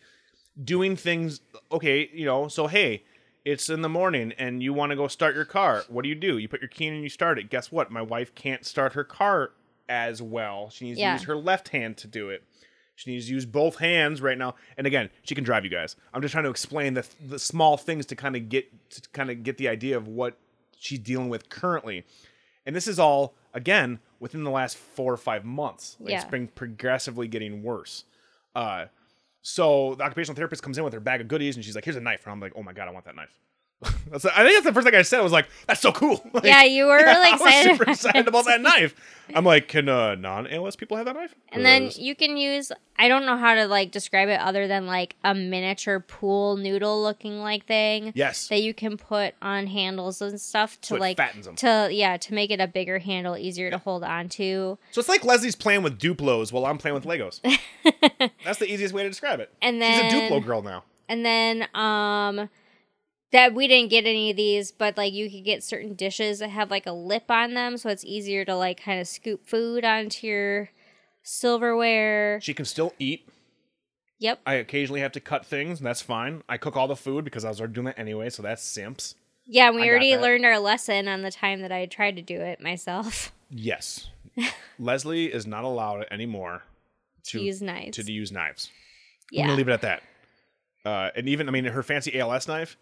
[0.62, 1.40] doing things.
[1.72, 2.48] Okay, you know.
[2.48, 3.02] So hey,
[3.44, 5.84] it's in the morning and you want to go start your car.
[5.88, 6.38] What do you do?
[6.38, 7.50] You put your key in and you start it.
[7.50, 7.90] Guess what?
[7.90, 9.50] My wife can't start her car
[9.88, 10.70] as well.
[10.70, 11.14] She needs Yeah.
[11.14, 12.44] to use her left hand to do it.
[12.98, 14.56] She needs to use both hands right now.
[14.76, 15.94] And again, she can drive you guys.
[16.12, 19.30] I'm just trying to explain the the small things to kind of get to kind
[19.30, 20.36] of get the idea of what
[20.76, 22.04] she's dealing with currently.
[22.66, 25.96] And this is all again within the last four or five months.
[26.00, 26.30] Like, It's Yeah.
[26.30, 28.02] been progressively getting worse.
[28.56, 28.86] Uh,
[29.42, 31.94] so the occupational therapist comes in with her bag of goodies, and she's like, "Here's
[31.96, 33.30] a knife," and I'm like, "Oh my god, I want that knife."
[34.10, 35.20] that's, I think that's the first thing I said.
[35.20, 37.70] I was like, "That's so cool." Like, yeah, you were yeah, really I was excited.
[37.70, 38.94] super about excited about that knife.
[39.34, 41.34] I'm like, can uh, non-ALS people have that knife?
[41.52, 44.86] And then you can use I don't know how to like describe it other than
[44.86, 50.20] like a miniature pool noodle looking like thing yes, that you can put on handles
[50.22, 51.54] and stuff to So like fattens 'em.
[51.56, 54.76] to yeah, to make it a bigger handle, easier to hold on to.
[54.90, 57.40] so it's like Leslie's playing with Duplos while I'm playing with Legos.
[58.44, 59.52] that's the easiest way to describe it.
[59.62, 60.82] And then she's a Duplo girl now.
[61.08, 62.48] And then um
[63.32, 66.50] that we didn't get any of these, but like you could get certain dishes that
[66.50, 69.84] have like a lip on them, so it's easier to like kind of scoop food
[69.84, 70.70] onto your
[71.22, 72.40] silverware.
[72.40, 73.28] She can still eat.
[74.20, 74.40] Yep.
[74.44, 76.42] I occasionally have to cut things, and that's fine.
[76.48, 79.14] I cook all the food because I was already doing that anyway, so that's simps.
[79.46, 82.22] Yeah, and we I already learned our lesson on the time that I tried to
[82.22, 83.32] do it myself.
[83.50, 84.08] Yes.
[84.78, 86.64] Leslie is not allowed anymore
[87.28, 87.96] To use knives.
[87.96, 88.68] to use knives.
[89.32, 89.44] I'm yeah.
[89.46, 90.02] gonna leave it at that.
[90.84, 92.76] Uh, and even I mean her fancy ALS knife,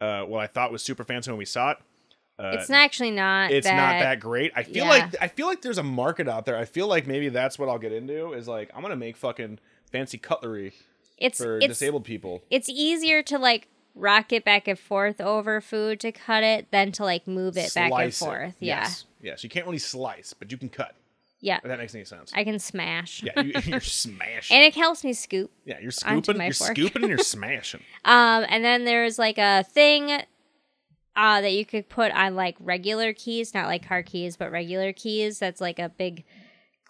[0.00, 1.78] uh, what I thought was super fancy when we saw it.
[2.38, 4.52] Uh, it's not actually not it's that, not that great.
[4.54, 4.90] I feel yeah.
[4.90, 6.56] like I feel like there's a market out there.
[6.56, 9.58] I feel like maybe that's what I'll get into is like I'm gonna make fucking
[9.90, 10.72] fancy cutlery
[11.16, 12.42] it's for it's disabled people.
[12.48, 16.92] it's easier to like rock it back and forth over food to cut it than
[16.92, 18.24] to like move it back and Slice it.
[18.24, 18.54] forth.
[18.60, 18.82] Yeah.
[18.82, 19.04] Yes.
[19.20, 19.42] Yes.
[19.42, 20.94] You can't really slice, but you can cut.
[21.40, 21.58] Yeah.
[21.58, 22.32] If that makes any sense.
[22.34, 23.22] I can smash.
[23.22, 24.56] yeah, you, you're smashing.
[24.56, 25.50] and it helps me scoop.
[25.64, 26.40] yeah, you're scooping.
[26.40, 26.70] You're fork.
[26.76, 27.82] scooping and you're smashing.
[28.04, 30.10] Um, and then there's like a thing
[31.16, 34.92] uh, that you could put on like regular keys, not like car keys, but regular
[34.92, 35.38] keys.
[35.38, 36.24] That's like a big,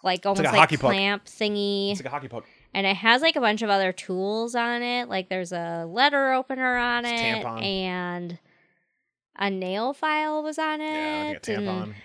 [0.03, 0.91] like almost like a like, hockey puck.
[0.91, 1.91] clamp thingy.
[1.91, 2.45] It's like a hockey puck.
[2.73, 5.09] and it has like a bunch of other tools on it.
[5.09, 7.63] Like there's a letter opener on It's it, tampon.
[7.63, 8.39] and
[9.35, 10.85] a nail file was on it.
[10.85, 11.95] Yeah, I think a and tampon.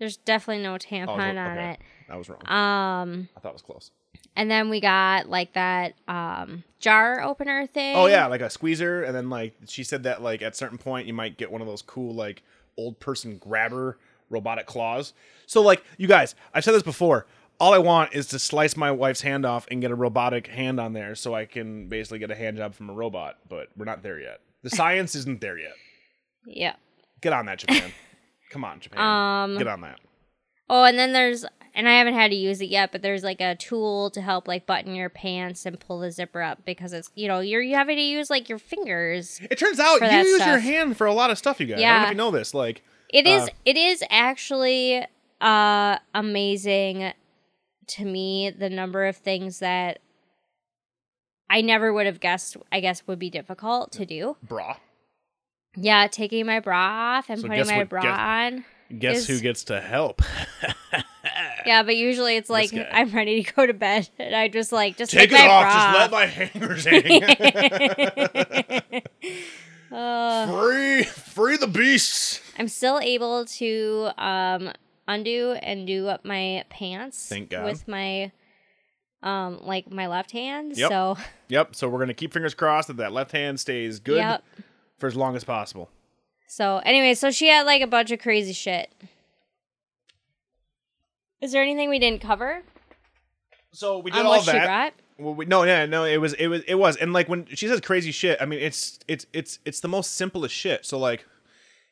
[0.00, 1.80] There's definitely no Oh, is tampon on it.
[2.08, 2.40] I was wrong.
[2.48, 3.92] Um, I thought it was close.
[4.34, 7.94] and then we got like that um jar opener thing.
[7.96, 11.06] Oh yeah, like a squeezer, and then like she said that like at certain point
[11.06, 12.42] you might get one of those cool like
[12.76, 13.98] old person grabber
[14.28, 15.12] robotic claws.
[15.46, 17.26] So like you guys, I've said this before.
[17.60, 20.80] All I want is to slice my wife's hand off and get a robotic hand
[20.80, 23.36] on there, so I can basically get a hand job from a robot.
[23.50, 24.40] But we're not there yet.
[24.62, 25.74] The science isn't there yet.
[26.46, 26.76] Yeah.
[27.20, 27.92] Get on that, Japan.
[28.50, 29.00] Come on, Japan.
[29.00, 30.00] Um, get on that.
[30.68, 31.44] Oh, and then there's
[31.74, 34.48] and I haven't had to use it yet, but there's like a tool to help
[34.48, 37.76] like button your pants and pull the zipper up because it's you know you're you
[37.76, 39.40] having to use like your fingers.
[39.50, 41.80] It turns out you use your hand for a lot of stuff, you guys.
[41.80, 41.90] Yeah.
[41.90, 42.54] I don't know if you know this.
[42.54, 45.04] Like, It is Uh, it is actually
[45.40, 47.12] uh amazing
[47.86, 50.00] to me the number of things that
[51.48, 54.36] I never would have guessed I guess would be difficult to do.
[54.42, 54.76] bra.
[55.76, 58.64] Yeah, taking my bra off and So putting my what- bra guess- on.
[58.98, 60.22] Guess Is- who gets to help?
[61.66, 62.72] Yeah, but usually it's like.
[62.74, 65.64] I'm ready to go to bed and I just like just Take take it off.
[65.64, 67.22] bra Just let my hangers hang.
[69.92, 72.40] Uh, free, free the beasts.
[72.58, 74.70] I'm still able to um
[75.08, 77.64] undo and do up my pants Thank God.
[77.64, 78.30] with my
[79.24, 80.76] um like my left hand.
[80.76, 80.88] Yep.
[80.90, 81.16] So
[81.48, 81.74] Yep.
[81.74, 84.44] So we're gonna keep fingers crossed that that left hand stays good yep.
[85.00, 85.90] For as long as possible.
[86.46, 88.92] So anyway, so she had like a bunch of crazy shit.
[91.40, 92.62] Is there anything we didn't cover
[93.72, 94.66] So we did on all what she that.
[94.66, 94.92] brought?
[95.18, 97.66] Well, we, no, yeah, no, it was, it was, it was, and like when she
[97.68, 100.86] says crazy shit, I mean, it's, it's, it's, it's the most simplest shit.
[100.86, 101.26] So like,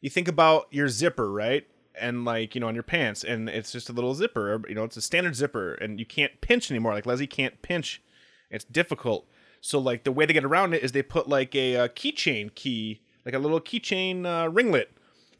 [0.01, 1.66] you think about your zipper, right?
[2.01, 4.74] And like, you know, on your pants, and it's just a little zipper, or, you
[4.74, 6.93] know, it's a standard zipper, and you can't pinch anymore.
[6.94, 8.01] Like Leslie can't pinch;
[8.51, 9.26] it's difficult.
[9.60, 12.55] So like, the way they get around it is they put like a, uh keychain
[12.55, 14.90] key, like a little keychain uh, ringlet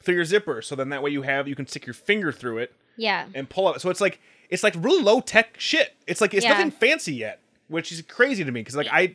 [0.01, 0.61] through your zipper.
[0.61, 3.25] So then that way you have, you can stick your finger through it Yeah.
[3.33, 3.79] and pull up.
[3.79, 4.19] So it's like
[4.49, 5.95] it's like really low tech shit.
[6.07, 6.53] It's like it's Yeah.
[6.53, 9.13] nothing fancy yet, which is crazy to me because like I,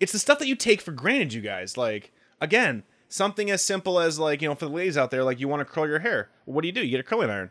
[0.00, 1.32] it's the stuff that you take for granted.
[1.32, 5.10] You guys like again something as simple as like you know for the ladies out
[5.10, 6.28] there like you want to curl your hair.
[6.44, 6.82] What do you do?
[6.82, 7.50] You get a curling iron.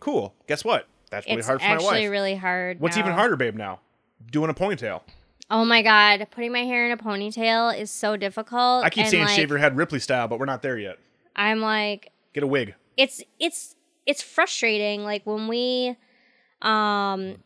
[0.00, 0.34] Cool.
[0.46, 0.86] Guess what?
[1.10, 1.80] That's really It's hard for my wife.
[1.82, 2.80] It's actually really hard.
[2.80, 3.02] What's now.
[3.02, 3.54] even harder, babe?
[3.56, 3.80] Now
[4.30, 5.02] doing a ponytail.
[5.50, 8.84] Oh my god, putting my hair in a ponytail is so difficult.
[8.84, 10.98] I keep and, saying like, shave your head Ripley style, but we're not there yet.
[11.34, 12.74] I'm like, Get a wig.
[12.96, 13.74] it's it's
[14.06, 15.02] it's frustrating.
[15.02, 15.96] Like when we
[16.62, 17.36] um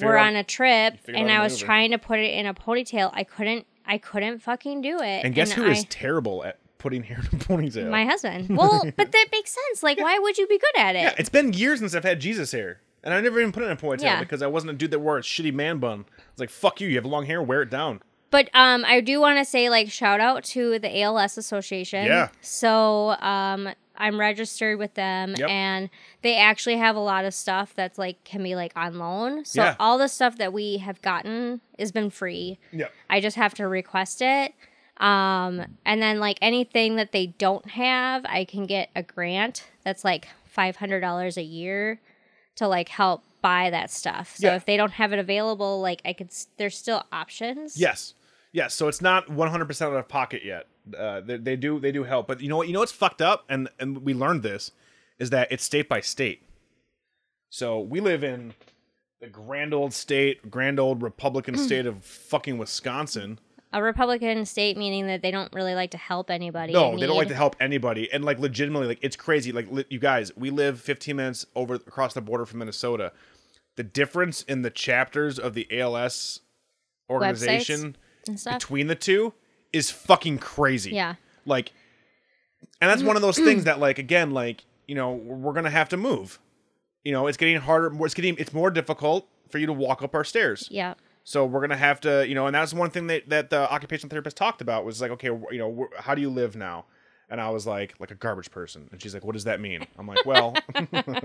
[0.00, 3.10] were out- on a trip and I was trying to put it in a ponytail,
[3.14, 3.66] I couldn't.
[3.88, 5.24] I couldn't fucking do it.
[5.24, 7.88] and guess who is I, terrible at putting hair in a ponytail?
[7.88, 8.56] my husband.
[8.56, 9.82] Well, but that makes sense.
[9.84, 11.02] Like, why would you be good at it?
[11.02, 12.80] yeah, it's been years since I've had Jesus hair.
[13.06, 14.18] And I never even put it in a ponytail Yeah.
[14.20, 16.04] because I wasn't a dude that wore a shitty man bun.
[16.32, 18.02] It's like, fuck you, you have long hair, wear it down.
[18.32, 22.04] But um, I do want to say like shout out to the ALS Association.
[22.06, 22.28] Yeah.
[22.40, 25.48] So um, I'm registered with them, Yep.
[25.48, 25.88] and
[26.22, 29.44] they actually have a lot of stuff that's like can be like on loan.
[29.44, 29.76] So Yeah.
[29.78, 32.58] all the stuff that we have gotten has been free.
[32.72, 32.88] Yeah.
[33.08, 34.52] I just have to request it.
[34.96, 40.04] Um, and then like anything that they don't have, I can get a grant that's
[40.04, 42.00] like five hundred dollars a year
[42.56, 44.36] to like help buy that stuff.
[44.36, 44.56] So Yeah.
[44.56, 47.78] if they don't have it available, like I could, there's still options.
[47.78, 48.14] Yes.
[48.52, 48.74] Yes.
[48.74, 50.66] So it's not 100% out of pocket yet.
[50.96, 52.68] Uh, they, they do they do help, but you know what?
[52.68, 54.70] You know what's fucked up, and and we learned this
[55.18, 56.42] is that it's state by state.
[57.50, 58.54] So we live in
[59.20, 63.40] the grand old state, grand old Republican state of fucking Wisconsin.
[63.72, 66.72] A Republican state, meaning that they don't really like to help anybody.
[66.72, 69.52] No, they don't like to help anybody, and like legitimately, like it's crazy.
[69.52, 73.12] Like li- you guys, we live 15 minutes over across the border from Minnesota.
[73.76, 76.40] The difference in the chapters of the ALS
[77.10, 77.96] organization
[78.44, 79.34] between the two
[79.72, 80.92] is fucking crazy.
[80.92, 81.16] Yeah.
[81.44, 81.72] Like,
[82.80, 85.88] and that's one of those things that, like, again, like, you know, we're gonna have
[85.90, 86.38] to move.
[87.04, 87.92] You know, it's getting harder.
[88.04, 90.68] It's getting, it's more difficult for you to walk up our stairs.
[90.70, 90.94] Yeah.
[91.28, 94.10] So we're gonna have to, you know, and that's one thing that that the occupational
[94.10, 96.84] therapist talked about was like, okay, you know, how do you live now?
[97.28, 98.88] And I was like, like a garbage person.
[98.92, 99.84] And she's like, what does that mean?
[99.98, 100.54] I'm like, well,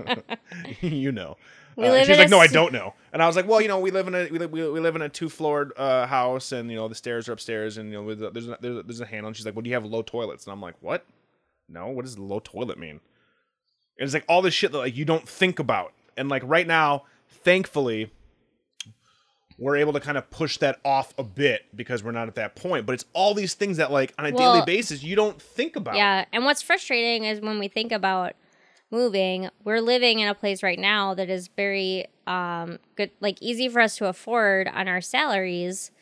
[0.80, 1.36] you know.
[1.76, 2.94] We Uh, she's like, no, I don't know.
[3.12, 4.80] And I was like, well, you know, we live in a we live, we, we
[4.80, 7.92] live in a two floored uh, house, and you know the stairs are upstairs, and
[7.92, 9.28] you know there's a, there's a, there's a handle.
[9.28, 10.46] And she's like, well, do you have low toilets?
[10.46, 11.06] And I'm like, what?
[11.68, 12.98] No, what does low toilet mean?
[13.98, 15.92] And it's like all this shit that like you don't think about.
[16.16, 18.10] And like right now, thankfully,
[19.62, 22.56] we're able to kind of push that off a bit because we're not at that
[22.56, 22.84] point.
[22.84, 25.94] But it's all these things that like on a daily basis you don't think about.
[25.94, 26.24] Yeah.
[26.32, 28.34] And what's frustrating is when we think about
[28.90, 33.68] moving, we're living in a place right now that is very um good like easy
[33.68, 35.92] for us to afford on our salaries.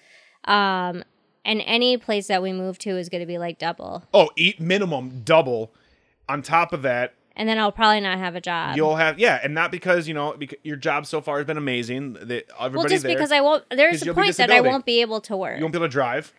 [0.47, 1.05] Um
[1.45, 4.05] and any place that we move to is going to be like double.
[4.13, 5.73] Oh, eat minimum double.
[6.29, 8.77] On top of that, And then I'll probably not have a job.
[8.77, 11.57] you'll have yeah, and not because you know because your job so far has been
[11.57, 12.15] amazing.
[12.15, 15.01] That everybody well, just there, because I won't There's a point that I won't be
[15.01, 15.57] able to work.
[15.57, 16.33] you won't be able to drive,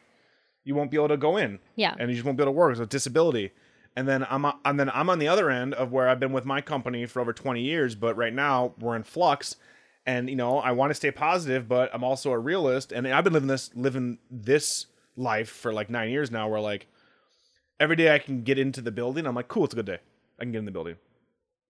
[0.63, 1.59] you won't be able to go in.
[1.75, 1.95] Yeah.
[1.97, 2.71] and you just won't be able to work.
[2.71, 3.51] It's a disability.
[3.95, 6.45] And then I'm and then I'm on the other end of where I've been with
[6.45, 9.57] my company for over 20 years, but right now we're in flux.
[10.05, 13.23] And you know, I want to stay positive, but I'm also a realist, and I've
[13.23, 16.87] been living this living this life for like nine years now, where like
[17.79, 19.99] every day I can get into the building, I'm like, cool, it's a good day.
[20.41, 20.95] I can get in the building,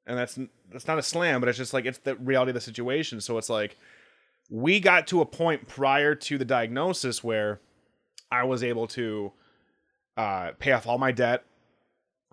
[0.08, 0.40] and that's
[0.72, 3.20] that's not a slam, but it's just like it's the reality of the situation.
[3.20, 3.78] So it's like
[4.50, 7.60] we got to a point prior to the diagnosis where
[8.32, 9.34] I was able to
[10.18, 11.44] uh, pay off all my debt,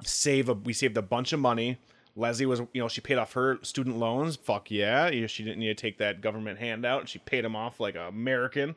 [0.02, 1.78] save a we saved a bunch of money.
[2.15, 4.36] Leslie was, you know, she paid off her student loans.
[4.36, 7.09] Fuck yeah, she didn't need to take that government handout.
[7.09, 8.74] She paid them off like an American.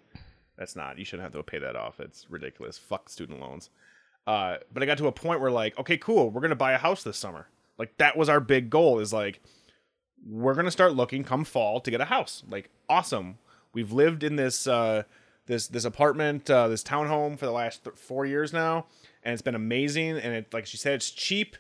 [0.58, 1.00] That's not.
[1.00, 2.00] You shouldn't have to pay that off.
[2.00, 2.78] It's ridiculous.
[2.78, 3.72] Fuck student loans.
[4.28, 6.78] Uh, but I got to a point where like, okay, cool, we're gonna buy a
[6.78, 7.48] house this summer.
[7.78, 9.00] Like that was our big goal.
[9.00, 9.42] Is like,
[10.28, 12.44] we're gonna start looking come fall to get a house.
[12.50, 13.38] Like, awesome.
[13.74, 15.04] We've lived in this uh,
[15.48, 18.86] this this apartment, uh, this townhome for the last th- four years now,
[19.24, 20.18] and it's been amazing.
[20.18, 21.56] And it, like she said, it's cheap.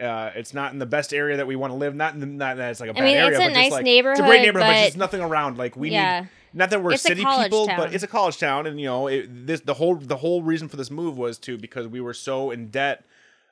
[0.00, 1.94] Uh, it's not in the best area that we want to live.
[1.94, 3.70] Not in the, not that it's like a bad mean, area, it's a but nice
[3.72, 5.56] like, It's a great neighborhood, but, but- just nothing around.
[5.58, 6.20] Like we Yeah.
[6.22, 6.28] need.
[6.56, 7.76] Not that we're It's city people, town.
[7.76, 10.68] but it's a college town, and you know, it, this the whole the whole reason
[10.68, 13.04] for this move was to because we were so in debt,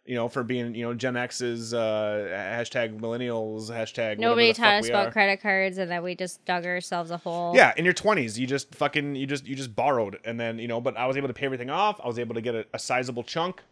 [0.07, 4.19] you know, for being you know Gen X's uh, hashtag millennials hashtag.
[4.19, 5.11] Nobody whatever the fuck taught us we about are.
[5.11, 7.57] credit cards and that we just dug ourselves a hole.
[7.57, 10.69] Yeah, in your twenties, you just fucking you just you just borrowed, and then you
[10.69, 10.81] know.
[10.81, 12.01] But I was able to pay everything off.
[12.03, 13.63] I was able to get a, a sizable chunk.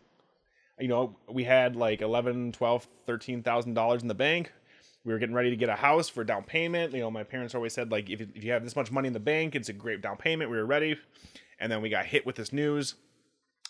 [0.81, 4.53] You know, we had like eleven, twelve, thirteen thousand dollars in the bank.
[5.05, 6.93] We were getting ready to get a house for down payment.
[6.93, 9.13] You know, my parents always said like, if if you have this much money in
[9.13, 10.51] the bank, it's a great down payment.
[10.51, 10.97] We were ready,
[11.59, 12.95] and then we got hit with this news,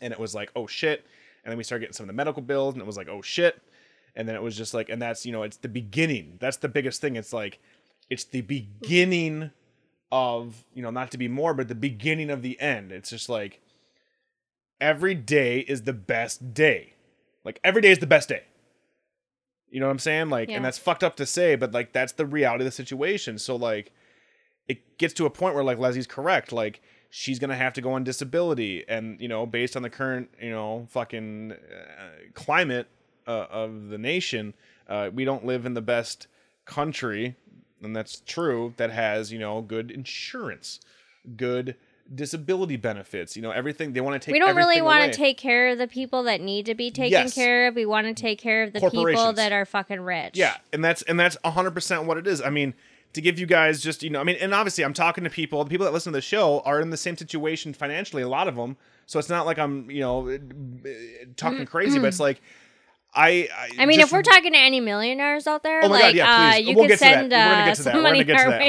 [0.00, 1.04] and it was like, oh shit.
[1.44, 3.22] And then we started getting some of the medical bills, and it was like, oh
[3.22, 3.62] shit.
[4.16, 6.36] And then it was just like, and that's you know, it's the beginning.
[6.40, 7.16] That's the biggest thing.
[7.16, 7.60] It's like,
[8.10, 9.52] it's the beginning
[10.12, 13.28] of you know not to be more but the beginning of the end it's just
[13.28, 13.60] like
[14.80, 16.94] every day is the best day
[17.44, 18.42] like every day is the best day
[19.70, 20.56] you know what i'm saying like Yeah.
[20.56, 23.56] and that's fucked up to say but like that's the reality of the situation so
[23.56, 23.92] like
[24.68, 26.80] it gets to a point where like leslie's correct like
[27.12, 30.50] she's gonna have to go on disability, and you know, based on the current you
[30.50, 32.86] know fucking uh, climate
[33.26, 34.54] uh, of the nation,
[34.88, 36.28] uh, we don't live in the best
[36.66, 37.34] country,
[37.82, 38.74] and that's true.
[38.76, 40.78] That has you know good insurance,
[41.36, 41.74] good
[42.14, 43.36] disability benefits.
[43.36, 44.32] You know, everything they want to take.
[44.32, 47.12] we don't really want to take care of the people that need to be taken
[47.12, 47.34] Yes.
[47.34, 47.74] care of.
[47.74, 50.36] We want to take care of the people that are fucking rich.
[50.36, 52.42] Yeah, and that's and that's hundred percent what it is.
[52.42, 52.74] I mean,
[53.12, 55.62] to give you guys just you know, I mean, and obviously I'm talking to people.
[55.64, 58.22] The people that listen to the show are in the same situation financially.
[58.22, 58.76] A lot of them.
[59.06, 60.38] So it's not like I'm you know
[61.36, 62.40] talking crazy, but it's like
[63.14, 63.48] I.
[63.78, 66.14] I mean, just- if we're talking to any millionaires out there, Oh my like god,
[66.14, 66.68] yeah, uh, please.
[66.68, 67.46] you we'll could send that.
[67.48, 67.94] We're gonna uh, get to that.
[67.94, 68.60] We're gonna get to that.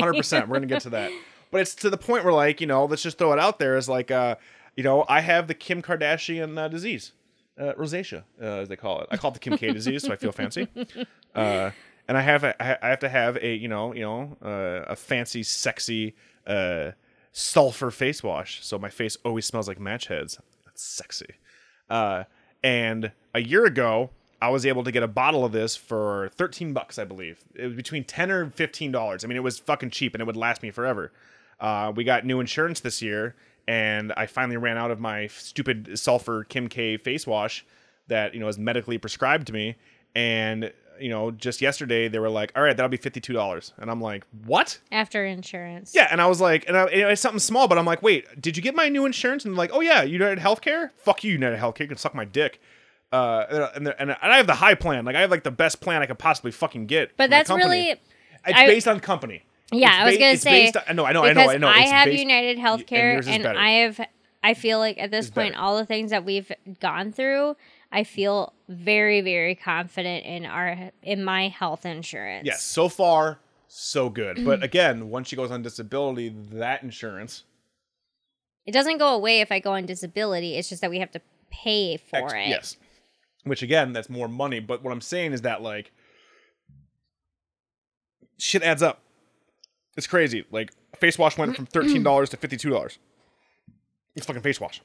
[0.43, 0.47] 100%.
[0.47, 1.11] We're gonna get to that.
[1.52, 3.76] But it's to the point where, like, you know, let's just throw it out there
[3.76, 4.36] as like, uh,
[4.76, 7.11] you know, I have the Kim Kardashian uh, disease,
[7.60, 9.07] uh, rosacea, uh, as they call it.
[9.11, 10.68] I call it the Kim K disease, so I feel fancy.
[11.34, 11.72] Uh,
[12.10, 14.98] and I have, a, I have to have a, you know, you know, uh, a
[14.98, 16.14] fancy, sexy,
[16.45, 16.91] uh,
[17.32, 20.38] sulfur face wash, so my face always smells like match heads.
[20.65, 21.36] That's sexy.
[21.90, 22.26] Uh,
[22.61, 24.10] and a year ago,
[24.41, 27.40] I was able to get a bottle of this for 13 bucks, I believe.
[27.56, 29.23] It was between 10 or 15 dollars.
[29.23, 31.11] I mean, it was fucking cheap and it would last me forever.
[31.62, 33.36] Uh, we got new insurance this year,
[33.68, 37.66] and I finally ran out of my stupid sulfur Kim K face wash
[38.08, 39.76] that you know is medically prescribed to me.
[40.16, 43.90] And you know, just yesterday they were like, "All right, that'll be fifty-two dollars," and
[43.90, 45.94] I'm like, "What?" after insurance.
[45.96, 48.42] Yeah, and I was like, and, I, and it's something small, but I'm like, wait,
[48.42, 49.46] did you get my new insurance?
[49.46, 50.90] And they're like, oh yeah, United Healthcare.
[50.98, 51.82] Fuck you, United Healthcare.
[51.82, 52.60] You can suck my dick.
[53.12, 55.06] Uh, and, and, and I have the high plan.
[55.06, 57.16] Like I have like the best plan I could possibly fucking get.
[57.18, 58.00] But that's really it's
[58.46, 59.44] I- based on company.
[59.72, 61.68] Yeah, I was ba- gonna it's say based on- I know, I know, I know,
[61.68, 61.81] I.
[61.81, 63.45] It's have based- United and Healthcare, is and.
[63.48, 63.99] I have.
[64.43, 65.64] I feel like at this It's point, better.
[65.64, 67.56] all the things that we've gone through,
[67.91, 72.45] I feel very, very confident in our in my health insurance.
[72.45, 74.43] Yes, so far so good.
[74.43, 77.43] But again, once she goes on disability, that insurance
[78.65, 80.56] it doesn't go away if I go on disability.
[80.56, 81.22] It's just that we have to
[81.52, 82.48] pay for Ex- it.
[82.49, 82.77] Yes.
[83.43, 84.60] Which again, that's more money.
[84.60, 85.91] But what I'm saying is that like
[88.38, 89.02] shit adds up.
[89.97, 90.45] It's crazy.
[90.51, 91.72] Like face wash went from mm-hmm.
[91.72, 92.97] thirteen dollars to fifty two dollars.
[94.15, 94.81] It's fucking face wash.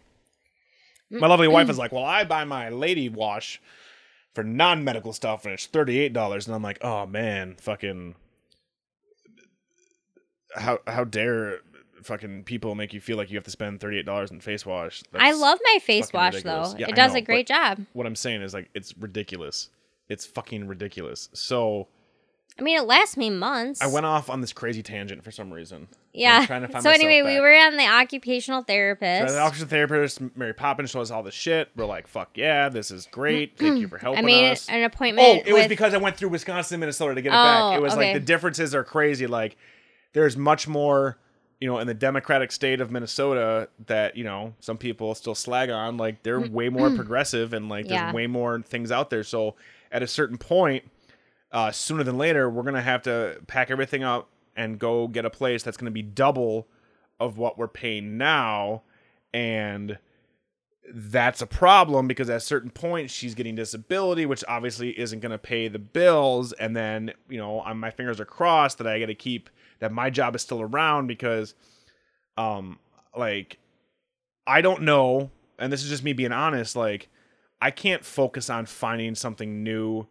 [1.10, 3.60] My lovely wife is like, "Well, I buy my lady wash
[4.34, 8.16] for non medical stuff, and it's thirty eight dollars." And I'm like, "Oh man, fucking
[10.54, 11.60] how how dare
[12.02, 14.66] fucking people make you feel like you have to spend thirty eight dollars in face
[14.66, 16.72] wash?" I That's- love my face fucking wash ridiculous.
[16.72, 16.78] though.
[16.78, 17.86] Yeah, it I does know, a great but- job.
[17.92, 19.70] what I'm saying is like it's ridiculous.
[20.08, 21.28] It's fucking ridiculous.
[21.32, 21.88] So
[22.58, 23.82] I mean, it lasts me months.
[23.82, 25.88] I went off on this crazy tangent for some reason.
[26.14, 26.46] Yeah.
[26.46, 29.34] Trying to find so anyway, we were on the occupational So therapist.
[29.34, 31.68] the occupational therapist, Mary Poppins, shows us all the shit.
[31.76, 33.58] We're like, "Fuck yeah, this is great.
[33.58, 35.42] Thank you for helping I made us." an appointment.
[35.46, 37.76] oh, it was because I went through Wisconsin, Minnesota to get it Oh, back.
[37.76, 38.12] It was okay.
[38.12, 39.26] like the differences are crazy.
[39.26, 39.58] Like
[40.14, 41.18] there's much more,
[41.60, 45.68] you know, in the Democratic state of Minnesota that you know some people still slag
[45.68, 45.98] on.
[45.98, 48.04] Like they're way more progressive, and like there's Mm.
[48.06, 48.12] Yeah.
[48.14, 49.22] way more things out there.
[49.24, 49.56] So
[49.92, 50.84] at a certain point,
[51.56, 55.30] uh, sooner than later, we're gonna have to pack everything up and go get a
[55.30, 56.68] place that's gonna be double
[57.18, 58.82] of what we're paying now,
[59.32, 59.98] and
[60.92, 65.32] that's a problem because at a certain point she's getting disability, which obviously isn't going
[65.32, 69.00] to pay the bills, and then you know, I'm, my fingers are crossed that I
[69.00, 71.54] got to keep that my job is still around because,
[72.36, 72.78] um,
[73.16, 73.58] like,
[74.46, 77.08] I don't know, and this is just me being honest, like,
[77.60, 80.06] I can't focus on finding something new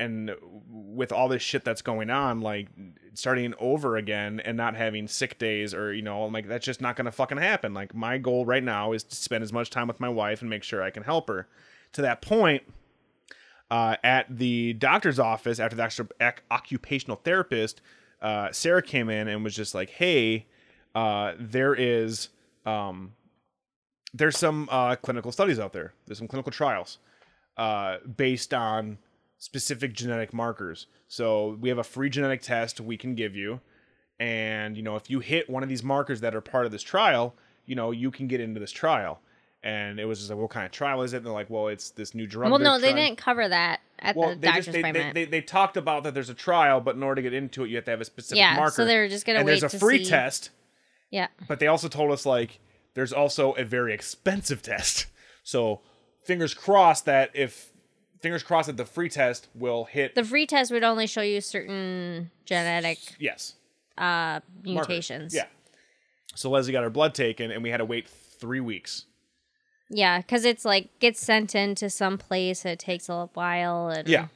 [0.00, 0.32] and
[0.68, 2.68] with all this shit that's going on like
[3.14, 6.96] starting over again and not having sick days or you know like that's just not
[6.96, 7.74] gonna fucking happen.
[7.74, 10.50] Like my goal right now is to spend as much time with my wife and
[10.50, 11.46] make sure i can help her.
[11.94, 12.62] To that point
[13.70, 15.84] uh, at the doctor's office after the
[16.20, 17.80] ac- occupational therapist
[18.22, 20.46] uh, sarah came in and was just like hey
[20.94, 22.28] uh, there is
[22.66, 23.12] um,
[24.12, 25.94] there's some uh, clinical studies out there.
[26.06, 26.98] There's some clinical trials
[27.56, 28.98] uh, based on
[29.40, 30.86] specific genetic markers.
[31.08, 33.60] So we have a free genetic test we can give you,
[34.20, 36.82] and you know if you hit one of these markers that are part of this
[36.82, 37.34] trial,
[37.66, 39.20] you know you can get into this trial.
[39.62, 41.18] And it was just like, what kind of trial is it?
[41.18, 42.50] And they're like, well, it's this new drug.
[42.50, 44.88] well, they're no, they didn't cover that at Well, the they doctor's just they, they,
[44.88, 45.14] appointment.
[45.14, 47.68] they, they talked about that there's a trial, but in order to get into it,
[47.68, 48.72] you have to have a specific yeah, marker.
[48.72, 50.08] so they were just gonna and wait there's a to free see.
[50.10, 50.48] test,
[51.10, 52.58] Yeah, but they also told us like
[52.94, 55.06] there's also a very expensive test.
[55.42, 55.80] So
[56.24, 57.69] fingers crossed that if
[58.20, 61.40] fingers crossed that the free test will hit the free test would only show you
[61.40, 63.54] certain genetic yes
[63.98, 64.64] uh, markers.
[64.64, 65.34] mutations.
[65.34, 65.46] Yeah.
[66.34, 69.04] So Leslie got her blood taken, and we had to wait three weeks.
[69.90, 72.64] yeah, because it's like gets sent into some place.
[72.64, 74.28] It takes a while, and Yeah.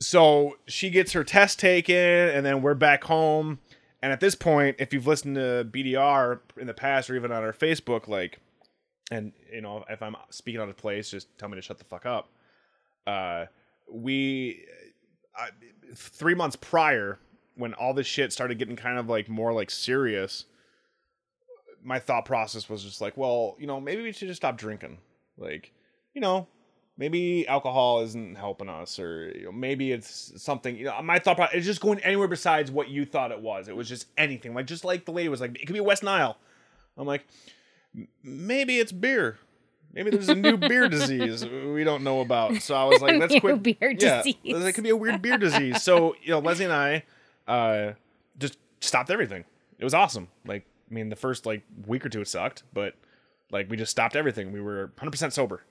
[0.00, 3.60] So she gets her test taken, and then we're back home,
[4.02, 7.42] And at this point, if you've listened to BDR in the past or even on
[7.42, 8.38] our Facebook, like,
[9.10, 11.84] and you know, if I'm speaking out of place, just tell me to shut the
[11.84, 12.28] fuck up.
[13.06, 13.46] Uh,
[13.90, 14.64] we
[15.38, 15.46] uh,
[15.94, 17.18] three months prior,
[17.56, 20.44] when all this shit started getting kind of like more like serious,
[21.82, 24.98] my thought process was just like, well, you know, maybe we should just stop drinking.
[25.36, 25.72] Like,
[26.14, 26.46] you know,
[26.96, 30.76] maybe alcohol isn't helping us, or you know, maybe it's something.
[30.76, 33.68] You know, my thought process is just going anywhere besides what you thought it was.
[33.68, 36.02] It was just anything, like just like the lady was like, it could be West
[36.02, 36.38] Nile.
[36.96, 37.26] I'm like,
[38.22, 39.38] maybe it's beer.
[39.94, 42.60] Maybe there's a new beer disease we don't know about.
[42.62, 43.62] So I was like, let's quit.
[43.62, 44.36] beer yeah, disease.
[44.44, 45.82] it could be a weird beer disease.
[45.82, 47.04] So you know, Leslie and I
[47.46, 47.92] uh,
[48.38, 49.44] just stopped everything.
[49.78, 50.28] It was awesome.
[50.46, 52.94] Like, I mean, the first like week or two it sucked, but
[53.50, 54.52] like we just stopped everything.
[54.52, 55.62] We were 100% sober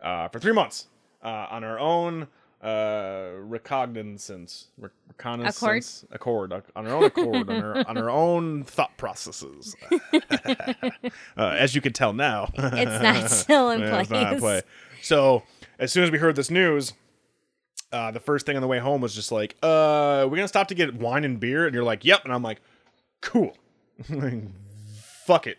[0.00, 0.86] uh, for three months
[1.22, 2.28] uh, on our own
[2.60, 8.64] uh, recognizance, re- reconnaissance, accord, uh, on her own accord, on her on our own
[8.64, 9.76] thought processes.
[10.12, 11.00] uh,
[11.36, 14.40] as you can tell now, It's not still in yeah, place.
[14.40, 14.62] play.
[15.02, 15.44] So
[15.78, 16.94] as soon as we heard this news,
[17.92, 20.68] uh, the first thing on the way home was just like, uh, we're gonna stop
[20.68, 22.60] to get wine and beer, and you're like, yep, and I'm like,
[23.20, 23.56] cool,
[25.26, 25.58] fuck it.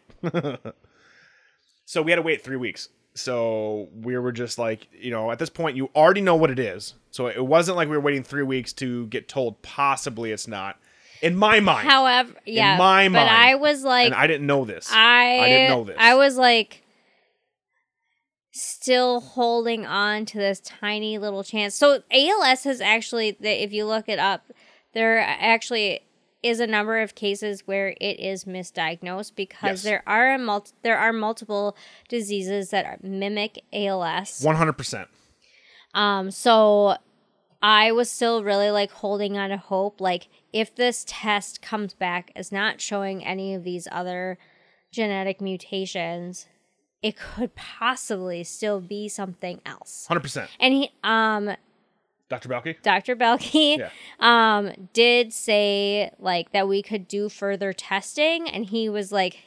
[1.86, 2.90] so we had to wait three weeks.
[3.20, 6.60] So we were just like, you know, at this point, you already know what it
[6.60, 6.96] is.
[7.12, 10.78] So it wasn't like we were waiting three weeks to get told possibly it's not.
[11.22, 14.48] In my mind, However, yeah, In my but mind, I was like, and I didn't
[14.48, 14.90] know this.
[14.90, 15.98] I didn't know this.
[16.00, 16.84] I was like
[18.52, 21.76] still holding on to this tiny little chance.
[21.76, 24.52] So ALS has actually if you look it up,
[24.94, 26.02] there actually
[26.42, 29.84] is a number of cases where it is misdiagnosed because Yes.
[29.84, 31.76] there are a mul- there are multiple
[32.08, 34.42] diseases that are, mimic ALS.
[34.42, 35.08] One hundred percent.
[35.94, 36.96] Um, so
[37.62, 40.00] I was still really like holding on to hope.
[40.00, 44.38] Like, if this test comes back as not showing any of these other
[44.92, 46.48] genetic mutations,
[47.02, 50.06] it could possibly still be something else.
[50.08, 50.50] Hundred percent.
[50.60, 51.52] And he, um,
[52.30, 52.48] Dr.
[52.50, 52.78] Balky?
[52.84, 53.16] Dr.
[53.16, 53.90] Belke, Yeah.
[54.20, 59.40] um, did say like that we could do further testing, and he was like,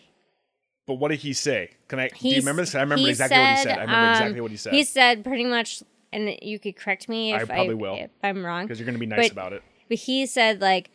[0.87, 1.71] But what did he say?
[1.89, 2.75] Can I do you remember this?
[2.75, 3.79] I remember exactly what he said, said.
[3.79, 4.73] I remember um, exactly what he said.
[4.75, 5.83] he said pretty much,
[6.13, 7.95] and you could correct me if I probably will.
[7.97, 8.65] if I'm wrong.
[8.67, 9.63] Because you're gonna be nice but- about it.
[9.89, 10.91] But he said like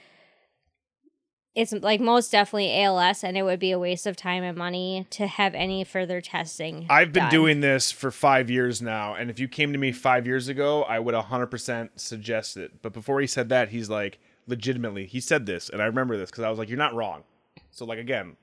[1.57, 5.07] it's like most definitely ALS, and it would be a waste of time and money
[5.09, 6.85] to have any further testing.
[6.87, 7.31] I've been done.
[7.31, 10.83] doing this for five years now, and if you came to me five years ago,
[10.83, 12.83] I would 100% suggest it.
[12.83, 16.29] But before he said that, he's like, legitimately, he said this, and I remember this
[16.29, 17.23] because I was like, you're not wrong.
[17.71, 18.37] So, like, again,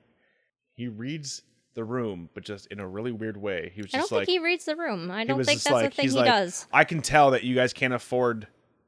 [0.73, 1.41] he reads
[1.73, 3.71] the room, but just in a really weird way.
[3.73, 5.09] He was I don't just think like, he reads the room.
[5.09, 6.67] I don't think that's like, the thing he like, does.
[6.73, 8.47] I can tell that you guys can't afford.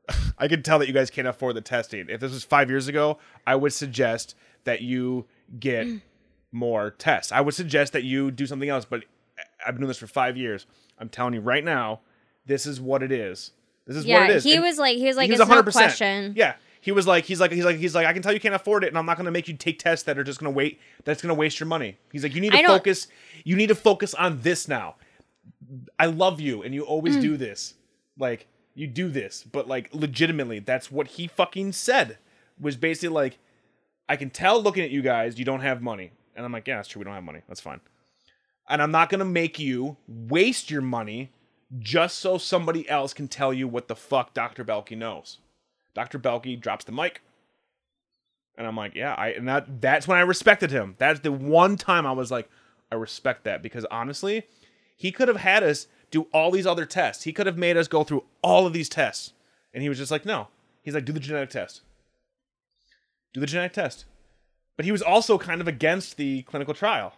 [0.38, 2.08] I can tell that you guys can't afford the testing.
[2.10, 5.26] If this was five years ago, I would suggest that you
[5.60, 5.88] get
[6.52, 7.32] more tests.
[7.32, 8.86] I would suggest that you do something else.
[8.86, 9.04] But
[9.66, 10.66] I've been doing this for five years.
[11.00, 12.02] I'm telling you right now,
[12.46, 13.52] this is what it is.
[13.86, 14.46] This is Yeah, what it is.
[14.46, 15.72] Yeah, he And was like, he was like, he was it's 100%.
[15.72, 16.34] question.
[16.36, 16.56] Yeah.
[16.80, 18.84] He was like, he's like, he's like, he's like, I can tell you can't afford
[18.86, 20.80] it, and I'm not gonna make you take tests that are just gonna wait.
[21.04, 21.98] That's gonna waste your money.
[22.14, 23.08] He's like, you need to focus.
[23.44, 24.96] You need to focus on this now.
[26.00, 27.22] I love you, and you always Mm.
[27.22, 27.74] do this.
[28.18, 28.48] Like
[28.78, 32.20] you do this, but like legitimately, that's what he fucking said.
[32.60, 33.40] Was basically like,
[34.08, 36.76] I can tell looking at you guys, you don't have money, and I'm like, yeah,
[36.76, 36.99] that's true.
[36.99, 37.41] We don't have money.
[37.48, 37.82] That's fine.
[38.70, 41.32] And I'm not gonna make you waste your money
[41.80, 44.64] just so somebody else can tell you what the fuck Dr.
[44.64, 45.40] Belky knows.
[45.95, 46.20] Dr.
[46.20, 47.22] Belky drops the mic.
[48.58, 50.95] And I'm like, yeah, I and that that's when I respected him.
[50.99, 52.48] That's the one time I was like,
[52.91, 54.44] I respect that because honestly,
[54.95, 57.24] he could have had us do all these other tests.
[57.24, 59.34] He could have made us go through all of these tests.
[59.74, 60.48] And he was just like, no.
[60.82, 61.82] He's like, do the genetic test.
[63.34, 64.06] Do the genetic test.
[64.76, 67.14] But he was also kind of against the clinical trial.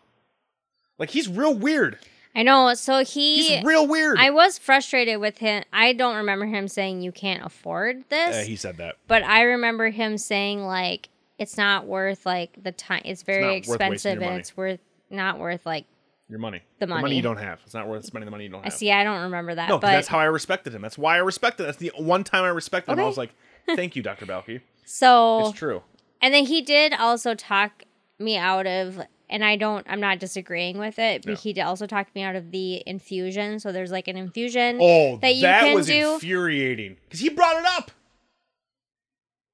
[0.97, 1.99] Like he's real weird.
[2.35, 2.73] I know.
[2.75, 4.17] So he, He's real weird.
[4.17, 5.63] I was frustrated with him.
[5.73, 8.95] I don't remember him saying you can't afford this, Uh, he said that.
[9.07, 13.01] but I remember him saying like it's not worth like the time.
[13.05, 14.39] It's very not worth wasting expensive your and money.
[14.39, 14.79] it's worth
[15.09, 15.85] not worth like.
[16.29, 16.61] Your money.
[16.79, 17.15] The money money.
[17.15, 17.59] you don't have.
[17.65, 18.71] It's not worth spending the money you don't have.
[18.71, 18.91] I see.
[18.91, 20.81] I don't remember that, No, but that's how I respected him.
[20.83, 21.63] That's why I respected.
[21.63, 22.99] That's the one time I respected him.
[22.99, 23.31] I was like,
[23.75, 25.81] "Thank you, Doctor Balky." so It's true.
[26.21, 27.83] And then he did also talk
[28.19, 28.99] me out of,
[29.29, 31.35] and I don't, I'm not disagreeing with it, but No.
[31.37, 33.59] he did also talk me out of the infusion.
[33.59, 36.13] So there's like an infusion Oh, that that, you can was do.
[36.15, 37.91] infuriating because he brought it up.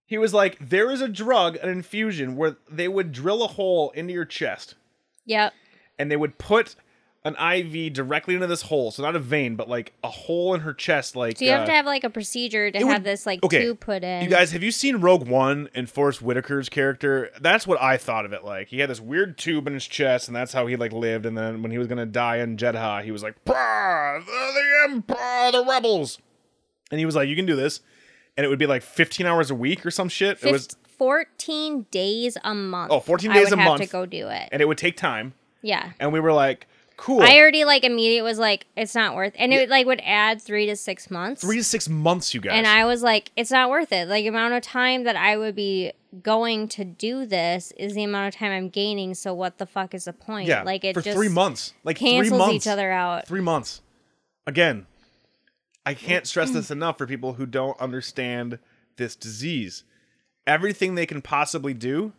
[0.08, 3.92] He was like, "There is a drug, an infusion, where they would drill a hole
[3.92, 4.76] into your chest,
[5.26, 5.54] yep.
[5.98, 6.76] And they would put
[7.24, 8.92] an IV directly into this hole.
[8.92, 11.16] So not a vein, but like a hole in her chest.
[11.16, 13.44] Like So you have uh, to have like a procedure to have would- this like
[13.44, 14.22] okay, tube put in.
[14.24, 17.32] You guys, have you seen Rogue One and Forest Whitaker's character?
[17.42, 18.68] That's what I thought of it like.
[18.68, 21.26] He had this weird tube in his chest, and that's how he like lived.
[21.26, 25.52] And then when he was gonna die in Jedha, he was like, "Prah, the, Empire,
[25.52, 26.20] the rebels,"
[26.92, 27.80] and he was like, "You can do this,"
[28.38, 30.44] and it would be like 15 hours a week or some shit.
[30.44, 30.68] It was,
[31.00, 32.92] 14 days a month.
[32.92, 33.82] Oh, 14 I days would a have month.
[33.82, 34.48] to go do it.
[34.52, 35.34] and it would take time.
[35.66, 35.92] Yeah.
[36.00, 36.68] And we were like,
[36.98, 40.42] "Cool." I already like immediate was like it's not worth and it like would add
[40.42, 41.42] 3 to 6 months.
[41.42, 42.54] Three to six months, you guys.
[42.54, 44.08] and I was like it's not worth it.
[44.08, 45.92] Like amount of time that I would be
[46.24, 49.94] going to do this is the amount of time I'm gaining, so what the fuck
[49.94, 50.48] is the point?
[50.48, 52.54] yeah, like it for just three months, like three months.
[52.54, 53.28] each other out.
[53.28, 53.82] three months.
[54.48, 54.86] Again,
[55.86, 58.60] I can't stress this enough for people who don't understand
[58.98, 59.84] this disease.
[60.48, 62.14] Everything they can possibly do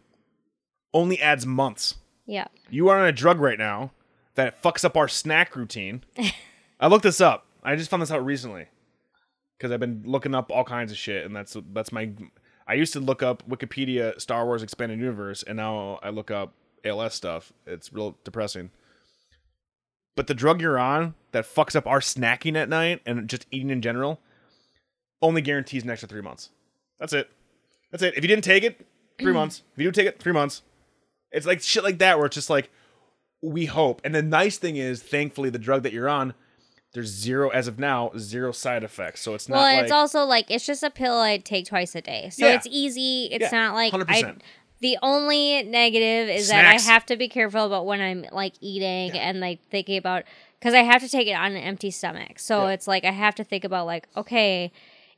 [0.93, 1.95] only adds months.
[2.27, 2.47] Yeah.
[2.69, 3.93] You are on a drug right now
[4.35, 6.03] that fucks up our snack routine.
[6.81, 7.47] I looked this up.
[7.63, 8.67] I just found this out recently
[9.57, 12.11] because I've been looking up all kinds of shit, and that's that's my.
[12.69, 16.53] I used to look up Wikipedia Star Wars Expanded Universe, and now I look up
[16.85, 17.53] ALS stuff.
[17.67, 18.71] It's real depressing.
[20.17, 23.71] But the drug you're on that fucks up our snacking at night and just eating
[23.71, 24.21] in general
[25.21, 26.51] only guarantees an extra three months.
[26.99, 27.31] That's it.
[27.91, 28.15] That's it.
[28.17, 28.87] If you didn't take it,
[29.19, 29.63] three months.
[29.75, 30.63] If you do take it, three months.
[31.33, 32.71] It's like shit like that where it's just like
[33.43, 34.01] we hope.
[34.05, 36.35] And the nice thing is, thankfully, the drug that you're on,
[36.95, 39.21] there's zero as of now, zero side effects.
[39.21, 41.95] So it's not Well, like it's also like it's just a pill I take twice
[41.95, 42.55] a day, so Yeah.
[42.55, 43.29] it's easy.
[43.31, 43.97] It's Yeah, not like I.
[44.23, 44.41] 100%.
[44.81, 46.83] The only negative is Snacks.
[46.85, 50.25] that I have to be careful about when I'm like eating and like thinking about
[50.61, 52.39] because I have to take it on an empty stomach.
[52.39, 52.73] So Yeah.
[52.75, 54.71] it's like I have to think about like okay,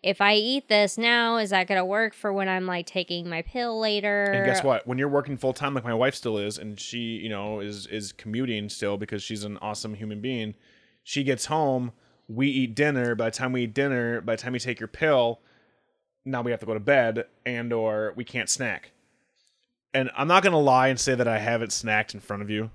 [0.03, 3.43] if I eat this now, is that gonna work for when I'm like taking my
[3.43, 4.25] pill later?
[4.25, 4.87] And guess what?
[4.87, 7.87] When you're working full time, like my wife still is, and she, you know, is
[7.87, 10.55] is commuting still because she's an awesome human being.
[11.03, 11.93] She gets home,
[12.29, 13.15] we eat dinner.
[13.15, 15.41] By the time we eat dinner, by the time you take your pill,
[16.25, 18.93] now we have to go to bed, and or we can't snack.
[19.95, 22.71] And I'm not gonna lie and say that I haven't snacked in front of you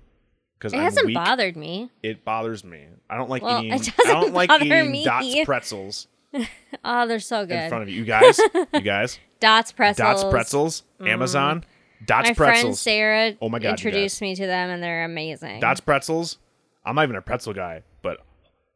[0.57, 1.15] because It I'm hasn't weak.
[1.15, 1.89] bothered me.
[2.01, 2.87] It bothers me.
[3.09, 3.93] I don't like Well, eating.
[4.05, 5.05] I don't like eating me.
[5.05, 6.07] Dots pretzels
[6.85, 7.55] Oh, they're so good.
[7.57, 7.99] in front of you.
[7.99, 8.37] You guys,
[8.73, 10.21] you guys, Dots pretzels.
[10.21, 11.07] Dots pretzels, mm.
[11.07, 11.63] Amazon,
[12.05, 12.79] Dots My friend pretzels.
[12.81, 15.59] Sarah Oh my God, you introduced me to them, and they're amazing.
[15.61, 16.39] Dots pretzels.
[16.85, 18.19] I'm not even a pretzel guy, but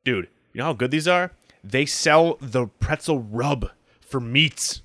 [0.05, 1.31] dude, you know how good these are?
[1.63, 4.83] They sell the pretzel rub for meats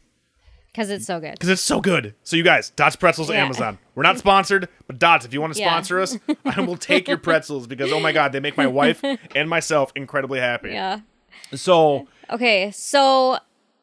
[0.72, 1.32] because it's so good.
[1.32, 2.14] because it's so good.
[2.24, 3.44] So you guys, Dots pretzels, Yeah.
[3.44, 3.78] Amazon.
[3.94, 5.68] We're not sponsored, but Dots, if you want to Yeah.
[5.68, 9.04] sponsor us, I will take your pretzels because oh my god, they make my wife
[9.36, 10.70] and myself incredibly happy.
[10.70, 11.00] Yeah.
[11.54, 13.38] So Okay, so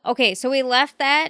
[0.05, 1.30] okay, so we left that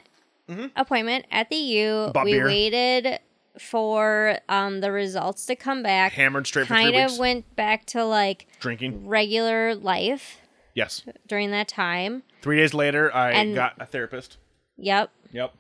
[0.76, 1.86] appointment at the U.
[1.88, 2.12] Mm-hmm.
[2.14, 2.46] Bought we beer.
[2.46, 3.20] waited
[3.60, 6.14] for um the results to come back.
[6.14, 7.20] hammered straight for kind of weeks.
[7.20, 9.06] went back to like Drinking.
[9.08, 10.38] regular life
[10.74, 11.04] Yes.
[11.28, 12.24] during that time.
[12.42, 14.38] Three days later, I And- got a therapist.
[14.78, 15.12] Yep.
[15.34, 15.54] Yep.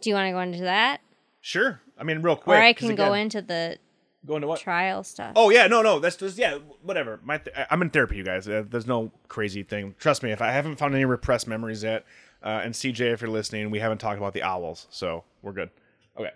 [0.00, 1.00] Do you want to go into that,
[1.40, 1.80] Sure.
[1.98, 2.58] I mean, real quick.
[2.58, 3.78] or I can go into the
[4.26, 4.60] Go into what?
[4.60, 5.32] trial stuff?
[5.36, 7.20] Oh yeah, no, no, that's just yeah, whatever.
[7.22, 8.48] My th- I'm in therapy, you guys.
[8.48, 9.94] Uh, there's no crazy thing.
[9.98, 12.04] Trust me, if I haven't found any repressed memories yet,
[12.42, 15.70] uh, and CJ, if you're listening, we haven't talked about the owls, so we're good.
[16.18, 16.30] Okay,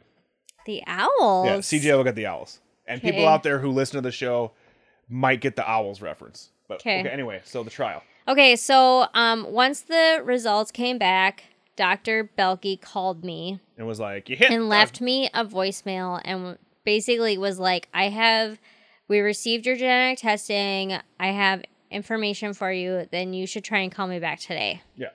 [0.66, 1.46] the owls.
[1.46, 4.52] yeah, CJ will get the owls, and people out there who listen to the show
[5.08, 6.50] might get the owls reference.
[6.68, 7.08] But okay, 'Kay.
[7.08, 8.02] anyway, so the trial.
[8.28, 11.44] Okay, so um, once the results came back,
[11.74, 12.30] Dr.
[12.38, 17.39] Balki called me and was like you hit and left me a voicemail and basically
[17.39, 18.59] was like, I have,
[19.09, 20.98] we received your genetic testing.
[21.19, 23.07] I have information for you.
[23.11, 24.82] Then you should try and call me back today.
[24.97, 25.09] Yeah,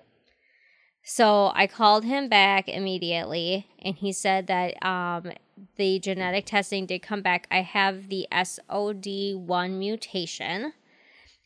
[1.04, 5.32] So I called him back immediately and he said that um,
[5.78, 7.48] the genetic testing did come back.
[7.50, 10.74] I have the SOD1 mutation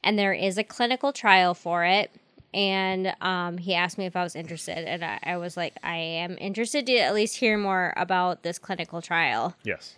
[0.04, 2.12] and there is a clinical trial for it.
[2.52, 4.80] And um, he asked me if I was interested.
[4.80, 8.58] And I, I was like, I am interested to at least hear more about this
[8.58, 9.56] clinical trial.
[9.64, 9.96] yes.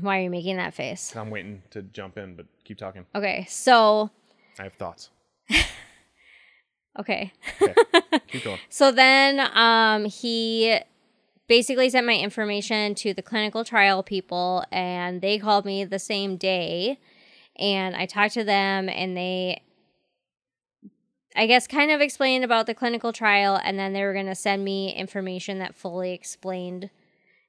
[0.00, 1.14] Why are you making that face?
[1.16, 3.06] I'm waiting to jump in, but keep talking.
[3.14, 4.10] Okay, so,
[4.58, 5.10] I have thoughts.
[6.98, 7.32] okay.
[7.60, 7.74] Okay,
[8.28, 8.58] keep going.
[8.68, 10.78] So then um, he
[11.48, 16.36] basically sent my information to the clinical trial people, and they called me the same
[16.36, 16.98] day.
[17.56, 19.62] And I talked to them, and they,
[21.34, 24.34] I guess, kind of explained about the clinical trial, and then they were going to
[24.34, 26.90] send me information that fully explained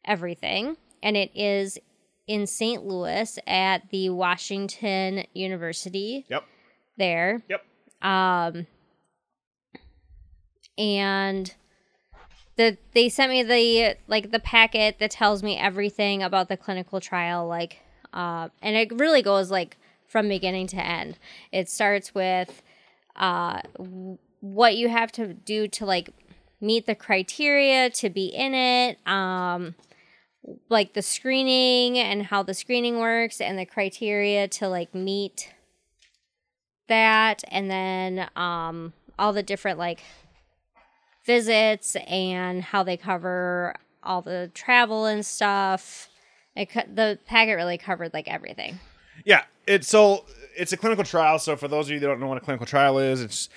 [0.06, 0.78] everything.
[1.04, 1.78] And it is
[2.30, 2.86] in St.
[2.86, 6.46] Louis at the Washington University Yep.
[6.96, 7.42] there.
[7.50, 7.66] Yep.
[8.04, 8.68] Um,
[10.78, 11.54] and
[12.56, 17.02] the they sent me the like the packet that tells me everything about the clinical
[17.02, 17.80] trial, like
[18.14, 21.18] uh, and it really goes like from beginning to end.
[21.52, 22.62] It starts with
[23.16, 23.62] uh,
[24.40, 26.12] what you have to do to like
[26.62, 29.00] meet the criteria to be in it.
[29.08, 29.74] Um,
[30.70, 35.54] like the screening and how the screening works and the criteria to like meet
[36.88, 40.02] that and then um all the different like
[41.26, 46.10] visits and how they cover all the travel and stuff
[46.56, 48.80] it co- the packet really covered like everything
[49.26, 50.26] Yeah, it's so
[50.56, 51.40] it's a clinical trial.
[51.40, 53.50] So for those of you that don't know what a clinical trial is, it's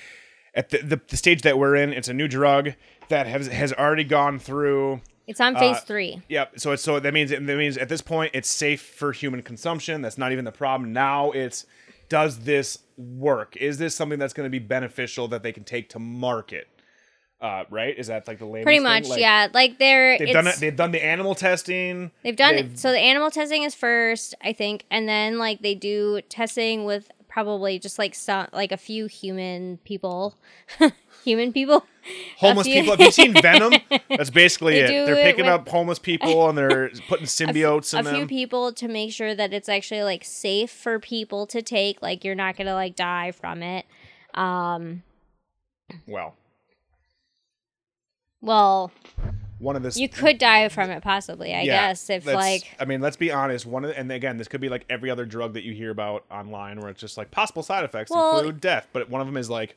[0.55, 1.93] at the, the, the stage that we're in.
[1.93, 2.73] It's a new drug
[3.09, 5.01] that has has already gone through.
[5.33, 6.61] It's on phase Uh, three Yep.
[6.61, 10.01] So it's so that means that means at this point it's safe for human consumption.
[10.03, 10.93] That's not even the problem.
[10.93, 11.67] Now it's
[12.09, 13.57] does this work?
[13.57, 16.69] Is this something that's going to be beneficial that they can take to market?
[17.41, 17.99] Uh, right?
[17.99, 20.57] Is that like the latest pretty much Like, yeah like they're They've done it.
[20.61, 22.13] They've done the animal testing.
[22.23, 22.79] They've done They've- it.
[22.79, 27.11] So the animal testing is first, I think, and then like they do testing with
[27.29, 30.37] probably just like some like a few human people,
[31.24, 31.85] human people,
[32.39, 32.97] homeless few- people.
[32.97, 33.74] Have you seen Venom?
[34.09, 35.07] That's basically They it.
[35.07, 38.28] They're it picking with- up homeless people and they're putting symbiotes a in few them.
[38.28, 42.03] people to make sure that it's actually like safe for people to take.
[42.03, 43.86] Like you're not gonna like die from it.
[44.35, 45.03] Um,
[46.07, 46.35] well,
[48.40, 48.90] well,
[49.59, 49.97] one of this.
[49.97, 51.55] you could die from it possibly.
[51.55, 53.66] I Yeah, guess if like I mean, let's be honest.
[53.66, 55.90] One of the, and again, this could be like every other drug that you hear
[55.90, 58.89] about online, where it's just like possible side effects Well- include death.
[58.93, 59.77] But one of them is like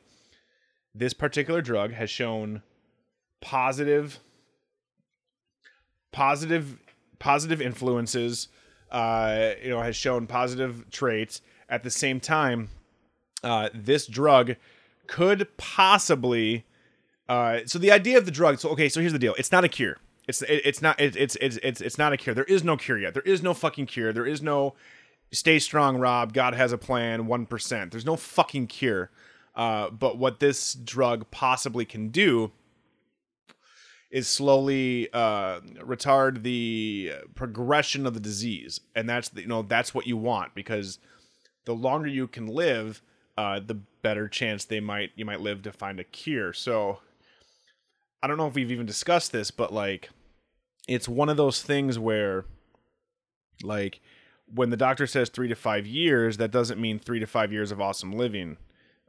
[0.95, 2.61] this particular drug has shown
[3.41, 4.19] positive,
[6.11, 6.79] positive,
[7.19, 8.47] positive influences.
[8.91, 11.41] Uh, you know, has shown positive traits.
[11.67, 12.69] At the same time,
[13.43, 14.55] uh, this drug
[15.07, 16.65] could possibly
[17.27, 18.59] uh, so the idea of the drug.
[18.59, 19.35] So okay, so here's the deal.
[19.37, 19.97] It's not a cure.
[20.27, 22.35] It's it, it's not it, it's it's it's it's not a cure.
[22.35, 23.13] There is no cure yet.
[23.13, 24.13] There is no fucking cure.
[24.13, 24.75] There is no
[25.31, 26.33] stay strong, Rob.
[26.33, 27.27] God has a plan.
[27.27, 27.91] One percent.
[27.91, 29.09] There's no fucking cure.
[29.55, 32.51] Uh, but what this drug possibly can do
[34.11, 39.93] is slowly uh, retard the progression of the disease, and that's the, you know that's
[39.93, 40.99] what you want because
[41.65, 43.01] the longer you can live,
[43.37, 46.53] uh, the better chance they might you might live to find a cure.
[46.53, 46.99] So
[48.21, 50.09] I don't know if we've even discussed this, but like
[50.87, 52.45] it's one of those things where
[53.63, 54.01] like
[54.53, 57.71] when the doctor says three to five years, that doesn't mean three to five years
[57.71, 58.57] of awesome living.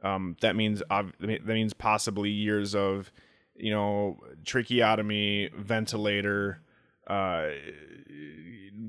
[0.03, 3.11] Um, that means that means possibly years of
[3.55, 6.61] you know tracheotomy, ventilator.
[7.07, 7.49] Uh,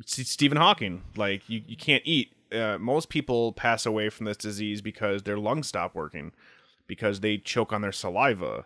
[0.05, 2.33] Stephen Hawking, like you, you can't eat.
[2.53, 6.33] Uh, most people pass away from this disease because their lungs stop working,
[6.87, 8.65] because they choke on their saliva.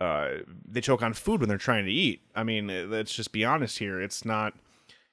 [0.00, 0.38] Uh,
[0.68, 2.22] they choke on food when they're trying to eat.
[2.34, 4.00] I mean, uh, let's just be honest here.
[4.00, 4.54] It's not.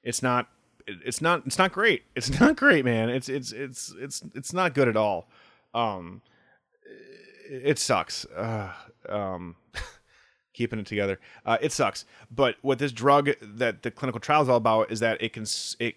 [0.03, 0.49] It's not.
[0.87, 1.43] It's not.
[1.45, 2.03] It's not great.
[2.15, 3.09] It's not great, man.
[3.09, 5.29] It's it's it's it's it's not good at all.
[5.73, 6.21] Um,
[7.49, 8.25] it, sucks.
[8.25, 8.71] Uh,
[9.07, 9.55] um,
[10.53, 11.19] keeping it together.
[11.45, 12.05] Uh, it sucks.
[12.29, 15.45] But what this drug that the clinical trial is all about is that it can.
[15.79, 15.95] It,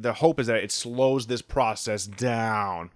[0.00, 2.90] the hope is that it slows this process down,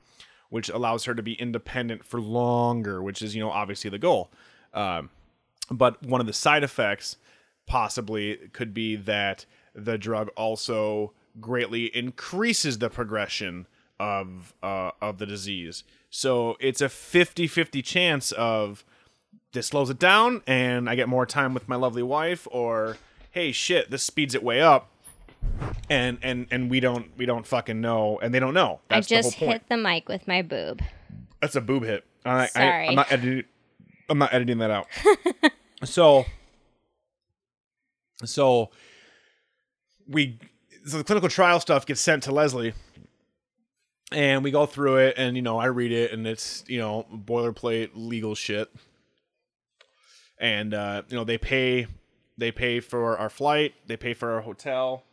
[0.49, 4.31] which allows her to be independent for longer, which is you know obviously the goal.
[4.73, 5.11] Um,
[5.71, 7.17] but one of the side effects
[7.67, 9.45] possibly could be that
[9.75, 13.67] the drug also greatly increases the progression
[13.99, 15.85] of uh, of the disease.
[16.11, 18.85] So it's a 50-50 chance of
[19.53, 22.97] this slows it down and I get more time with my lovely wife or
[23.31, 24.91] hey shit this speeds it way up
[25.89, 28.81] and and and we don't we don't fucking know and they don't know.
[28.91, 29.63] I just the whole point.
[29.63, 30.83] hit the mic with my boob.
[31.41, 32.05] that's a boob hit.
[32.25, 32.89] I, I, Sorry.
[32.89, 33.45] I'm not editing
[34.09, 34.87] I'm not editing that out.
[35.85, 36.25] So
[38.25, 38.71] so
[40.09, 40.39] we
[40.85, 42.75] so the clinical trial stuff gets sent to Leslie
[44.13, 47.07] and we go through it and you know I read it and it's you know
[47.13, 48.71] boilerplate legal shit.
[50.39, 51.87] And uh you know they pay
[52.37, 55.05] they pay for our flight they pay for our hotel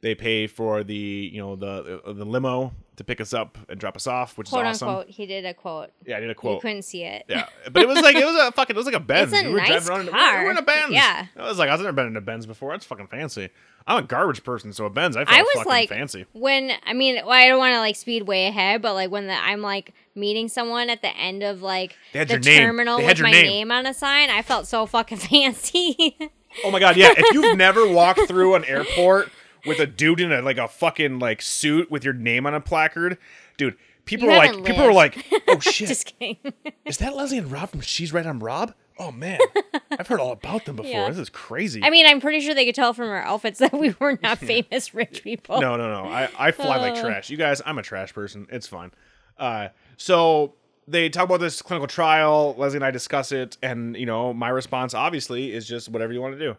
[0.00, 3.96] they pay for the you know the the limo to pick us up and drop
[3.96, 5.08] us off which Quote is awesome unquote.
[5.10, 5.90] He did a quote.
[6.06, 7.24] yeah I did a You quote couldn't see it.
[7.28, 9.32] yeah, but it was like it was a fucking it was like a Benz.
[9.32, 10.00] It's a we were nice driving around.
[10.00, 10.38] in- we were- car.
[10.40, 10.92] We were in a Benz.
[10.92, 11.26] Yeah.
[11.36, 12.72] I was like, I've never been in a Benz before.
[12.72, 13.48] That's fucking fancy.
[13.86, 16.26] I'm a garbage person, so a Benz, I felt I was fucking like, fancy.
[16.34, 19.28] when I mean, well, I don't want to like speed way ahead, but like when
[19.28, 23.46] the, I'm like meeting someone at the end of like the terminal with my name.
[23.46, 23.72] name.
[23.72, 25.18] on a sign, I felt so fucking
[25.52, 26.18] fancy.
[26.64, 27.12] Oh my god, yeah.
[27.16, 29.30] If you've never walked through an airport
[29.66, 32.60] with a dude in a like a fucking like suit with your name on a
[32.60, 33.18] placard,
[33.56, 36.36] dude, people You are like, haven't people are like, oh shit, Just kidding.
[36.84, 38.74] is that Leslie and Rob from She's Right, I'm Rob?
[39.00, 39.38] Oh man,
[39.92, 40.90] I've heard all about them before.
[40.90, 41.08] Yeah.
[41.08, 41.80] This is crazy.
[41.84, 44.38] I mean, I'm pretty sure they could tell from our outfits that we were not
[44.40, 45.60] famous rich people.
[45.60, 46.08] no, no, no.
[46.10, 47.02] I, I fly like Uh.
[47.02, 47.30] trash.
[47.30, 48.46] You guys, I'm a trash person.
[48.50, 48.90] It's fine.
[49.38, 50.54] Uh, so
[50.88, 52.56] they talk about this clinical trial.
[52.58, 56.20] Leslie and I discuss it, and you know, my response obviously is just whatever you
[56.20, 56.56] want to do.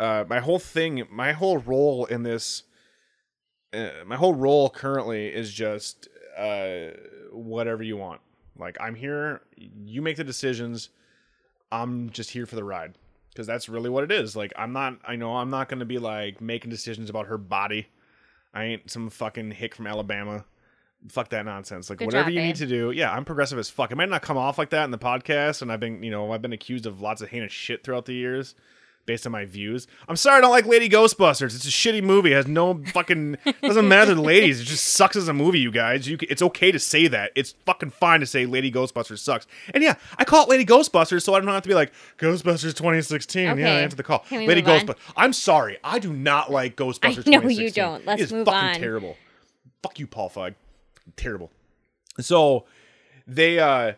[0.00, 2.62] Uh, my whole thing, my whole role in this,
[3.74, 6.08] uh, my whole role currently is just
[6.38, 6.86] uh,
[7.32, 8.22] whatever you want.
[8.58, 10.88] Like I'm here, you make the decisions.
[11.70, 12.94] I'm just here for the ride
[13.28, 14.34] because that's really what it is.
[14.34, 17.36] Like I'm not, I know I'm not going to be like making decisions about her
[17.36, 17.88] body.
[18.54, 20.46] I ain't some fucking hick from Alabama.
[21.10, 21.90] Fuck that nonsense.
[21.90, 22.46] Like Good whatever job, you babe.
[22.46, 22.90] need to do.
[22.90, 23.92] Yeah, I'm progressive as fuck.
[23.92, 26.32] It might not come off like that in the podcast, and I've been, you know,
[26.32, 28.54] I've been accused of lots of heinous shit throughout the years
[29.06, 29.86] based on my views.
[30.08, 31.54] I'm sorry I don't like Lady Ghostbusters.
[31.56, 32.32] It's a shitty movie.
[32.32, 34.60] It has no fucking doesn't matter the ladies.
[34.60, 36.06] It just sucks as a movie, you guys.
[36.08, 37.32] You it's okay to say that.
[37.34, 39.46] It's fucking fine to say Lady Ghostbusters sucks.
[39.74, 42.74] And yeah, I call it Lady Ghostbusters so I don't have to be like Ghostbusters
[42.76, 43.42] 2016.
[43.42, 43.82] Yeah, I Okay.
[43.82, 44.24] answer the call.
[44.30, 44.62] Lady?
[44.62, 44.96] Ghostbusters.
[45.16, 45.78] I'm sorry.
[45.82, 48.06] I do not like Ghostbusters I know you don't.
[48.06, 48.74] Let's it is move fucking on.
[48.80, 49.16] terrible.
[49.82, 50.54] Fuck you, Paul Feig.
[51.16, 51.50] Terrible.
[52.20, 52.66] So
[53.26, 53.92] they uh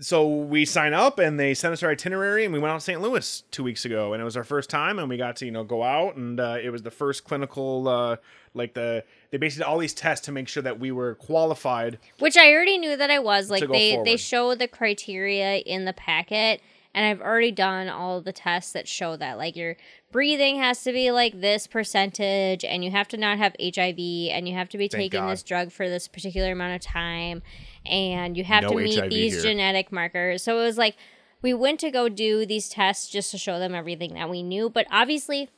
[0.00, 2.84] so we sign up and they sent us our itinerary and we went out to
[2.84, 3.00] St.
[3.00, 5.50] Louis two weeks ago and it was our first time and we got to you
[5.50, 8.16] know go out and uh, it was the first clinical uh,
[8.54, 11.98] like the they basically did all these tests to make sure that we were qualified
[12.18, 13.50] Which I already knew that I was.
[13.50, 16.60] Like they they show the criteria in the packet
[16.94, 19.38] and I've already done all the tests that show that.
[19.38, 19.76] Like your
[20.10, 24.46] breathing has to be like this percentage and you have to not have HIV and
[24.48, 25.32] you have to be Thank taking God.
[25.32, 27.42] this drug for this particular amount of time
[27.86, 29.42] and you have No to meet HIV these here.
[29.42, 30.42] genetic markers.
[30.42, 30.96] So it was like
[31.40, 34.68] we went to go do these tests just to show them everything that we knew,
[34.68, 35.48] but obviously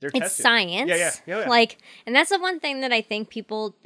[0.00, 0.42] they're it's tested.
[0.42, 0.88] science.
[0.88, 1.48] yeah yeah yeah, yeah.
[1.48, 3.76] Like, and that's the one thing that I think people,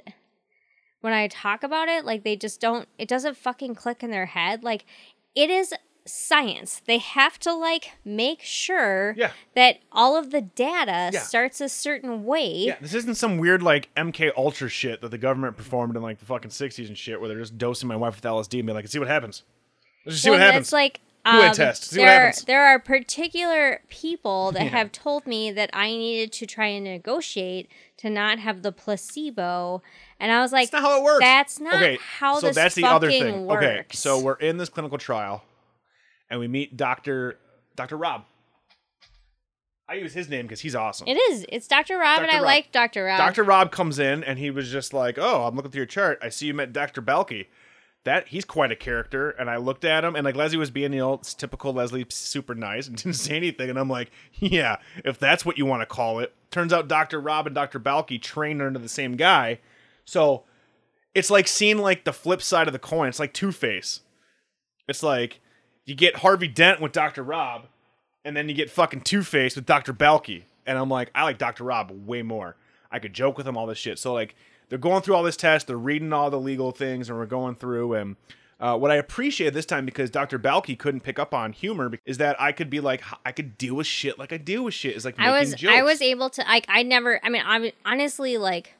[1.02, 4.26] when I talk about it, like they just don't, it doesn't fucking click in their
[4.26, 4.64] head.
[4.64, 4.86] Like,
[5.34, 5.74] it is
[6.06, 6.80] science.
[6.86, 9.32] They have to like make sure Yeah.
[9.54, 11.20] that all of the data Yeah.
[11.20, 12.46] starts a certain way.
[12.54, 16.18] yeah, this isn't some weird like MK Ultra shit that the government performed in like
[16.18, 18.72] the fucking sixties and shit, where they're just dosing my wife with LSD and be
[18.72, 19.42] like, see what happens."
[20.04, 20.66] Let's just see what happens.
[20.66, 21.84] It's like um, test?
[21.90, 22.44] See what there, happens.
[22.44, 27.68] there are particular people that have told me that I needed to try and negotiate
[27.96, 29.82] to not have the placebo,
[30.20, 31.20] and I was like, That's not how it works.
[31.24, 33.46] That's not okay, how so this that's the other thing.
[33.46, 33.64] works.
[33.64, 35.42] Okay, so we're in this clinical trial,
[36.30, 37.38] and we meet Doctor
[37.74, 38.24] Doctor Rob.
[39.88, 41.06] I use his name because he's awesome.
[41.06, 41.46] It is.
[41.48, 41.96] It's Dr.
[41.96, 42.44] Rob, and I Rob.
[42.44, 43.04] like Dr.
[43.04, 43.18] Rob.
[43.18, 43.44] Dr.
[43.44, 46.18] Rob comes in and he was just like, "Oh, I'm looking through your chart.
[46.20, 47.00] I see you met Dr.
[47.00, 47.46] Balki.
[48.04, 50.92] That he's quite a character." And I looked at him and like Leslie was being,
[50.92, 53.70] you know, it's typical Leslie, super nice and didn't say anything.
[53.70, 57.20] And I'm like, "Yeah, if that's what you want to call it." Turns out Dr.
[57.20, 57.78] Rob and Dr.
[57.78, 59.60] Balki trained under the same guy,
[60.04, 60.42] so
[61.14, 63.08] it's like seeing like the flip side of the coin.
[63.08, 64.00] It's like Two Face.
[64.88, 65.40] It's like
[65.86, 67.22] you get Harvey Dent with Dr.
[67.22, 67.66] Rob,
[68.24, 69.94] and then you get fucking Two Face with Dr.
[69.94, 70.42] Balki.
[70.66, 71.64] And I'm like, I like Dr.
[71.64, 72.56] Rob way more.
[72.90, 73.98] I could joke with him all this shit.
[73.98, 74.34] So like
[74.68, 77.54] they're going through all this test, they're reading all the legal things, and we're going
[77.54, 78.16] through and
[78.58, 80.38] uh, what I appreciate this time because Dr.
[80.38, 83.74] Balki couldn't pick up on humor is that I could be like I could deal
[83.74, 85.74] with shit like I deal with shit is like making I was jokes.
[85.76, 88.72] I was able to like I never I mean I'm honestly like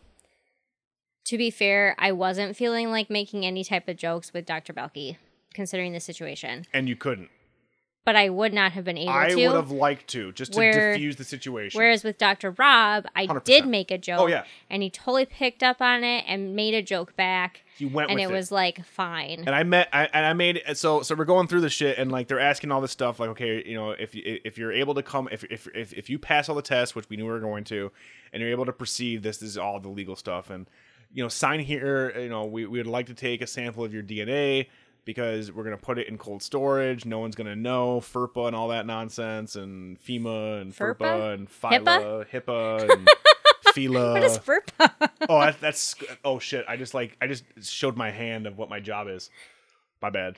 [1.27, 4.73] to be fair, I wasn't feeling like making any type of jokes with Dr.
[4.73, 5.17] Balki
[5.57, 6.65] considering the situation.
[6.73, 7.31] and you couldn't.
[8.05, 9.43] But I would not have been able I to.
[9.43, 11.77] I would have liked to just to Where- diffuse the situation.
[11.77, 12.53] Whereas with Dr.
[12.53, 13.43] Rob, I 100%.
[13.43, 14.21] did make a joke.
[14.21, 14.45] Oh, yeah.
[14.71, 17.65] And he totally picked up on it and made a joke back.
[17.79, 19.41] you went And with it was like fine.
[19.45, 22.13] and I met I, and I made so so we're going through the shit and
[22.13, 24.95] like they're asking all this stuff like okay you know if you if you're able
[24.95, 27.33] to come if if if, if you pass all the tests which we knew we
[27.33, 27.91] were going to
[28.33, 30.71] and you're able to proceed this is all the legal stuff and
[31.13, 33.93] you know sign here you know we we would like to take a sample of
[33.93, 34.69] your DNA
[35.07, 38.69] because we're gonna put it in cold storage no one's gonna know FERPA and all
[38.69, 41.35] that nonsense and FEMA and FERPA, FERPA?
[41.35, 43.09] and FILA HIPAA HIPAA and
[43.75, 45.11] FILA what is FERPA?
[45.29, 46.65] oh, that's, that's oh shit.
[46.69, 49.31] I just like I just showed my hand of what my job is.
[50.01, 50.37] My bad.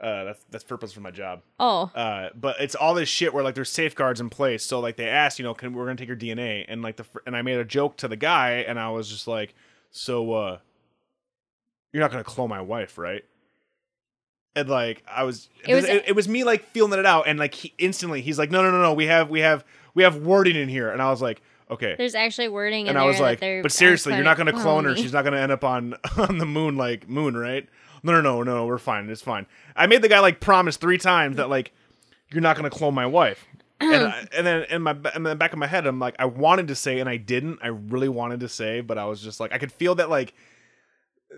[0.00, 1.40] Uh, that's that's purpose for my job.
[1.60, 1.90] oh.
[1.94, 4.64] Uh, but it's all this shit where like there's safeguards in place.
[4.64, 7.06] So like they asked, you know, can we're gonna take your DNA and like the
[7.26, 9.54] and I made a joke to the guy and I was just like,
[9.90, 10.58] so uh,
[11.92, 13.24] you're not gonna clone my wife, right?
[14.56, 17.26] And like I was, It it was- was, it, was me like feeling it out,
[17.26, 19.64] and like he instantly he's like, no, no, no, no, we have, we have,
[19.94, 21.40] we have wording in here, and I was like,
[21.70, 24.62] okay, There's actually wording and I was like, but seriously, you're not going to gonna
[24.62, 24.94] clone her.
[24.96, 27.68] She's not going to end up on on the moon like moon, right?
[28.02, 28.66] No, no, no, no.
[28.66, 29.08] We're fine.
[29.08, 29.46] It's fine.
[29.74, 31.72] I made the guy like promise three times that like
[32.30, 33.46] you're not going to clone my wife.
[33.80, 36.26] and, I, and then in my in the back of my head, I'm like, I
[36.26, 37.60] wanted to say and I didn't.
[37.62, 40.34] I really wanted to say, but I was just like, I could feel that like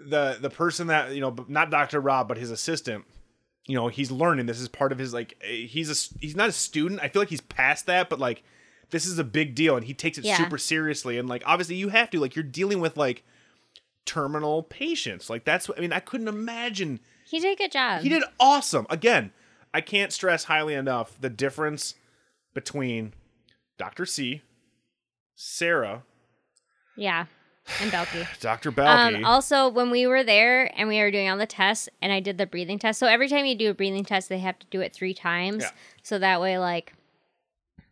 [0.04, 3.04] the the person that you know, not Doctor Rob, but his assistant
[3.66, 4.46] you know he's learning.
[4.46, 7.00] This is part of his like eh, he's a he's not a student.
[7.02, 8.42] I feel like he's past that, but like
[8.90, 10.36] this is a big deal, and he takes it Yeah.
[10.36, 11.18] super seriously.
[11.18, 13.24] And like obviously you have to like you're dealing with like
[14.04, 15.28] terminal patients.
[15.28, 15.92] Like that's what I mean.
[15.92, 17.00] I couldn't imagine.
[17.24, 18.02] He did a good job.
[18.02, 18.86] He did awesome.
[18.88, 19.32] Again,
[19.74, 21.94] I can't stress highly enough the difference
[22.54, 23.12] between
[23.78, 24.06] Dr.
[24.06, 24.42] C,
[25.34, 26.04] Sarah,
[26.96, 27.26] Yeah.
[27.82, 28.26] And Balki.
[28.40, 28.70] Dr.
[28.72, 29.16] Balki.
[29.18, 32.20] Um, also, when we were there and we were doing all the tests, and I
[32.20, 32.98] did the breathing test.
[32.98, 35.62] So every time you do a breathing test, they have to do it three times.
[35.64, 35.70] Yeah.
[36.02, 36.92] So that way, like,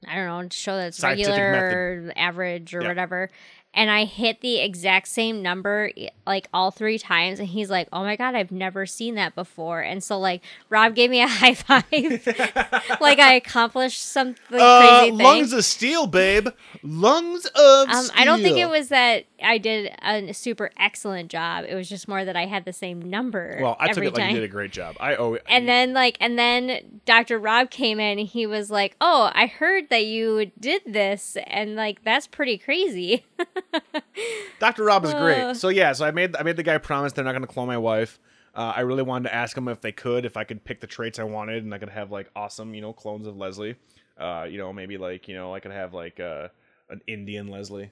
[0.06, 2.88] I don't know, to show that it's Scientific regular or average or Yeah.
[2.88, 3.30] whatever.
[3.76, 5.90] And I hit the exact same number
[6.24, 9.80] like all three times, and he's like, "Oh my god, I've never seen that before."
[9.80, 11.84] And so like Rob gave me a high five,
[13.01, 15.18] like I accomplished something uh, crazy thing.
[15.26, 16.51] lungs of steel, babe.
[16.86, 18.20] Lungs of Um, steel.
[18.20, 21.65] I don't think it was that I did a super excellent job.
[21.66, 23.59] It was just more that I had the same number.
[23.62, 24.35] Well, I took it like time.
[24.35, 24.94] you did a great job.
[25.01, 25.43] I owe it.
[25.48, 27.39] And then like and then Dr.
[27.39, 31.74] Rob came in and he was like, "Oh, I heard that you did this and
[31.74, 33.24] like that's pretty crazy."
[34.61, 34.85] Dr.
[34.85, 35.20] Rob is Uh.
[35.20, 35.56] great.
[35.56, 37.66] So yeah, so I made I made the guy promise they're not going to clone
[37.66, 38.19] my wife.
[38.55, 40.86] Uh, I really wanted to ask him if they could, if I could pick the
[40.86, 43.74] traits I wanted, and I could have like awesome, you know, clones of Leslie.
[44.16, 46.48] Uh, you know, maybe like you know, I could have like uh,
[46.90, 47.90] an Indian Leslie,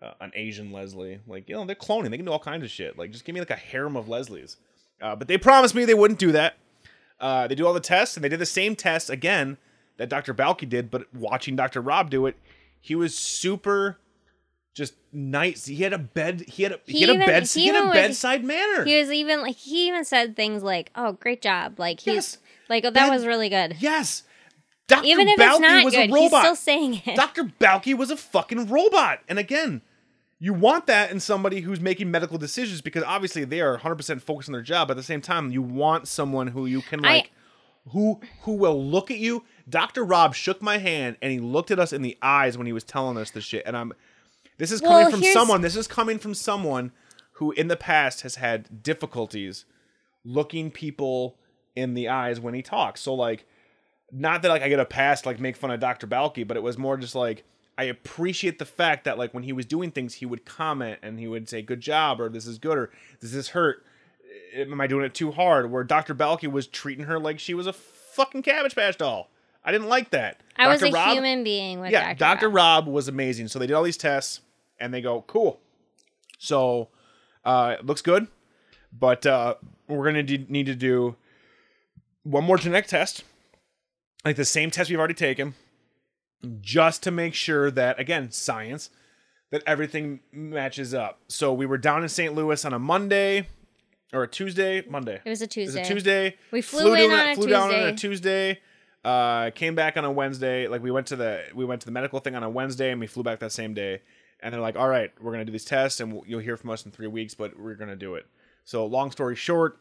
[0.00, 1.20] uh, an Asian Leslie.
[1.26, 2.10] Like you know, they're cloning.
[2.10, 2.98] They can do all kinds of shit.
[2.98, 4.56] Like just give me like a harem of Leslies.
[5.00, 6.54] Uh, but they promised me they wouldn't do that.
[7.20, 9.56] Uh, they do all the tests, and they did the same test again
[9.96, 10.34] that Dr.
[10.34, 10.90] Balki did.
[10.90, 11.80] But watching Dr.
[11.80, 12.36] Rob do it,
[12.80, 13.98] he was super
[14.74, 15.66] just nice.
[15.66, 16.44] He had a bed.
[16.48, 17.42] He had a he, He had a even- bed.
[17.46, 18.84] he He, had a was- bedside manner.
[18.84, 22.38] he was even like he even said things like, "Oh, great job." Like he's Yes.
[22.68, 24.22] like, "Oh, that Bed- was really good." yes,
[24.96, 25.06] Dr.
[25.06, 26.42] Even if Balki it's not was good, a he's robot.
[26.44, 27.16] still saying it.
[27.16, 27.44] Dr.
[27.60, 29.20] Balki was a fucking robot.
[29.28, 29.82] And again,
[30.38, 34.48] you want that in somebody who's making medical decisions because obviously they are 100% focused
[34.48, 34.88] on their job.
[34.88, 37.30] But at the same time, you want someone who you can I- like
[37.88, 39.44] who who will look at you.
[39.68, 40.04] Dr.
[40.04, 42.84] Rob shook my hand and he looked at us in the eyes when he was
[42.84, 43.64] telling us this shit.
[43.66, 43.92] And I'm
[44.58, 45.62] this is coming Well, from here's- someone.
[45.62, 46.92] This is coming from someone
[47.36, 49.64] who in the past has had difficulties
[50.24, 51.36] looking people
[51.74, 53.00] in the eyes when he talks.
[53.00, 53.46] So like
[54.12, 56.06] not that like I get a pass to, like make fun of Dr.
[56.06, 57.44] Balki, but it was more just like
[57.78, 61.18] I appreciate the fact that like when he was doing things, he would comment and
[61.18, 62.90] he would say "good job" or "this is good" or
[63.20, 63.84] "does this hurt?"
[64.54, 65.70] Am I doing it too hard?
[65.70, 66.14] Where Dr.
[66.14, 69.30] Balki was treating her like she was a fucking Cabbage Patch doll.
[69.64, 70.40] I didn't like that.
[70.56, 72.18] I was a Rob- human being with yeah, Dr.
[72.18, 72.48] Dr.
[72.48, 72.86] Rob.
[72.86, 73.48] Rob was amazing.
[73.48, 74.40] So they did all these tests
[74.80, 75.60] and they go, cool.
[76.38, 76.88] So
[77.44, 78.26] uh, it looks good,
[78.92, 79.54] but uh,
[79.86, 81.16] we're going to need to do
[82.24, 83.24] one more genetic test,
[84.24, 85.54] like the same test we've already taken,
[86.60, 88.90] just to make sure that, again, science,
[89.50, 91.20] that everything matches up.
[91.28, 92.34] So we were down in St.
[92.34, 93.48] Louis on a Monday
[94.12, 95.20] or a Tuesday, Monday.
[95.24, 95.80] It was a It Tuesday.
[95.80, 96.36] was a Tuesday.
[96.50, 98.54] We flew in down- on a flew down on a Tuesday.
[98.54, 98.60] Tuesday.
[99.04, 100.68] Uh, came back on a Wednesday.
[100.68, 103.00] Like we went to the we went to the medical thing on a Wednesday, and
[103.00, 104.00] we flew back that same day.
[104.38, 106.70] And they're like, "All right, we're gonna do these tests, and we'll- you'll hear from
[106.70, 108.26] us in three weeks, but we're gonna do it."
[108.64, 109.78] So, long story short,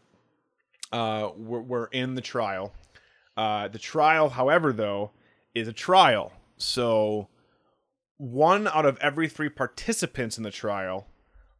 [0.92, 2.74] uh, we're, we're in the trial.
[3.38, 5.12] Uh, the trial, however, though,
[5.56, 6.34] is a trial.
[6.58, 7.28] So,
[8.18, 11.08] one out of every three participants in the trial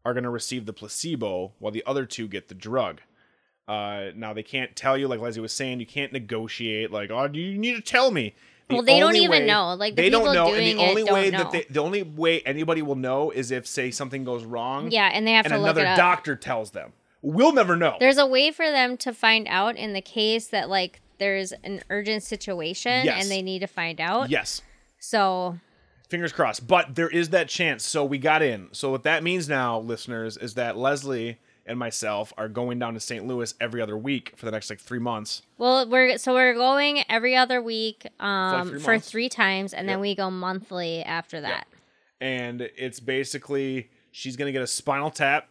[0.06, 3.02] are going to receive the placebo, while the other two get the drug.
[3.68, 6.92] Uh, now they can't tell you, like Leslie was saying, you can't negotiate.
[6.92, 8.36] Like, oh, you need to tell me.
[8.68, 9.74] The Well, they don't even know.
[9.76, 12.82] Like, the they don't know, and the only way that they, the only way anybody
[12.82, 14.92] will know is if, say, something goes wrong.
[14.92, 16.94] Yeah, and they have and to another doctor tells them.
[17.22, 17.98] We'll never know.
[18.00, 21.82] There's a way for them to find out in the case that like there's an
[21.90, 23.22] urgent situation Yes.
[23.22, 24.30] and they need to find out.
[24.30, 24.62] yes.
[25.00, 25.58] So
[26.10, 26.68] Fingers crossed.
[26.68, 27.86] But there is that chance.
[27.86, 28.68] So we got in.
[28.74, 33.00] So what that means now, listeners, is that Leslie and myself are going down to
[33.00, 33.26] St.
[33.26, 35.42] Louis every other week for the next like three months.
[35.58, 40.00] well, we're so we're going every other week um, three for three times, and then
[40.02, 41.66] we go monthly after that.
[42.20, 45.48] And it's basically she's gonna get a spinal tap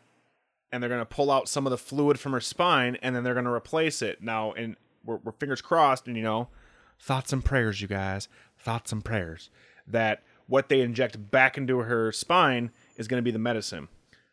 [0.73, 3.35] and they're gonna pull out some of the fluid from her spine and then they're
[3.35, 4.23] gonna replace it.
[4.23, 6.48] Now and we're, we're fingers crossed and you know,
[6.98, 8.28] thoughts and prayers, you guys.
[8.59, 9.51] Thoughts and prayers.
[9.86, 13.89] That what they inject back into her spine is gonna be the medicine.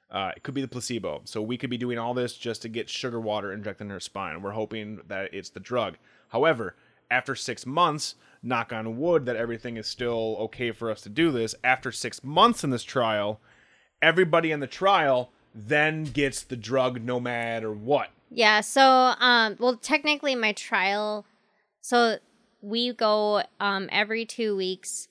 [0.10, 1.22] Uh, it could be the placebo.
[1.26, 4.00] So we could be doing all this just to get sugar water injected in her
[4.00, 4.42] spine.
[4.42, 5.98] We're hoping that it's the drug.
[6.30, 6.76] However,
[7.12, 11.32] after six months, knock on wood that everything is still okay for us to do
[11.32, 11.56] this.
[11.64, 13.40] After six months in this trial,
[14.02, 18.10] everybody in the trial then gets the drug no matter what.
[18.30, 18.62] Yeah.
[18.62, 21.26] So, um, well, technically, my trial.
[21.82, 22.18] So
[22.62, 25.08] we go um every two weeks,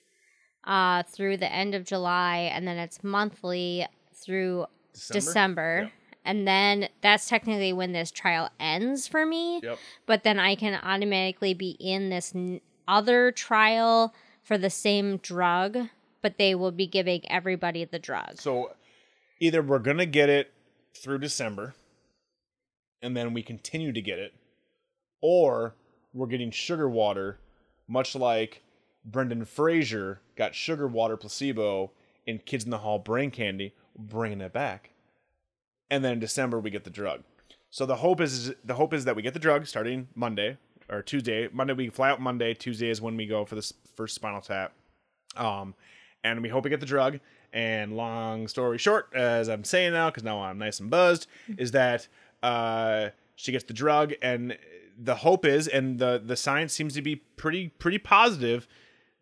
[0.65, 4.67] uh, through the end of July, and then it's monthly through
[5.13, 5.91] December,
[6.25, 9.61] and then that's technically when this trial ends for me.
[9.63, 9.79] Yep.
[10.07, 14.13] But then I can automatically be in this n- other trial
[14.43, 15.79] for the same drug,
[16.23, 18.39] but they will be giving everybody the drug.
[18.39, 18.73] So
[19.41, 20.53] either we're gonna get it
[20.95, 21.75] through December,
[23.03, 24.35] and then we continue to get it,
[25.21, 25.75] or
[26.13, 27.39] we're getting sugar water,
[27.89, 28.63] much like
[29.05, 31.93] Brendan Fraser got sugar water placebo
[32.27, 34.91] in Kids in the Hall brain candy, bringing it back,
[35.91, 37.23] and then in December we get the drug.
[37.71, 40.57] So the hope is the hope is that we get the drug starting Monday
[40.89, 41.49] or Tuesday.
[41.53, 42.55] Monday we fly out Monday.
[42.55, 44.73] Tuesday is when we go for this first Spinal Tap.
[45.37, 45.75] Um,
[46.25, 47.21] and we hope we get the drug.
[47.53, 51.71] And long story short, as I'm saying now, because now I'm nice and buzzed, is
[51.73, 52.09] that
[52.43, 54.57] uh, she gets the drug, and
[54.99, 58.67] the hope is, and the the science seems to be pretty pretty positive.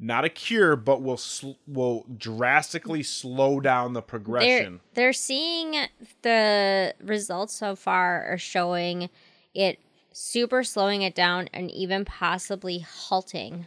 [0.00, 4.80] Not a cure, but will sl- will drastically slow down the They're progression.
[4.94, 5.86] they're seeing
[6.22, 9.08] the results so far are showing
[9.54, 9.78] it
[10.12, 13.66] super slowing it down and even possibly halting.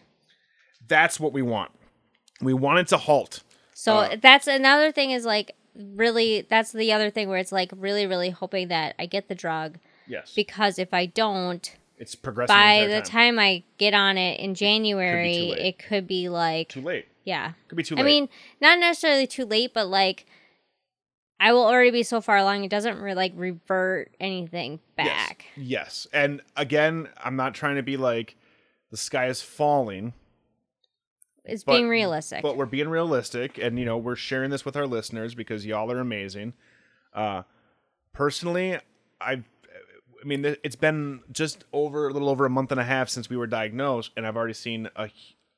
[0.87, 1.71] That's what we want.
[2.41, 3.41] We want it to halt.
[3.73, 5.55] So Uh, that's another thing is like
[5.95, 9.35] really that's the other thing where it's like really really hoping that I get the
[9.35, 9.77] drug
[10.07, 12.55] Yes, because if I don't it's progressing.
[12.55, 15.57] by the time I get on it in January late.
[15.57, 17.07] it could be like Too late.
[17.25, 17.53] yeah.
[17.67, 18.01] Could be too late.
[18.01, 18.29] I mean,
[18.61, 20.25] not necessarily too late, but like
[21.39, 25.45] I will already be so far along it doesn't re- like revert anything back.
[25.55, 25.67] Yes.
[25.67, 26.07] yes.
[26.13, 28.35] And again, I'm not trying to be like
[28.89, 30.13] the sky is falling,
[31.47, 32.41] It's But- being realistic.
[32.43, 35.91] but we're being realistic and you know, we're sharing this with our listeners because y'all
[35.91, 36.53] are amazing.
[37.13, 37.43] Uh
[38.13, 38.79] personally,
[39.21, 39.43] I've
[40.21, 43.29] I mean, it's been just over a little over a month and a half since
[43.29, 45.09] we were diagnosed and I've already seen a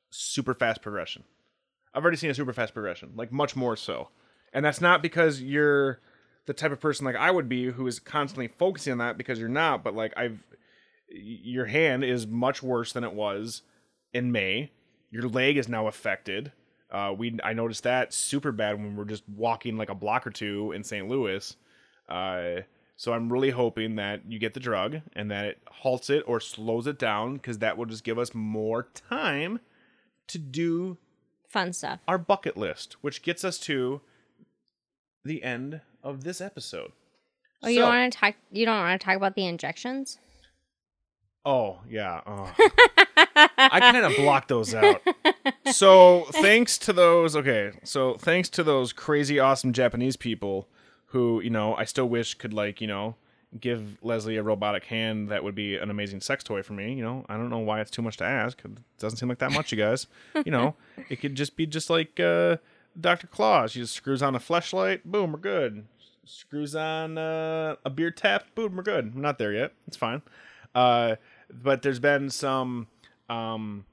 [0.09, 1.23] super fast progression.
[1.93, 4.09] I've already seen a super fast progression, like much more so.
[4.53, 6.01] And that's not because you're
[6.45, 9.39] the type of person like I would be who is constantly focusing on that because
[9.39, 10.43] you're not, but like I've
[11.11, 13.63] your hand is much worse than it was
[14.13, 14.71] in May.
[15.11, 16.51] Your leg is now affected.
[16.91, 20.31] Uh, we I noticed that super bad when we're just walking like a block or
[20.31, 21.07] two in St.
[21.07, 21.55] Louis.
[22.07, 22.61] Uh,
[22.95, 26.39] so I'm really hoping that you get the drug and that it halts it or
[26.39, 29.59] slows it down because that will just give us more time
[30.27, 30.97] to do
[31.47, 31.99] Fun stuff.
[32.07, 34.01] our bucket list, which gets us to
[35.23, 36.91] the end of this episode.
[37.61, 40.17] Oh, you So- don't want to talk you don't want to talk about the injections?
[41.45, 42.21] Oh yeah.
[42.25, 42.53] Oh.
[43.71, 45.01] I kind of blocked those out.
[45.71, 47.71] So thanks to those, okay.
[47.83, 50.67] So thanks to those crazy awesome Japanese people
[51.07, 53.15] who you know I still wish could like you know
[53.59, 56.93] give Leslie a robotic hand that would be an amazing sex toy for me.
[56.93, 58.59] You know I don't know why it's too much to ask.
[58.65, 60.07] It doesn't seem like that much, you guys.
[60.43, 60.75] You know
[61.09, 62.57] it could just be just like uh,
[62.99, 63.27] Dr.
[63.27, 63.71] Claus.
[63.71, 65.85] She just screws on a fleshlight, boom, we're good.
[66.25, 69.11] Screws on uh, a beer tap, boom, we're good.
[69.15, 69.73] I'm not there yet.
[69.87, 70.21] It's fine.
[70.73, 71.15] Uh,
[71.51, 72.87] but there's been some
[73.29, 73.85] um,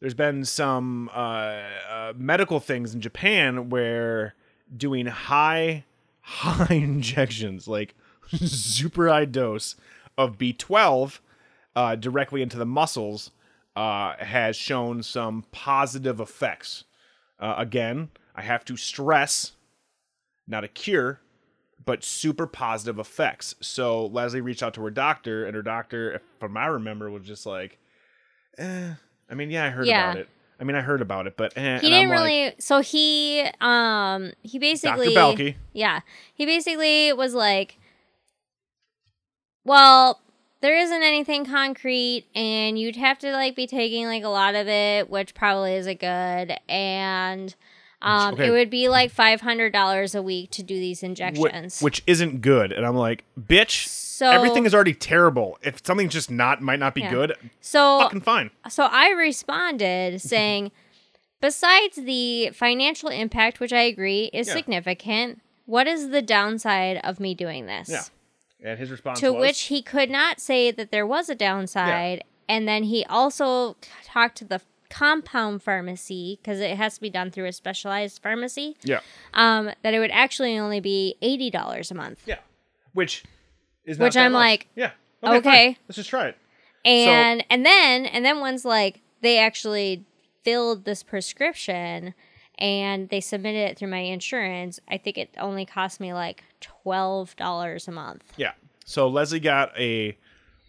[0.00, 4.34] there's been some uh, uh, medical things in Japan where
[4.76, 5.84] doing high
[6.20, 7.94] high injections like
[8.28, 9.76] super high dose
[10.18, 11.20] of B12
[11.74, 13.30] uh, directly into the muscles
[13.76, 16.84] uh, has shown some positive effects.
[17.38, 19.52] Uh, again, I have to stress,
[20.46, 21.20] not a cure,
[21.84, 23.54] but super positive effects.
[23.60, 27.46] So Leslie reached out to her doctor, and her doctor, from I remember, was just
[27.46, 27.78] like,
[28.58, 28.92] eh.
[29.30, 30.10] I mean, yeah, I heard Yeah.
[30.10, 30.28] about it.
[30.60, 31.60] I mean, I heard about it, but eh.
[31.60, 35.56] He And didn't like, really so he um he basically Balki.
[35.72, 36.00] Yeah.
[36.34, 37.78] He basically was like
[39.64, 40.20] well,
[40.60, 44.68] there isn't anything concrete and you'd have to like be taking like a lot of
[44.68, 47.54] it, which probably isn't good and
[48.02, 48.48] um Okay.
[48.48, 51.80] it would be like $500 a week to do these injections.
[51.80, 52.72] which isn't good.
[52.72, 53.86] And I'm like, bitch,
[54.22, 55.58] so everything is already terrible.
[55.62, 57.10] If something's just not might not be Yeah.
[57.10, 58.50] good, so fucking fine.
[58.68, 60.70] so I responded saying,
[61.40, 64.54] besides the financial impact, which I agree is Yeah.
[64.54, 67.88] significant, what is the downside of me doing this?
[67.88, 68.02] Yeah.
[68.64, 72.22] And his response To was, which he could not say that there was a downside.
[72.48, 77.30] And then he also talked to the compound pharmacy because it has to be done
[77.30, 78.76] through a specialized pharmacy.
[78.82, 79.00] yeah,
[79.34, 82.20] Um, that it would actually only be eighty dollars a month.
[82.26, 82.38] yeah,
[82.92, 83.24] which
[83.84, 84.40] is Which I'm much.
[84.40, 84.90] like, yeah,
[85.24, 85.40] okay.
[85.40, 85.76] fine.
[85.88, 86.36] let's just try it.
[86.84, 90.04] and and then and then once like they actually
[90.44, 92.14] filled this prescription
[92.58, 96.42] and they submitted it through my insurance i think it only cost me like
[96.84, 98.52] $12 a month Yeah.
[98.84, 100.16] So Leslie got a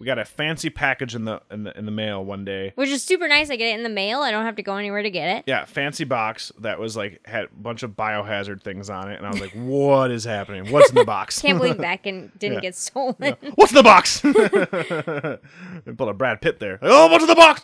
[0.03, 2.73] we got a fancy package in the in the in the mail one day.
[2.75, 3.49] Which is super nice.
[3.49, 4.19] I get it in the mail.
[4.19, 5.43] I don't have to go anywhere to get it.
[5.47, 9.25] Yeah, fancy box that was like had a bunch of biohazard things on it, and
[9.25, 10.69] I was like, "What is happening?
[10.73, 12.59] What's in the box?" Can't believe that can, didn't Yeah.
[12.59, 13.15] get stolen.
[13.55, 14.19] What's in the box?
[15.85, 16.73] they pulled a Brad Pitt there.
[16.81, 17.63] Like, oh, what's in the box?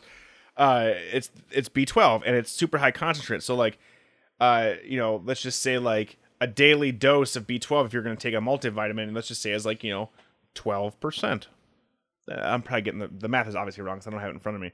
[0.56, 3.44] Uh, it's it's B12 and it's super high concentrate.
[3.44, 3.78] So like,
[4.40, 8.16] uh, you know, let's just say like a daily dose of B12 if you're going
[8.16, 10.10] to take a multivitamin, let's just say is like you know,
[10.54, 11.48] twelve percent.
[12.30, 14.40] I'm probably getting the the math is obviously wrong because I don't have it in
[14.40, 14.72] front of me.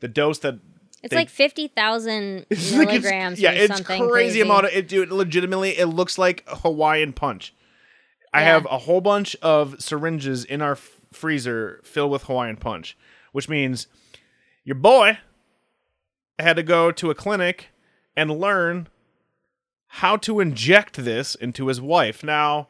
[0.00, 0.58] The dose that
[1.02, 4.08] It's They- like 50,000 It's like it's- milligrams yeah, it's something.
[4.08, 4.88] crazy, amount of it.
[4.88, 7.54] Dude, legitimately, it looks like Hawaiian punch.
[8.32, 8.52] I Yeah.
[8.54, 12.96] have a whole bunch of syringes in our f- freezer filled with Hawaiian punch,
[13.32, 13.88] which means
[14.64, 15.18] your boy
[16.38, 17.68] had to go to a clinic
[18.16, 18.88] and learn
[19.86, 22.22] how to inject this into his wife.
[22.24, 22.68] Now,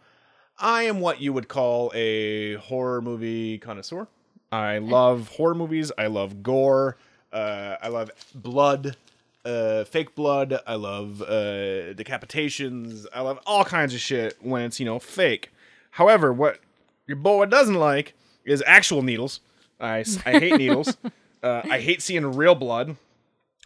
[0.58, 4.06] I am what you would call a horror movie connoisseur.
[4.50, 5.90] I love horror movies.
[5.96, 6.96] I love gore.
[7.32, 8.96] Uh, I love blood,
[9.44, 10.58] uh, fake blood.
[10.66, 13.06] I love uh, decapitations.
[13.14, 15.50] I love all kinds of shit when it's you know fake.
[15.92, 16.58] However, what
[17.06, 18.14] your boy doesn't like
[18.44, 19.40] is actual needles.
[19.80, 20.96] I, I hate needles.
[21.42, 22.94] Uh, I hate seeing real blood.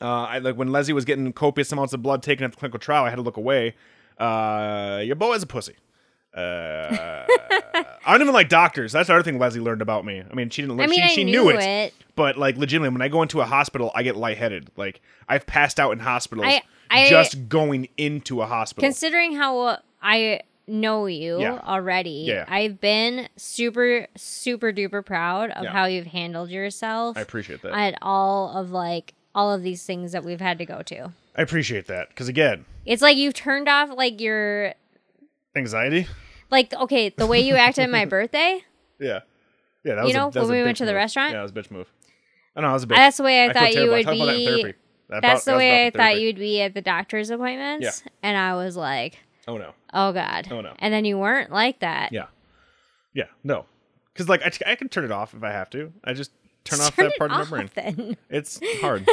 [0.01, 2.81] Uh, I like when Leslie was getting copious amounts of blood taken at the clinical
[2.81, 3.05] trial.
[3.05, 3.75] I had to look away.
[4.17, 5.75] Uh, your boy is a pussy.
[6.37, 7.25] Uh,
[8.05, 8.93] I don't even like doctors.
[8.93, 10.23] That's the other thing Leslie learned about me.
[10.31, 10.81] I mean, she didn't.
[10.81, 11.95] I mean, she, I she knew knew it, it.
[12.15, 14.71] but like legitimately, when I go into a hospital, I get lightheaded.
[14.77, 18.87] Like I've passed out in hospitals I- I- just going into a hospital.
[18.87, 21.61] Considering how I know you Yeah.
[21.65, 22.45] already, Yeah.
[22.49, 25.71] I've been super, super duper proud of Yeah.
[25.73, 27.73] how you've handled yourself I appreciate that.
[27.73, 31.13] at all of like all of these things that we've had to go to.
[31.37, 34.75] I appreciate that because again, It's like you've turned off like your
[35.55, 36.07] anxiety.
[36.51, 38.63] Like okay the way you acted at my birthday.
[38.99, 39.21] Yeah,
[39.85, 39.97] yeah.
[39.97, 40.97] That You know, a, that was when a we went to the move.
[40.97, 41.33] restaurant?
[41.33, 41.93] Yeah, that was a bitch move.
[42.55, 42.69] I know.
[42.69, 42.93] I was a bitch.
[42.95, 43.95] Uh, that's the way I feel thought you terrible.
[43.95, 44.47] I would about that in be.
[44.63, 44.79] therapy.
[45.09, 46.21] That That's about- the was way I about thought therapy.
[46.23, 48.03] you'd be at the doctor's appointments.
[48.05, 48.11] Yeah.
[48.23, 49.73] And I was like, Oh no.
[49.95, 50.49] oh god.
[50.51, 50.73] Oh, no.
[50.81, 52.13] And then you weren't like that.
[52.13, 52.27] Yeah.
[53.15, 53.27] Yeah.
[53.45, 53.67] No.
[54.13, 55.93] Because like I, I can turn it off if I have to.
[56.03, 56.33] I just
[56.65, 57.71] turn off Turn that it part off of my brain.
[57.75, 58.17] Then.
[58.31, 59.07] It's hard.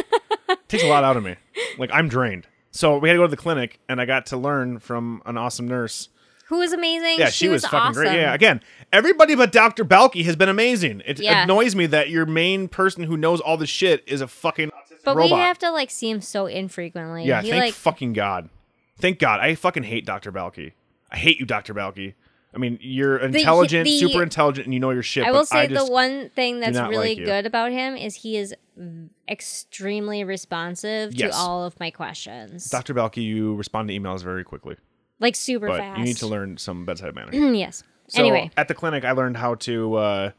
[0.67, 1.35] takes a lot out of me.
[1.77, 2.47] Like I'm drained.
[2.71, 5.37] So we had to go to the clinic, and I got to learn from an
[5.37, 6.09] awesome nurse.
[6.53, 7.15] Who was amazing?
[7.17, 8.03] Yeah, she, was, fucking awesome.
[8.03, 8.15] great.
[8.19, 8.61] Yeah, again,
[8.91, 9.83] everybody but Dr.
[9.83, 11.01] Balki has been amazing.
[11.03, 11.41] It Yeah.
[11.43, 14.69] annoys me that your main person who knows all this shit is a fucking
[15.03, 15.35] But robot.
[15.35, 17.25] we have to like see him so infrequently.
[17.25, 18.49] yeah, he thank like fucking God.
[18.99, 19.39] Thank God.
[19.39, 20.31] I fucking hate Dr.
[20.31, 20.73] Balki.
[21.11, 21.73] I hate you, Dr.
[21.73, 22.13] Balki.
[22.53, 25.25] I mean, you're intelligent, the- super intelligent, and you know your shit.
[25.25, 28.37] I will say just, the one thing that's really like good about him is he
[28.37, 28.53] is
[29.27, 31.31] extremely responsive Yes.
[31.31, 32.69] to all of my questions.
[32.69, 32.93] Dr.
[32.93, 34.75] Balki, you respond to emails very quickly,
[35.23, 35.97] like super but fast.
[35.97, 37.31] you need to learn some bedside manner.
[37.55, 37.83] yes.
[38.09, 39.95] So anyway, at the clinic, I learned how to.
[39.95, 40.31] Uh,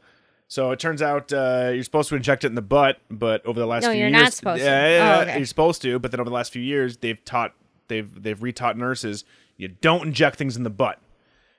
[0.47, 3.59] so it turns out uh, you're supposed to inject it in the butt, but over
[3.59, 4.65] the last few No, few you're years, not supposed to.
[4.65, 5.37] Yeah, yeah, Oh, okay.
[5.37, 5.99] you're supposed to.
[5.99, 7.53] But then over the last few years, they've taught
[7.87, 9.25] they've they've retaught nurses
[9.57, 10.99] you don't inject things in the butt.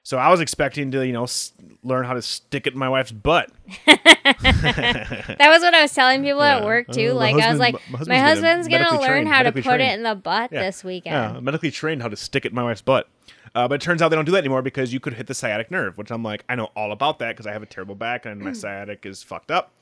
[0.06, 1.52] So I was expecting to you know s-
[1.82, 3.50] learn how to stick it in my wife's butt.
[3.86, 7.10] that was what I was telling people at work too.
[7.10, 7.74] Uh, my like I was like,
[8.06, 10.14] my husband's my gonna gonna, learn trained- how to medically put it trained." in the
[10.14, 10.62] butt Yeah.
[10.62, 11.34] this weekend.
[11.34, 13.08] Yeah, medically trained how to stick it in my wife's butt.
[13.52, 15.34] Uh, but it turns out they don't do that anymore because you could hit the
[15.34, 17.96] sciatic nerve, which I'm like, I know all about that because I have a terrible
[17.96, 19.72] back and my sciatic is fucked up.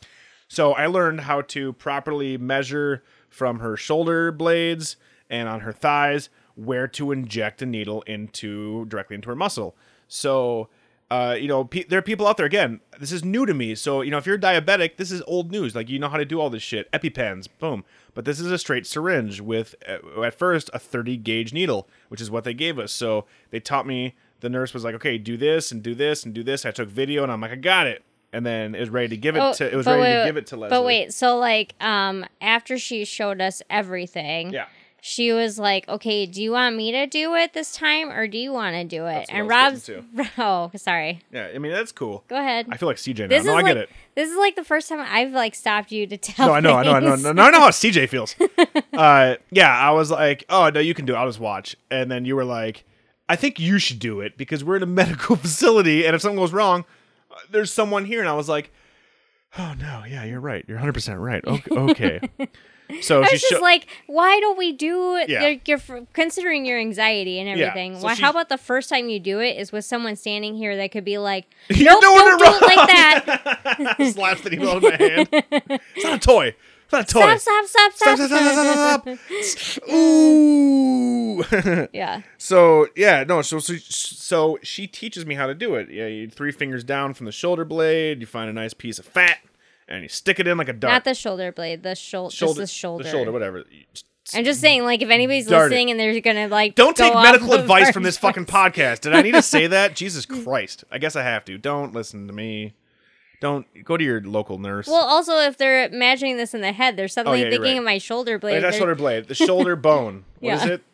[0.49, 4.97] So I learned how to properly measure from her shoulder blades
[5.29, 9.77] and on her thighs where to inject a needle into directly into her muscle.
[10.09, 10.69] So,
[11.11, 12.47] uh, you know, pe- there are people out there.
[12.47, 13.75] Again, this is new to me.
[13.75, 15.75] So, you know, if you're diabetic, this is old news.
[15.75, 16.91] Like you know how to do all this shit.
[16.93, 17.85] EpiPens, boom.
[18.15, 22.21] But this is a straight syringe with, uh, at first, a 30 gauge needle, which
[22.21, 22.93] is what they gave us.
[22.93, 24.15] So they taught me.
[24.41, 26.89] The nurse was like, "Okay, do this and do this and do this." I took
[26.89, 28.03] video and I'm like, "I got it."
[28.33, 29.73] And then it was ready to give it Oh, to.
[29.73, 30.77] It was ready wait, to give it to Leslie.
[30.77, 34.67] But wait, so like, um, after she showed us everything, Yeah.
[35.07, 38.39] She was like, "Okay, do you want me to do it this time, or do
[38.39, 39.91] you want to do it?" And Rob's,
[40.39, 41.51] oh, sorry, Yeah.
[41.55, 42.25] I mean, that's cool.
[42.27, 42.69] go ahead.
[42.71, 43.27] I feel like CJ now.
[43.29, 43.91] this no, is I like get it.
[44.15, 46.47] this is like the first time I've like stopped you to tell.
[46.49, 47.23] No, I know, I know, I know, things.
[47.23, 48.35] no, no, I know how CJ feels.
[48.95, 51.17] uh, yeah, I was like, oh no, you can do it.
[51.19, 51.77] I'll just watch.
[51.91, 52.87] And then you were like,
[53.29, 56.39] I think you should do it because we're in a medical facility, and if something
[56.39, 56.87] goes wrong,
[57.31, 58.21] uh, there's someone here.
[58.21, 58.73] And I was like,
[59.59, 60.65] oh no, yeah, you're right.
[60.67, 61.45] You're 100 percent right.
[61.47, 61.77] Okay.
[61.77, 62.21] okay.
[63.01, 63.63] So I was just showed.
[63.63, 65.29] like, why don't we do it?
[65.31, 65.49] Yeah.
[65.49, 67.97] You're, you're considering your anxiety and Yeah, everything.
[67.97, 68.15] so Why?
[68.15, 70.93] she- How about the first time you do it is with someone standing here that
[70.93, 72.59] could be like, You're doing don't it do wrong.
[72.61, 73.97] it like that.
[74.13, 75.29] Slaps the needle in my hand.
[75.97, 76.55] It's not a toy.
[76.85, 77.37] It's not a toy.
[77.37, 79.89] stop, stop, stop, Stop, stop, stop, stop, stop, stop.
[79.95, 81.45] Ooh.
[81.93, 82.23] yeah.
[82.39, 83.43] So yeah, no.
[83.43, 85.89] So, so so she teaches me how to do it.
[85.91, 88.21] Yeah, you three fingers down from the shoulder blade.
[88.21, 89.39] You find a nice piece of fat.
[89.89, 90.93] And you stick it in like a dart.
[90.93, 93.05] Not the shoulder blade, the shou- just the shoulder.
[93.05, 93.65] The shoulder, whatever.
[94.35, 95.75] I'm just saying, like, if anybody's Dart it.
[95.75, 99.01] listening and they're gonna like, Don't take medical advice from this fucking podcast.
[99.01, 99.95] Did I need to say that?
[99.95, 100.83] Jesus Christ.
[100.91, 101.59] I guess I have to.
[101.59, 102.75] Don't listen to me.
[103.41, 104.87] Don't go to your local nurse.
[104.87, 107.79] Well, also, if they're imagining this in the head, they're suddenly Oh, yeah, thinking right.
[107.79, 108.55] of my shoulder blade.
[108.55, 109.29] Wait, not shoulder blade.
[109.29, 110.25] The shoulder bone.
[110.41, 110.73] What is Yeah.
[110.75, 110.85] it?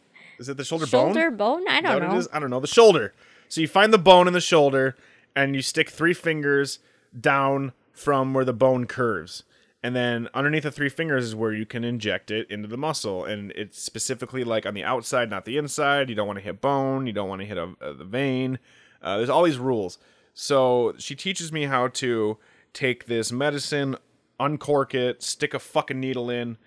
[0.40, 1.12] Is it the shoulder, bone?
[1.12, 1.68] shoulder bone?
[1.68, 2.16] I don't know.
[2.16, 2.26] is?
[2.32, 2.58] I don't know.
[2.58, 3.12] The shoulder.
[3.48, 4.96] So you find the bone in the shoulder
[5.36, 6.80] and you stick three fingers
[7.18, 9.44] down from where the bone curves.
[9.82, 13.24] And then underneath the three fingers is where you can inject it into the muscle.
[13.24, 16.08] And it's specifically like on the outside, not the inside.
[16.10, 17.06] You don't want to hit bone.
[17.06, 18.58] You don't want to hit a, a- the vein.
[19.00, 19.98] Uh, there's all these rules.
[20.34, 22.36] So she teaches me how to
[22.74, 23.96] take this medicine,
[24.38, 26.58] uncork it, stick a fucking needle in,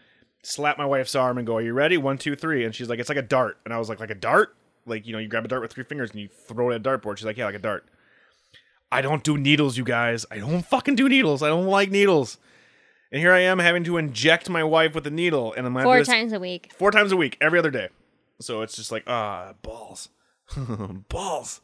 [0.42, 1.98] slap my wife's arm and go, Are you ready?
[1.98, 2.66] One, two, three.
[2.66, 3.60] And she's like, It's like a dart.
[3.66, 4.56] And I was like, Like a dart?
[4.88, 6.82] Like, you know, you grab a dart with three fingers and you throw it at
[6.86, 7.18] a dartboard.
[7.18, 7.86] She's like, Yeah, like a dart.
[8.94, 10.24] I don't do needles, you guys.
[10.30, 11.42] I don't fucking do needles.
[11.42, 12.38] I don't like needles.
[13.12, 15.52] And here I am having to inject my wife with a needle.
[15.54, 16.72] And I'm Four this times a week.
[16.78, 17.90] four times a week, every other day.
[18.40, 20.10] So it's just like, ah, balls.
[21.10, 21.60] balls.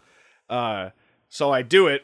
[0.49, 0.89] Uh,
[1.27, 2.03] so I do it,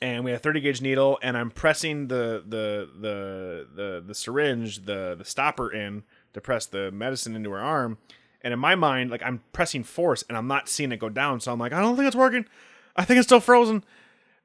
[0.00, 4.14] and we have a 30 gauge needle, and I'm pressing the the the the the
[4.14, 6.04] syringe, the the stopper in
[6.34, 7.98] to press the medicine into her arm.
[8.42, 11.40] And in my mind, like I'm pressing force, and I'm not seeing it go down.
[11.40, 12.46] So I'm like, I don't think it's working.
[12.94, 13.82] I think it's still frozen.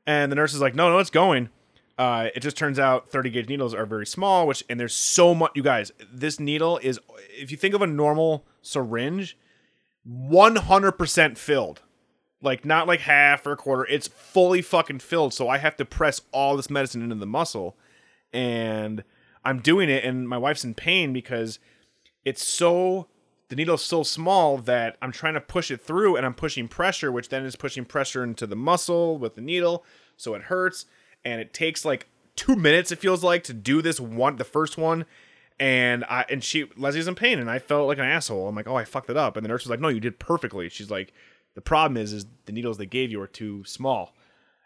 [0.05, 1.49] And the nurse is like, No, no, it's going.
[1.97, 5.35] Uh, it just turns out 30 gauge needles are very small, which and there's so
[5.35, 5.51] much.
[5.55, 6.99] You guys, this needle is,
[7.29, 9.37] if you think of a normal syringe,
[10.07, 11.81] 100% filled
[12.41, 15.85] like not like half or a quarter it's fully fucking filled so i have to
[15.85, 17.77] press all this medicine into the muscle
[18.33, 19.03] and
[19.45, 21.59] i'm doing it and my wife's in pain because
[22.25, 23.07] it's so
[23.51, 27.11] the needle's so small that i'm trying to push it through and i'm pushing pressure
[27.11, 29.85] which then is pushing pressure into the muscle with the needle
[30.17, 30.85] so it hurts
[31.23, 34.77] and it takes like two minutes it feels like to do this one the first
[34.77, 35.05] one
[35.61, 38.47] and I and she Leslie's in pain, and I felt like an asshole.
[38.47, 40.17] I'm like, oh, I fucked it up, and the nurse was like, no, you did
[40.17, 40.67] perfectly.
[40.69, 41.13] She's like,
[41.53, 44.15] the problem is, is the needles they gave you are too small,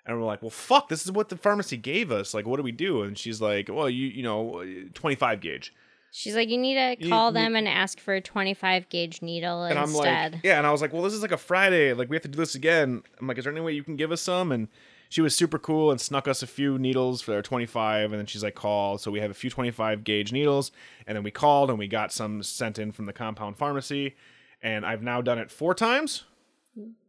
[0.05, 2.33] and we're like, well, fuck, this is what the pharmacy gave us.
[2.33, 3.03] Like, what do we do?
[3.03, 4.63] And she's like, well, you you know,
[4.93, 5.73] 25 gauge,
[6.17, 9.63] She's like, you need to call you- them and ask for a 25 gauge needle
[9.63, 10.33] and I'm instead.
[10.35, 12.23] like, yeah, and I was like, well, this is like a Friday, like we have
[12.23, 13.03] to do this again.
[13.19, 14.53] I'm like, is there any way you can give us some?
[14.53, 14.69] And
[15.09, 18.25] she was super cool and snuck us a few needles for our 25, and then
[18.27, 18.97] she's like, call.
[18.97, 20.71] So we have a few 25 gauge needles,
[21.05, 24.15] and then we called and we got some sent in from the compound pharmacy,
[24.63, 26.23] and I've now done it four times,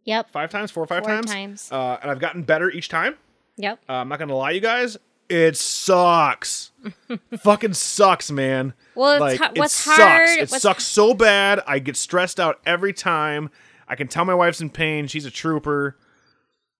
[0.05, 0.31] yep.
[0.31, 1.73] five times, four or five Four times, times.
[1.73, 3.15] Uh, and I've gotten better each time.
[3.57, 3.79] Yep.
[3.89, 4.97] Uh, I'm not gonna lie, you guys,
[5.29, 6.71] it sucks.
[7.41, 8.75] Fucking sucks, man.
[8.95, 9.99] Well, it's like hu- it sucks.
[10.01, 11.61] hard- It sucks so bad.
[11.67, 13.51] I get stressed out every time.
[13.89, 15.07] I can tell my wife's in pain.
[15.07, 15.97] She's a trooper.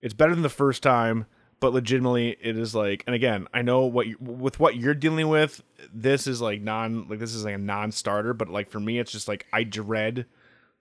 [0.03, 1.27] It's better than the first time,
[1.61, 3.03] but legitimately, it is like.
[3.07, 5.63] And again, I know what you, with what you're dealing with.
[5.93, 8.35] This is like non like this is like a non-starter.
[8.35, 10.27] But like for me, it's just like I dread.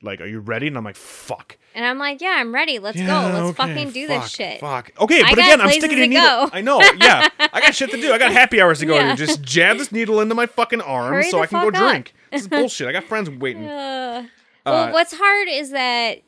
[0.02, 0.68] Like, are you ready?
[0.68, 1.58] And I'm like, fuck.
[1.74, 2.80] And I'm like, yeah, I'm ready.
[2.80, 3.14] Let's Yeah, go.
[3.34, 4.60] Let's okay, fucking do fuck, this shit.
[4.60, 4.92] Fuck.
[5.00, 6.22] Okay, I but again, I'm sticking a needle.
[6.22, 6.50] go.
[6.54, 6.80] I know.
[6.98, 8.12] Yeah, I got shit to do.
[8.14, 9.12] I got happy hours to go Yeah.
[9.12, 9.16] to.
[9.16, 11.74] Just jab this needle into my fucking arm Hurry so I can go up.
[11.74, 12.14] drink.
[12.32, 12.88] This is bullshit.
[12.88, 13.66] I got friends waiting.
[13.68, 14.28] Uh,
[14.66, 16.22] Uh, what's hard is that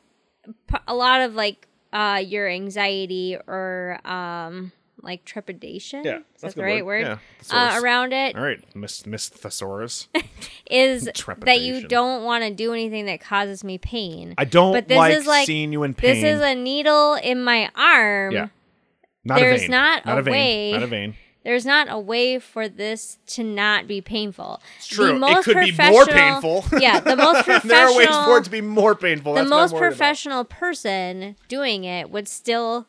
[0.86, 6.04] a lot of like uh your anxiety or um like trepidation.
[6.04, 7.06] Yeah, is that's the right word.
[7.06, 7.18] word?
[7.50, 10.08] Yeah, uh, around it All right, Miss Miss Thesaurus.
[10.70, 11.04] is
[11.44, 14.34] that you don't want to do anything that causes me pain.
[14.38, 16.14] I don't But this like, is like- seeing you in pain.
[16.14, 18.32] This is a needle in my arm.
[18.32, 18.48] yeah.
[19.24, 19.70] Not there's a vein.
[19.70, 20.32] not not a a vein.
[20.32, 21.14] way- Not a vein.
[21.44, 24.60] There's not a way for this to not be painful.
[24.76, 25.18] It's True.
[25.24, 26.64] It could be more painful.
[26.78, 27.68] Yeah, the most professional.
[27.68, 29.32] there are ways for it to be more painful.
[29.34, 29.88] the That's most worried about.
[29.90, 32.86] professional person doing it would still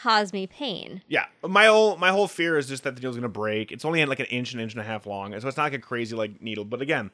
[0.00, 1.02] cause me pain.
[1.08, 3.72] Yeah, my whole my whole fear is just that the needle's gonna break.
[3.72, 5.74] It's only like an inch, an inch and a half long, so it's not like
[5.74, 6.64] a crazy like needle.
[6.64, 7.10] But again,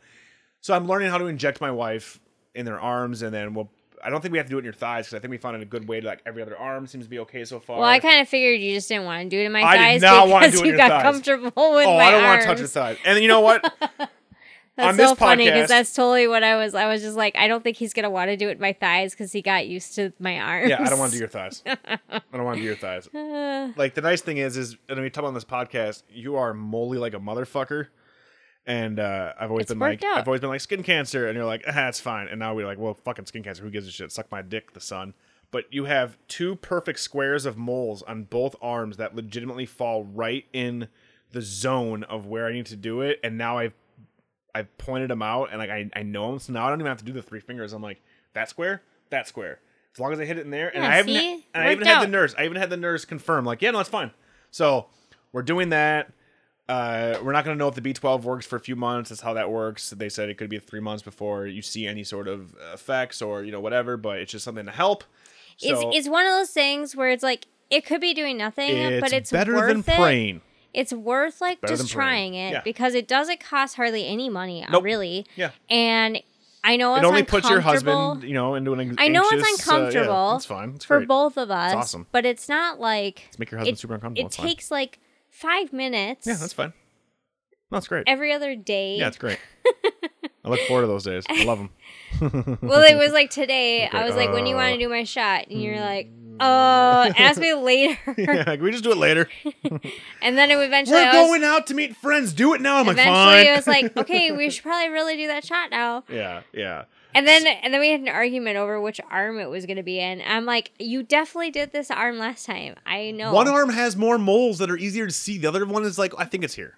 [0.61, 2.20] so I'm learning how to inject my wife
[2.55, 3.70] in their arms, and then we'll.
[4.02, 5.39] I don't think we have to do it in your thighs because I think we
[5.39, 7.78] found a good way to like every other arm seems to be okay so far.
[7.78, 9.77] Well, I kind of figured you just didn't want to do it in my I
[9.77, 11.02] did thighs not wanna because do it in you your got thighs.
[11.02, 12.98] comfortable with oh, my I don't want to touch your thighs.
[13.06, 13.65] And then you know what?
[14.76, 16.74] That's so funny because that's totally what I was.
[16.74, 19.12] I was just like, I don't think he's gonna want to do it my thighs
[19.12, 20.68] because he got used to my arms.
[20.68, 21.62] yeah, I don't want to do your thighs.
[21.66, 23.09] I don't want to do your thighs.
[23.76, 26.98] like the nice thing is, is and we talk on this podcast, you are moly
[26.98, 27.88] like a motherfucker.
[28.66, 30.16] And uh, I've always It's been like, out.
[30.18, 32.28] I've always been like skin cancer, and you're like, ah, it's fine.
[32.28, 33.62] And now we're like, well, fucking skin cancer.
[33.62, 34.10] Who gives a shit?
[34.10, 35.12] Suck my dick, the sun.
[35.51, 40.46] But you have two perfect squares of moles on both arms that legitimately fall right
[40.52, 40.88] in
[41.30, 43.20] the zone of where I need to do it.
[43.22, 43.74] And now I've
[44.55, 46.39] I've pointed them out, and like I, I know them.
[46.39, 47.72] So now I don't even have to do the three fingers.
[47.72, 48.01] I'm like
[48.35, 49.60] that square, that square.
[49.94, 51.47] As long as I hit it in there, and Yeah, I haven't, see?
[51.55, 52.35] and I even had the nurse.
[52.36, 54.10] I even had the nurse confirm, like, yeah, no, it's fine.
[54.51, 54.86] So
[55.32, 56.10] we're doing that.
[56.68, 59.10] uh, we're not going to know if the B12 works for a few months.
[59.10, 59.90] That's how that works.
[59.90, 63.44] They said it could be three months before you see any sort of effects or
[63.44, 63.97] you know whatever.
[63.97, 65.05] But it's just something to help.
[65.59, 68.70] So it's it's one of those things where it's like it could be doing nothing,
[68.70, 69.86] it's but it's better worth than it.
[70.01, 70.40] praying.
[70.74, 72.32] It's worth like Better just than praying.
[72.32, 72.60] trying it Yeah.
[72.64, 74.84] because it doesn't cost hardly any money, uh, Nope.
[74.84, 75.26] really.
[75.36, 75.51] Yeah.
[75.70, 76.20] And
[76.64, 79.22] I know it's It only puts your husband, you know, into an anx- I know
[79.22, 80.72] it's anxious, uh, yeah, uncomfortable that's fine.
[80.76, 81.09] It's for great.
[81.09, 81.74] both of us.
[81.74, 82.06] awesome.
[82.10, 84.26] But it's not like Let's make your husband it, super uncomfortable.
[84.26, 84.46] it It's fine.
[84.46, 84.98] takes like
[85.30, 86.26] five minutes.
[86.26, 86.72] Yeah, that's fine.
[87.70, 88.05] No, it's great.
[88.06, 88.96] every other day.
[88.98, 89.38] Yeah, it's great.
[90.44, 91.24] I look forward to those days.
[91.28, 92.59] I love them.
[92.62, 93.86] well, it was like today.
[93.88, 95.80] Okay, I was like, "When do you want uh, to do my shot?" And you're
[95.80, 96.09] like,
[96.40, 99.28] "Uh, ask me later." yeah, can we just do it later?
[100.23, 102.32] and then it eventually, We're was, going out to meet friends.
[102.32, 102.77] Do it now.
[102.78, 103.47] I'm like, eventually, fine.
[103.47, 106.85] it was like, "Okay, we should probably really do that shot now." yeah, yeah.
[107.16, 109.85] And then, and then we had an argument over which arm it was going to
[109.85, 110.20] be in.
[110.27, 112.74] I'm like, "You definitely did this arm last time.
[112.85, 115.39] I know." One arm has more moles that are easier to see.
[115.39, 116.77] The other one is like, I think it's here.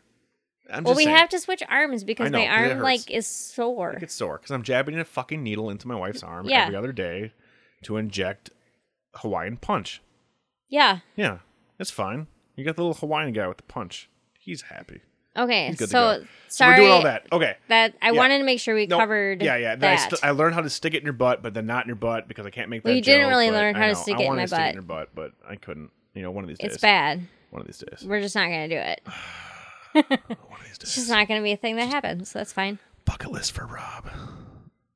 [0.70, 1.16] I'm Well, we saying.
[1.16, 3.92] have to switch arms because know, my arm like is sore.
[3.92, 6.64] It gets sore because I'm jabbing a fucking needle into my wife's arm Yeah.
[6.64, 7.32] every other day
[7.84, 8.50] to inject
[9.18, 10.02] Hawaiian punch.
[10.68, 11.00] Yeah.
[11.16, 11.38] Yeah,
[11.78, 12.26] it's fine.
[12.56, 14.08] You got the little Hawaiian guy with the punch.
[14.38, 15.00] He's happy.
[15.36, 15.66] Okay.
[15.68, 16.22] He's good to So go.
[16.22, 16.72] So sorry.
[16.72, 17.26] we're doing all that.
[17.30, 17.56] Okay.
[17.68, 18.18] That I Yeah.
[18.18, 19.42] wanted to make sure we No, covered.
[19.42, 19.76] Yeah, yeah.
[19.76, 20.10] Then I, That.
[20.10, 21.96] st- I learned how to stick it in your butt, but then not in your
[21.96, 22.88] butt because I can't make that.
[22.88, 24.00] Well, you didn't joke, really but learn I how to know.
[24.00, 24.68] stick I it in wanted my to stick it butt.
[24.70, 25.90] in your butt, but I couldn't.
[26.14, 26.72] You know, one of these days.
[26.72, 27.20] it's bad.
[27.50, 28.02] One of these days.
[28.06, 29.00] We're just not gonna do it.
[29.92, 30.18] One of
[30.64, 30.94] these It's days.
[30.94, 32.30] just not gonna be a thing that happens.
[32.30, 32.78] So that's fine.
[33.04, 34.08] Bucket list for Rob.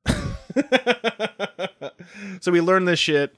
[2.41, 3.35] so we learned this shit.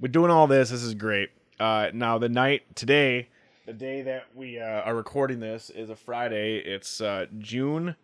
[0.00, 0.70] We're doing all this.
[0.70, 1.30] This is great.
[1.58, 3.28] Uh, now the night today,
[3.64, 6.58] the day that we uh, are recording this is a Friday.
[6.58, 7.96] It's uh, June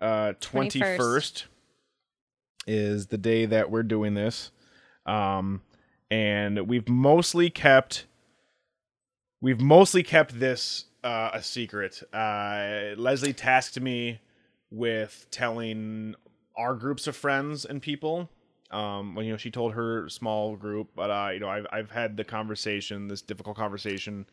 [0.00, 0.96] twenty 21st.
[0.96, 1.46] first.
[2.64, 4.52] Is the day that we're doing this,
[5.04, 5.62] um,
[6.12, 8.06] and we've mostly kept
[9.40, 12.04] we've mostly kept this uh, a secret.
[12.12, 14.20] Uh, Leslie tasked me
[14.70, 16.14] with telling
[16.56, 18.30] our groups of friends and people.
[18.72, 21.90] Um, when you know she told her small group, but uh, you know I've I've
[21.90, 24.26] had the conversation, this difficult conversation,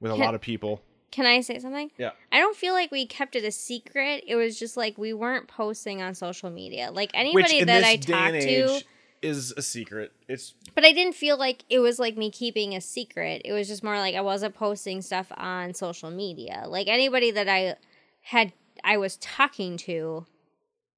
[0.00, 0.82] with a Can- lot of people.
[1.10, 1.90] Can I say something?
[1.96, 2.10] Yeah.
[2.30, 4.24] I don't feel like we kept it a secret.
[4.26, 6.90] It was just like we weren't posting on social media.
[6.92, 8.82] Like anybody in that I talked to,
[9.22, 10.12] is a secret.
[10.28, 13.42] It's but I didn't feel like it was like me keeping a secret.
[13.44, 16.64] It was just more like I wasn't posting stuff on social media.
[16.66, 17.76] Like anybody that I
[18.20, 18.52] had,
[18.84, 20.26] I was talking to,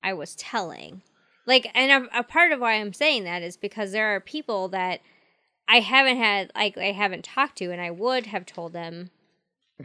[0.03, 1.03] I was telling.
[1.51, 4.69] Like, and a, a part of why I'm saying that is because there are people
[4.69, 5.01] that
[5.67, 9.11] I haven't had, like, I haven't talked to, and I would have told them.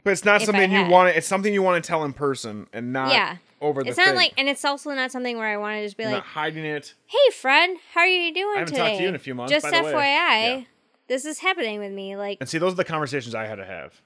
[0.03, 1.09] but it's not If something you want.
[1.11, 3.37] to It's something you want to tell in person and not Yeah.
[3.61, 3.89] over the.
[3.89, 4.15] It's not thing.
[4.15, 6.27] like, and it's also not something where I want to just be You're like, not
[6.27, 6.93] hiding it.
[7.07, 9.33] "Hey, friend, how are you doing I haven't today?" talked to you in a few
[9.33, 9.91] months, Just by the way.
[9.93, 10.61] FYI, Yeah.
[11.07, 12.15] this is happening with me.
[12.15, 14.01] Like, And see, those are the conversations I had to have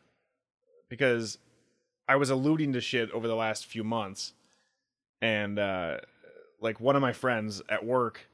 [0.87, 1.37] because
[2.07, 4.33] I was alluding to shit over the last few months,
[5.21, 5.97] and uh,
[6.61, 8.27] like one of my friends at work,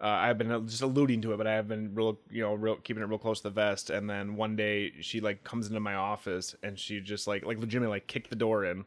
[0.00, 2.76] uh, I've been just alluding to it, but I have been real, you know, real
[2.76, 3.90] keeping it real close to the vest.
[3.90, 7.58] And then one day she like comes into my office and she just like like
[7.58, 8.84] legitimately like kicked the door in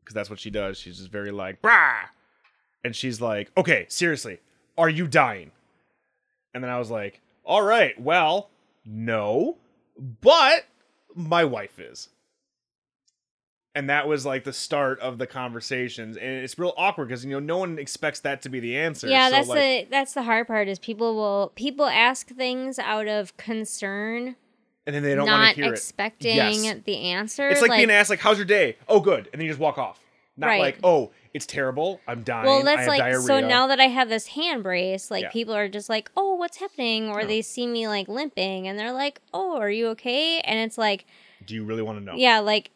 [0.00, 0.78] because that's what she does.
[0.78, 2.06] She's just very like brah,
[2.84, 4.40] and she's like, okay, seriously,
[4.78, 5.52] are you dying?
[6.54, 8.50] And then I was like, all right, well,
[8.84, 9.58] no,
[10.20, 10.66] but
[11.14, 12.08] my wife is.
[13.74, 17.30] And that was like the start of the conversations, and it's real awkward because you
[17.30, 19.08] know no one expects that to be the answer.
[19.08, 22.78] yeah, So, that's like, the that's the hard part is people will people ask things
[22.78, 24.36] out of concern,
[24.86, 26.74] and then they don't want to hear expecting Yes.
[26.84, 27.48] the answer.
[27.48, 29.78] It's like, being asked like, "How's your day?" Oh, good, and then you just walk
[29.78, 30.00] off.
[30.36, 30.60] Not Right.
[30.60, 32.00] like, "Oh, it's terrible.
[32.06, 32.44] I'm dying.
[32.44, 35.30] well, that's like diarrhea." so now that I have this hand brace, like Yeah.
[35.30, 38.92] people are just like, "Oh, what's happening?" Or they see me like limping, and they're
[38.92, 41.06] like, "Oh, are you okay?" And it's like,
[41.46, 42.14] Do you really want to know?
[42.16, 42.70] yeah, like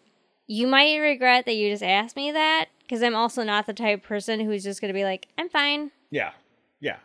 [0.47, 4.01] you might regret that you just asked me that because I'm also not the type
[4.01, 6.32] of person who's just gonna be like, "I'm fine." Yeah.
[6.81, 6.98] Yeah.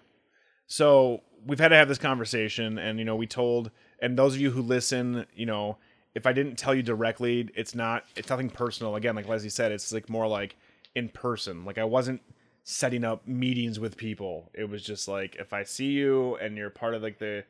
[0.68, 4.42] So we've had to have this conversation and you know, we told and those of
[4.42, 5.78] you who listen, you know,
[6.14, 8.96] if I didn't tell you directly, it's not it's nothing personal.
[8.96, 10.56] Again, like Leslie said, it's like more like
[10.96, 11.66] in person.
[11.66, 12.22] Like I wasn't
[12.64, 14.50] setting up meetings with people.
[14.54, 17.44] It was just like if I see you and you're part of like the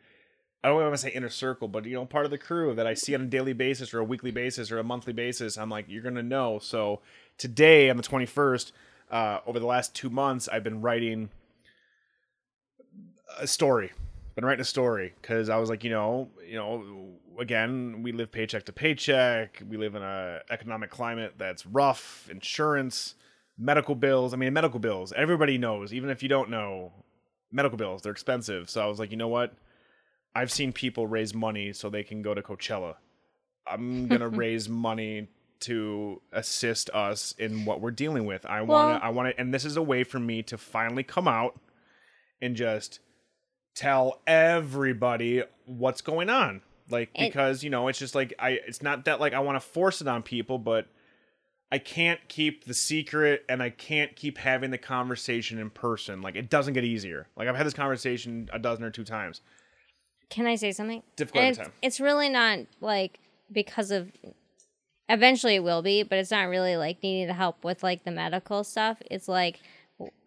[0.64, 2.86] I don't want to say inner circle, but you know, part of the crew that
[2.86, 5.70] I see on a daily basis or a weekly basis or a monthly basis, I'm
[5.70, 6.60] like, you're gonna know.
[6.60, 7.02] So
[7.38, 8.72] today on the 21st,
[9.10, 11.30] uh, over the last two months, I've been writing
[13.40, 13.92] a story.
[14.36, 17.10] Been writing a story because I was like, you know, you know,
[17.40, 19.62] again, we live paycheck to paycheck.
[19.68, 22.30] We live in a economic climate that's rough.
[22.32, 23.16] Insurance,
[23.58, 24.34] medical bills.
[24.34, 25.12] I mean, medical bills.
[25.12, 26.94] Everybody knows, even if you don't know,
[27.52, 28.70] medical bills they're expensive.
[28.70, 29.54] So I was like, you know what?
[30.34, 32.96] I've seen people raise money so they can go to Coachella.
[33.68, 35.28] I'm gonna raise money
[35.62, 38.46] to assist us in what we're dealing with.
[38.46, 40.58] I Well- want to I want to and this is a way for me to
[40.58, 41.60] finally come out
[42.42, 43.00] and just
[43.76, 46.62] tell everybody what's going on.
[46.90, 49.56] Like It- because, you know, it's just like I it's not that like I want
[49.56, 50.88] to force it on people, but
[51.74, 56.22] I can't keep the secret and I can't keep having the conversation in person.
[56.22, 57.28] Like it doesn't get easier.
[57.38, 59.42] Like I've had this conversation a dozen or two times.
[60.32, 61.04] Can I say something?
[61.16, 61.72] Difficult it's, time.
[61.82, 63.20] it's really not like
[63.52, 64.12] because of.
[65.10, 68.12] Eventually, it will be, but it's not really like needing the help with like the
[68.12, 69.02] medical stuff.
[69.12, 69.60] It's like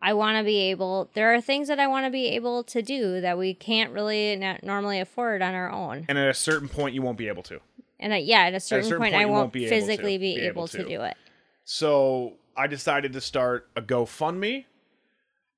[0.02, 1.08] I want to be able.
[1.14, 4.36] There are things that I want to be able to do that we can't really
[4.62, 6.04] normally afford on our own.
[6.06, 7.60] And at a certain point you won't be able to.
[7.98, 9.80] And I, yeah, at a certain, certain point, point I won't, won't be able to
[9.80, 10.78] physically be, able, able to.
[10.82, 10.84] to.
[10.84, 11.16] do it.
[11.64, 14.66] So I decided to start a GoFundMe.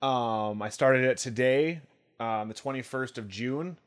[0.03, 1.81] Um, I started it today,
[2.21, 3.79] on the 21st of June.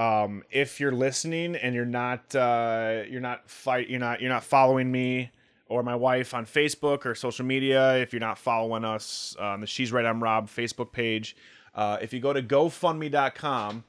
[0.00, 4.44] Um, if you're listening and you're not uh, you're not fight you're not you're not
[4.44, 5.30] following me
[5.66, 9.66] or my wife on Facebook or social media, if you're not following us on the
[9.66, 11.36] She's Right I'm Rob Facebook page,
[11.74, 13.84] uh, if you go to GoFundMe.com,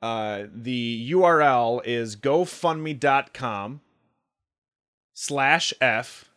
[0.00, 3.80] uh, the URL is GoFundMe.com
[5.14, 6.30] slash F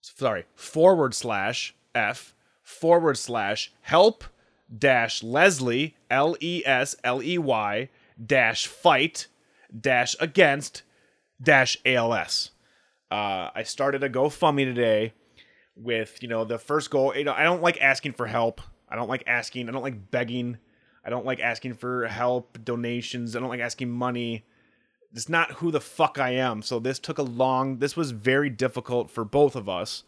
[0.00, 4.24] sorry, forward slash F forward slash help
[4.74, 7.90] dash Leslie, L E S L E Y
[8.24, 9.26] dash fight
[9.78, 10.82] dash against
[11.42, 12.50] dash ALS.
[13.10, 15.14] Uh, I started a GoFundMe today
[15.76, 17.14] with, you know, the first goal.
[17.16, 18.60] You know, I don't like asking for help.
[18.88, 20.58] I don't like asking, I don't like begging.
[21.04, 23.34] I don't like asking for help, donations.
[23.34, 24.44] I don't like asking money
[25.12, 26.62] it's not who the fuck I am.
[26.62, 27.78] So this took a long.
[27.78, 30.04] This was very difficult for both of us.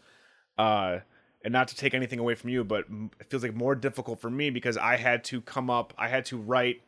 [0.56, 0.98] Uh,
[1.44, 2.84] and not to take anything away from you, but
[3.18, 5.93] it feels like more difficult for me because I had to come up.
[5.98, 6.82] I had to write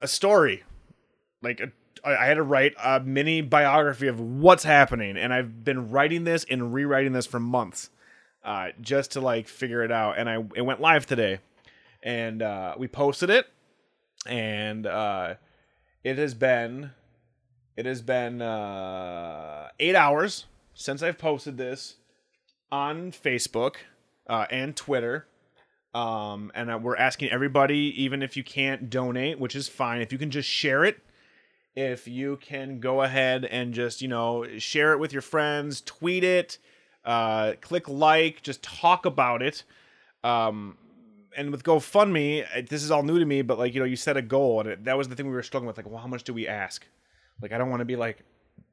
[0.00, 0.64] a story,
[1.42, 1.70] like a,
[2.04, 6.44] I had to write a mini biography of what's happening, and I've been writing this
[6.50, 7.90] and rewriting this for months,
[8.44, 10.18] uh, just to like figure it out.
[10.18, 11.40] And I it went live today,
[12.02, 13.46] and uh, we posted it,
[14.26, 15.34] and uh,
[16.04, 16.92] it has been
[17.76, 21.96] it has been uh, eight hours since I've posted this
[22.72, 23.76] on Facebook
[24.26, 25.26] uh, and Twitter.
[25.92, 30.12] Um, and uh, we're asking everybody, even if you can't donate, which is fine, if
[30.12, 30.98] you can just share it,
[31.74, 36.22] if you can go ahead and just, you know, share it with your friends, tweet
[36.22, 36.58] it,
[37.04, 39.64] uh, click like, just talk about it.
[40.22, 40.76] Um,
[41.36, 44.16] and with GoFundMe, this is all new to me, but like, you know, you set
[44.16, 45.76] a goal, and it, that was the thing we were struggling with.
[45.76, 46.86] Like, well, how much do we ask?
[47.40, 48.24] Like, I don't want to be like,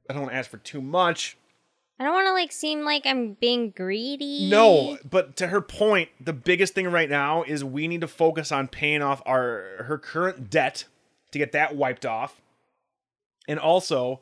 [0.10, 1.38] I don't want to ask for too much.
[2.00, 4.50] I don't want to like seem like I'm being greedy.
[4.50, 8.52] No, but to her point, the biggest thing right now is we need to focus
[8.52, 10.86] on paying off our her current debt
[11.32, 12.40] to get that wiped off.
[13.48, 14.22] And also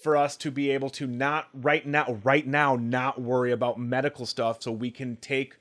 [0.00, 4.26] for us to be able to not right now right now not worry about medical
[4.26, 5.56] stuff so we can take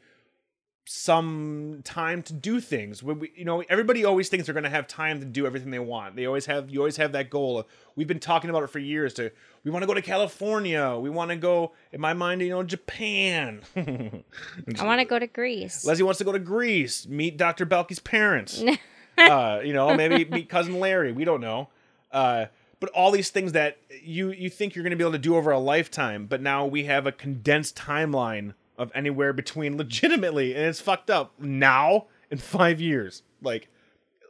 [0.85, 3.01] some time to do things.
[3.01, 5.71] When we, you know, everybody always thinks they're going to have time to do everything
[5.71, 6.15] they want.
[6.15, 7.67] They always have, you always have that goal.
[7.95, 9.13] We've been talking about it for years.
[9.15, 9.31] To
[9.63, 10.97] we want to go to California.
[10.99, 13.61] We want to go, in my mind, you know, Japan.
[13.75, 15.85] I want to go to Greece.
[15.85, 17.65] Leslie wants to go to Greece, meet Dr.
[17.65, 18.61] Balki's parents.
[19.17, 21.13] uh, you know, maybe meet cousin Larry.
[21.13, 21.69] We don't know.
[22.11, 22.47] Uh,
[22.81, 25.37] but all these things that you you think you're going to be able to do
[25.37, 30.65] over a lifetime, but now we have a condensed timeline of anywhere between legitimately, and
[30.65, 33.23] it's fucked up now in five years.
[33.41, 33.69] Like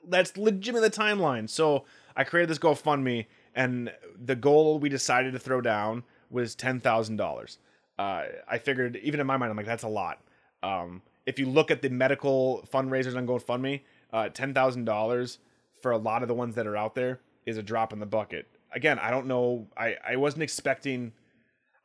[0.07, 1.49] that's legitimately the timeline.
[1.49, 3.25] So I created this GoFundMe,
[3.55, 3.91] and
[4.23, 7.59] the goal we decided to throw down was ten thousand dollars.
[7.97, 10.19] Uh, I figured, even in my mind, I'm like, that's a lot.
[10.63, 15.39] Um, if you look at the medical fundraisers on GoFundMe, uh, ten thousand dollars
[15.81, 18.05] for a lot of the ones that are out there is a drop in the
[18.05, 18.47] bucket.
[18.71, 19.67] Again, I don't know.
[19.77, 21.13] I I wasn't expecting.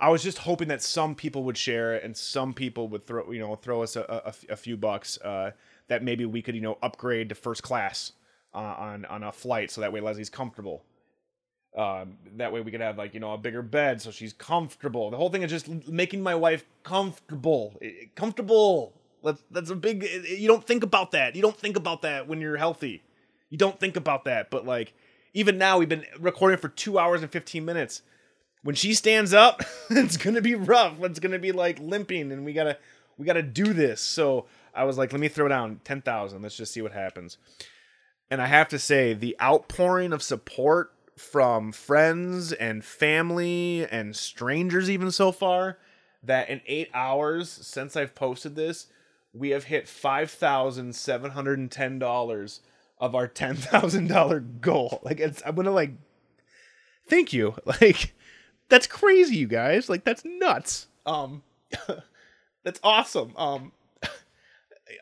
[0.01, 3.31] I was just hoping that some people would share it and some people would throw
[3.33, 5.53] you know throw us a, a, a few bucks uh,
[5.89, 8.13] that maybe we could you know upgrade to first class
[8.55, 10.85] uh, on on a flight so that way Leslie's comfortable.
[11.77, 15.11] Um, that way we could have like you know a bigger bed so she's comfortable.
[15.11, 17.79] The whole thing is just making my wife comfortable,
[18.15, 18.95] comfortable.
[19.25, 20.05] That's that's a big.
[20.29, 21.35] You don't think about that.
[21.35, 23.03] You don't think about that when you're healthy.
[23.51, 24.49] You don't think about that.
[24.51, 24.95] But like
[25.35, 28.03] even now, we've been recording for two hours and fifteen minutes.
[28.63, 31.03] When she stands up, it's gonna be rough.
[31.03, 32.79] It's gonna be like limping, and we gotta
[33.17, 34.01] we gotta do this.
[34.01, 36.43] So I was like, let me throw down ten thousand.
[36.43, 37.39] Let's just see what happens.
[38.31, 44.91] And I have to say, the outpouring of support from friends and family and strangers,
[44.91, 45.79] even so far,
[46.23, 48.87] that in eight hours since I've posted this,
[49.33, 52.61] we have hit five thousand seven hundred and ten dollars
[52.99, 55.01] of our ten thousand dollar goal.
[55.03, 55.93] Like it's, I'm gonna like,
[57.09, 57.55] thank you.
[57.65, 58.15] Like
[58.69, 59.89] that's crazy, you guys.
[59.89, 60.87] Like that's nuts.
[61.07, 61.43] Um,
[62.65, 63.33] that's awesome.
[63.37, 63.73] Um,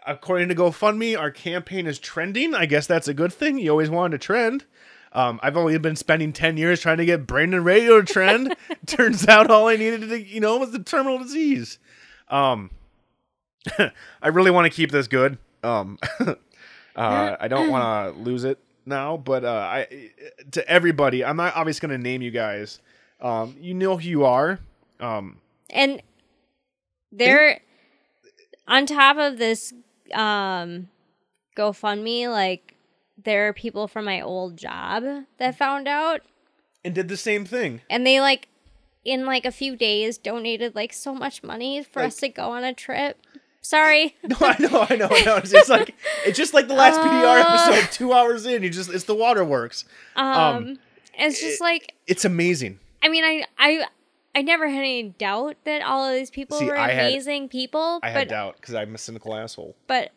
[0.07, 2.55] according to GoFundMe, our campaign is trending.
[2.55, 3.59] I guess that's a good thing.
[3.59, 4.65] You always wanted to trend.
[5.13, 8.55] Um, I've only been spending ten years trying to get Brain Dead Radio to trend.
[8.87, 11.79] Turns out all I needed to, you know, was the terminal disease.
[12.29, 12.71] Um,
[14.23, 15.39] I really want to keep this good.
[15.63, 15.99] Um,
[16.97, 20.11] uh, I don't want to lose it now, but uh, I
[20.53, 22.81] to everybody, I'm not obviously going to name you guys.
[23.21, 24.59] Um, you know who you are.
[25.01, 25.39] Um,
[25.71, 26.03] And
[27.13, 27.61] they're
[28.69, 29.73] on top of this
[30.15, 30.89] um
[31.57, 32.75] GoFundMe, like
[33.23, 35.03] there are people from my old job
[35.39, 36.21] that found out
[36.85, 37.81] and did the same thing.
[37.91, 38.49] and they like
[39.05, 42.51] in like a few days donated like so much money for Like- us to go
[42.51, 43.19] on a trip.
[43.63, 44.15] Sorry.
[44.23, 45.37] No, I know, I know, I know.
[45.37, 45.95] It's just like
[46.25, 47.71] it's just like the last BDR Uh.
[47.73, 47.93] episode.
[47.93, 49.85] Two hours in, you just it's the waterworks.
[50.15, 50.79] Um,
[51.19, 52.79] it's just like It's amazing.
[53.03, 53.87] I mean I I
[54.35, 57.49] I never had any doubt that all of these people See, were I had- amazing
[57.49, 59.77] people, I had but doubt because I'm a cynical asshole.
[59.87, 60.13] but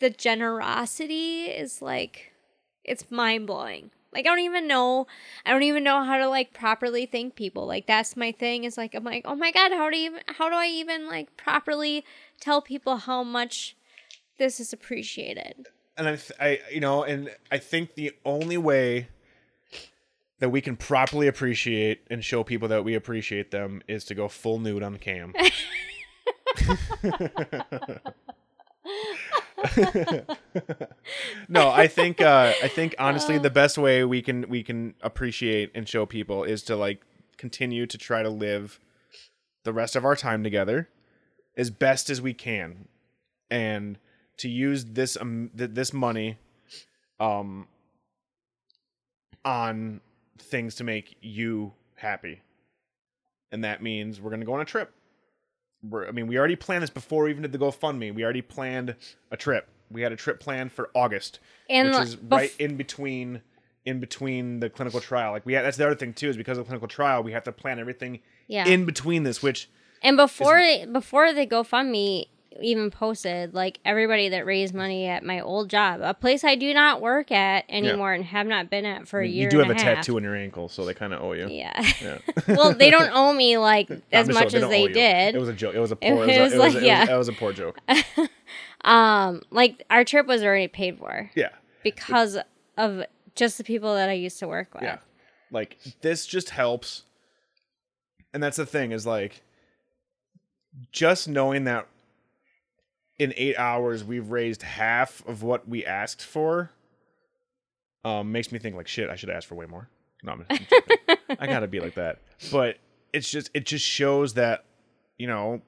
[0.00, 2.32] the generosity is like
[2.84, 3.90] it's mind blowing.
[4.12, 5.06] Like I don't even know
[5.44, 7.66] I don't even know how to like properly thank people.
[7.66, 10.20] Like that's my thing is like I'm like, "Oh my god, how do you even
[10.28, 12.04] how do I even like properly
[12.40, 13.76] tell people how much
[14.38, 15.66] this is appreciated?"
[15.96, 19.08] and I, th- I, you know, and I think the only way
[20.40, 24.28] that we can properly appreciate and show people that we appreciate them is to go
[24.28, 25.34] full nude on cam.
[31.48, 35.72] no, I think, uh, I think honestly, the best way we can we can appreciate
[35.74, 37.02] and show people is to like
[37.36, 38.78] continue to try to live
[39.64, 40.88] the rest of our time together
[41.56, 42.86] as best as we can,
[43.50, 43.98] and
[44.36, 46.38] to use this um th- this money
[47.18, 47.66] um
[49.44, 50.00] on
[50.40, 52.42] things to make you happy.
[53.50, 54.92] And that means we're gonna go on a trip.
[55.82, 58.14] We're, i mean we already planned this before we even did the gofundme.
[58.14, 58.96] We already planned
[59.30, 59.68] a trip.
[59.90, 61.38] We had a trip planned for august
[61.70, 63.42] And which is bef- right in between
[63.84, 65.32] in between the clinical trial.
[65.32, 67.32] Like we had, that's the other thing too is because of the clinical trial we
[67.32, 68.66] have to plan everything yeah.
[68.66, 69.70] in between this which
[70.02, 70.60] and before
[70.92, 72.26] before the GoFundMe
[72.60, 76.72] even posted, like everybody that raised money at my old job, a place I do
[76.74, 79.44] not work at anymore and have not been at for I a mean, year.
[79.44, 81.80] you do have a tattoo on your ankle so they kind of owe you Yeah.
[82.02, 82.18] Yeah.
[82.48, 85.34] well, they don't owe me like as much joking, as they did.
[85.34, 85.74] It was a joke.
[85.74, 86.24] It was a poor.
[86.24, 87.04] It was, a, was it like- it was- yeah.
[87.06, 87.78] that was a poor joke.
[88.84, 91.50] um, like our trip was already paid for Yeah,
[91.82, 92.38] because
[92.76, 93.02] of
[93.34, 94.82] just the people that I used to work with.
[94.82, 94.98] yeah.
[95.50, 97.04] Like this just helps,
[98.34, 99.42] and that's the thing is like,
[100.92, 101.86] just knowing that
[103.18, 106.70] in eight hours we've raised half of what we asked for,
[108.04, 109.10] um, makes me think like shit.
[109.10, 109.88] I should ask for way more.
[110.22, 111.18] No, I'm, I'm.
[111.40, 112.20] I gotta be like that.
[112.50, 112.78] But
[113.12, 114.64] it's just it just shows that
[115.16, 115.62] you know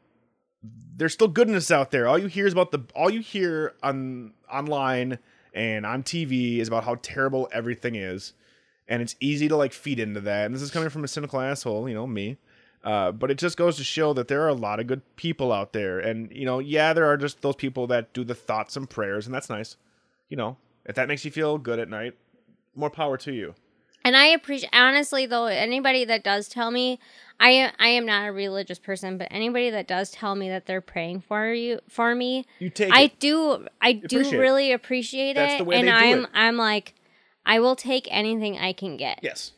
[0.96, 2.06] there's still goodness out there.
[2.06, 5.18] All you hear is about the all you hear on online
[5.52, 8.34] and on TV is about how terrible everything is,
[8.88, 10.46] and it's easy to like feed into that.
[10.46, 12.38] And this is coming from a cynical asshole, you know me.
[12.82, 15.52] Uh, but it just goes to show that there are a lot of good people
[15.52, 18.76] out there, and you know, yeah, there are just those people that do the thoughts
[18.76, 19.76] and prayers, and that's nice.
[20.30, 22.14] You know, if that makes you feel good at night,
[22.74, 23.54] more power to you.
[24.02, 26.98] And I appreciate honestly though anybody that does tell me
[27.38, 30.80] I I am not a religious person, but anybody that does tell me that they're
[30.80, 33.20] praying for you for me, You take I it.
[33.20, 34.40] do I do Appreciate it.
[34.40, 35.58] really appreciate That's it.
[35.58, 36.30] the way and I'm it.
[36.32, 36.94] I'm like
[37.44, 39.20] I will take anything I can get.
[39.22, 39.52] Yes,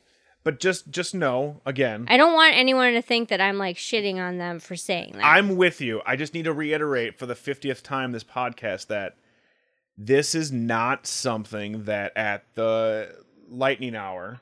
[0.44, 2.06] but just just know again.
[2.08, 5.24] I don't want anyone to think that I'm like shitting on them for saying that.
[5.24, 6.02] I'm with you.
[6.04, 9.16] I just need to reiterate for the 50th time this podcast that
[9.96, 13.14] this is not something that at the
[13.48, 14.40] lightning hour,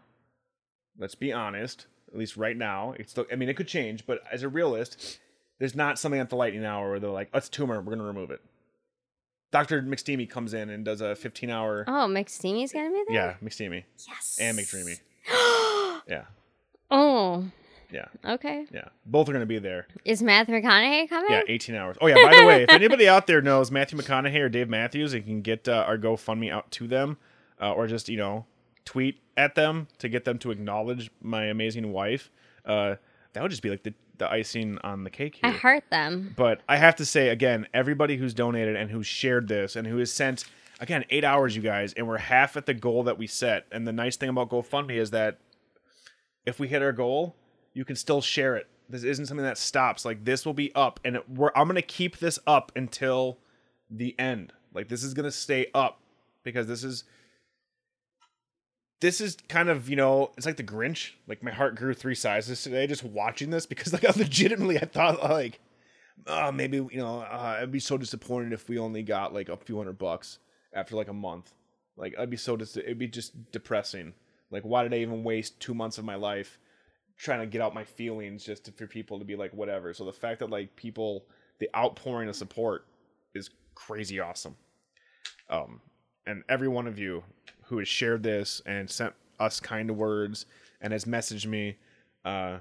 [0.98, 4.20] let's be honest, at least right now, it's still, I mean, it could change, but
[4.32, 5.18] as a realist,
[5.58, 8.04] there's not something at the lightning hour where they're like, let's tumor, we're going to
[8.04, 8.40] remove it.
[9.52, 9.82] Dr.
[9.82, 11.84] McSteamy comes in and does a 15 hour.
[11.88, 13.16] oh, McSteamy's gonna be there?
[13.16, 14.38] Yeah, McSteamy Yes.
[14.40, 15.00] and McDreamy.
[16.10, 16.24] Yeah,
[16.90, 17.44] Oh.
[17.92, 18.66] yeah, Okay.
[18.72, 18.88] yeah.
[19.06, 19.86] Both are going to be there.
[20.04, 21.30] Is Matthew McConaughey coming?
[21.30, 21.96] Yeah, 18 hours.
[22.00, 25.14] Oh yeah, by the way, if anybody out there knows Matthew McConaughey or Dave Matthews
[25.14, 27.16] and can get uh, our GoFundMe out to them,
[27.60, 28.44] uh, or just you know
[28.84, 32.30] tweet at them to get them to acknowledge my amazing wife,
[32.66, 32.96] uh,
[33.32, 35.58] that would just be like the the icing on the cake I here.
[35.60, 36.34] heart them.
[36.36, 39.96] But I have to say again, everybody who's donated and who's shared this and who
[39.98, 40.44] has sent
[40.80, 43.66] again eight hours, you guys, and we're half at the goal that we set.
[43.72, 45.38] And the nice thing about GoFundMe is that
[46.46, 47.36] if we hit our goal,
[47.74, 48.68] you can still share it.
[48.88, 50.04] This isn't something that stops.
[50.04, 53.38] Like this will be up, and it, I'm gonna keep this up until
[53.88, 54.52] the end.
[54.74, 56.00] Like this is gonna stay up
[56.42, 57.04] because this is
[59.00, 61.12] this is kind of you know it's like the Grinch.
[61.26, 64.86] Like my heart grew three sizes today just watching this because like I legitimately I
[64.86, 65.60] thought like,
[66.26, 69.56] oh maybe you know uh, I'd be so disappointed if we only got like a
[69.56, 70.38] few hundred bucks
[70.72, 71.52] after like a month.
[71.96, 74.14] Like I'd be so dis- it'd be just depressing.
[74.50, 76.58] Like why did I even waste two months of my life
[77.16, 79.92] trying to get out my feelings just to, for people to be like whatever.
[79.92, 81.24] So the fact that like people
[81.58, 82.86] the outpouring of support
[83.34, 84.56] is crazy awesome.
[85.50, 85.80] Um,
[86.26, 87.22] and every one of you
[87.64, 90.46] who has shared this and sent us kind words
[90.80, 91.76] and has messaged me,
[92.24, 92.58] uh,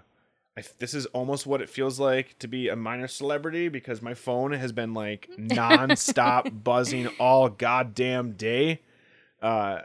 [0.58, 4.14] I, this is almost what it feels like to be a minor celebrity because my
[4.14, 8.82] phone has been like nonstop buzzing all goddamn day,
[9.42, 9.82] uh,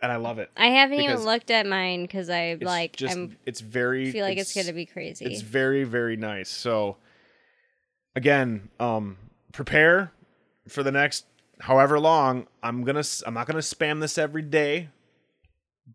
[0.00, 0.50] and I love it.
[0.56, 4.38] I haven't even looked at mine because I like just, I'm it's very feel like
[4.38, 5.24] it's, gonna be crazy.
[5.24, 6.48] it's very very nice.
[6.48, 6.96] So
[8.14, 9.16] again, um
[9.52, 10.12] prepare
[10.68, 11.24] for the next
[11.60, 12.46] however long.
[12.62, 14.88] I'm to I'm not going to spam this every day,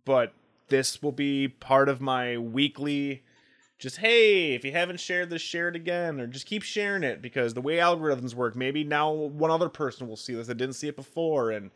[0.06, 0.34] but
[0.70, 3.24] this will be part of my weekly
[3.78, 7.22] just hey, if you haven't shared this, share it again or just keep sharing it
[7.22, 10.76] because the way algorithms work, maybe now one other person will see this that didn't
[10.76, 11.72] see it before and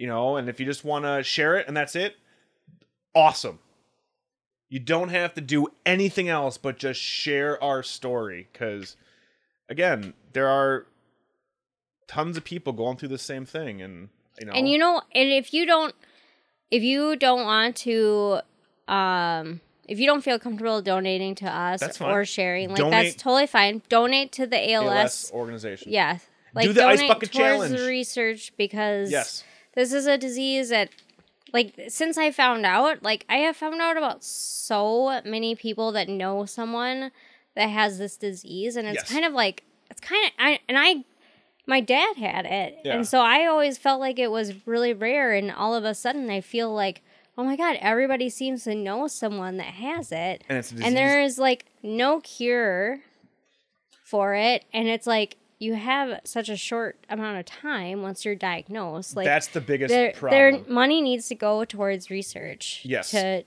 [0.00, 2.16] you know, and if you just want to share it and that's it,
[3.14, 3.58] awesome.
[4.70, 8.96] You don't have to do anything else but just share our story because
[9.68, 10.86] again, there are
[12.08, 14.08] tons of people going through the same thing and
[14.40, 15.94] you know and you know, and if you don't,
[16.70, 18.40] if you don't want to,
[18.88, 23.46] um, if you don't feel comfortable donating to us or sharing, like Donate- that's totally
[23.48, 23.82] fine.
[23.90, 24.88] Donate to the ALS.
[24.88, 25.92] ALS organization.
[25.92, 26.18] Yeah,
[26.54, 27.78] like the Ice Bucket Challenge.
[27.80, 29.44] research because Yes.
[29.80, 30.88] This is a disease that
[31.52, 36.08] like since i found out like i have found out about so many people that
[36.08, 37.10] know someone
[37.56, 39.12] that has this disease and it's Yes.
[39.12, 41.04] kind of like it's kind of I, and i
[41.66, 42.94] my dad had it Yeah.
[42.96, 46.28] and so i always felt like it was really rare and all of a sudden
[46.30, 47.02] i feel like
[47.38, 50.94] oh my god everybody seems to know someone that has it And it's a and
[50.96, 53.00] there is like no cure
[54.04, 58.34] for it and it's like you have such a short amount of time once you're
[58.34, 60.30] diagnosed like That's the biggest their, problem.
[60.64, 63.12] their money needs to go towards research Yes.
[63.12, 63.44] to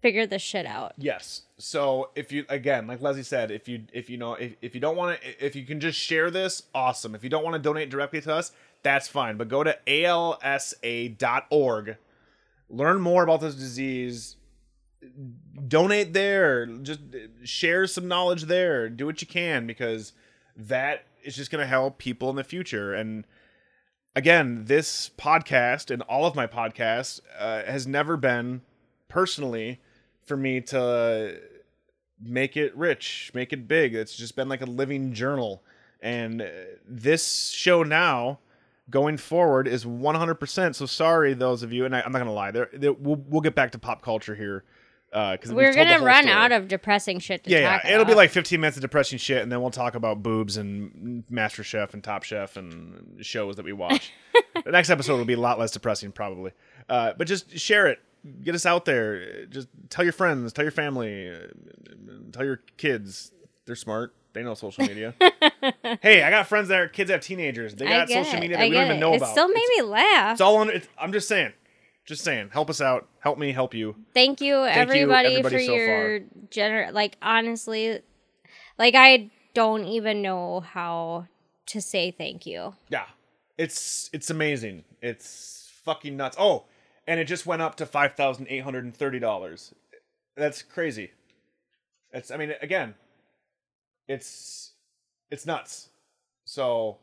[0.00, 1.42] figure this shit out Yes.
[1.58, 4.80] So if you again, like Leslie said, if you if you know if, if you
[4.80, 7.16] don't want to if you can just share this, awesome.
[7.16, 8.52] If you don't want to donate directly to us,
[8.84, 9.36] that's fine.
[9.36, 9.76] But go to
[10.78, 11.96] alsa.org,
[12.70, 14.36] learn more about this disease,
[15.66, 18.88] donate there, just uh, share some knowledge there.
[18.88, 20.12] Do what you can because
[20.56, 23.24] that is just going to help people in the future and
[24.18, 28.62] again, this podcast and all of my podcasts uh, has never been
[29.08, 29.80] personally
[30.24, 31.38] for me to
[32.20, 33.94] make it rich, make it big.
[33.94, 35.62] It's just been like a living journal.
[36.00, 36.46] And uh,
[36.86, 38.40] this show now,
[38.90, 40.74] going forward, is 100%.
[40.74, 43.40] So sorry, those of you, and I, I'm not going to lie, there, we'll, we'll
[43.40, 44.64] get back to pop culture here.
[45.10, 47.94] Because we're gonna run out of depressing shit to yeah, yeah.
[47.94, 51.24] It'll be like 15 minutes of depressing shit, and then we'll talk about boobs and
[51.30, 54.12] Master Chef and Top Chef and shows that we watch.
[54.64, 56.52] the next episode will be a lot less depressing, probably.
[56.88, 58.00] Uh, but just share it.
[58.42, 59.46] Get us out there.
[59.46, 61.46] Just tell your friends, tell your family, uh,
[62.32, 63.32] tell your kids.
[63.64, 64.14] They're smart.
[64.34, 65.14] They know social media.
[66.02, 67.74] hey, I got friends that are kids that have teenagers.
[67.74, 69.00] They got social media I that we don't even it.
[69.00, 69.30] know it about.
[69.30, 70.74] still made it's, me laugh it's all under.
[70.74, 71.52] It's, I'm just saying.
[72.08, 72.48] Just saying.
[72.52, 73.06] Help us out.
[73.20, 73.52] Help me.
[73.52, 73.94] Help you.
[74.14, 76.20] thank you you, everybody, everybody for so your
[76.50, 78.00] gener like honestly
[78.78, 81.26] like i don't even know how
[81.66, 83.04] to say thank you Yeah.
[83.58, 84.84] It's it's amazing.
[85.02, 86.36] It's fucking nuts.
[86.38, 86.66] Oh,
[87.08, 89.74] and it just went up to five thousand eight hundred and thirty dollars.
[90.36, 91.10] That's crazy.
[92.12, 92.94] It's I mean again,
[94.06, 94.74] it's
[95.30, 95.88] it's nuts.
[96.44, 96.98] So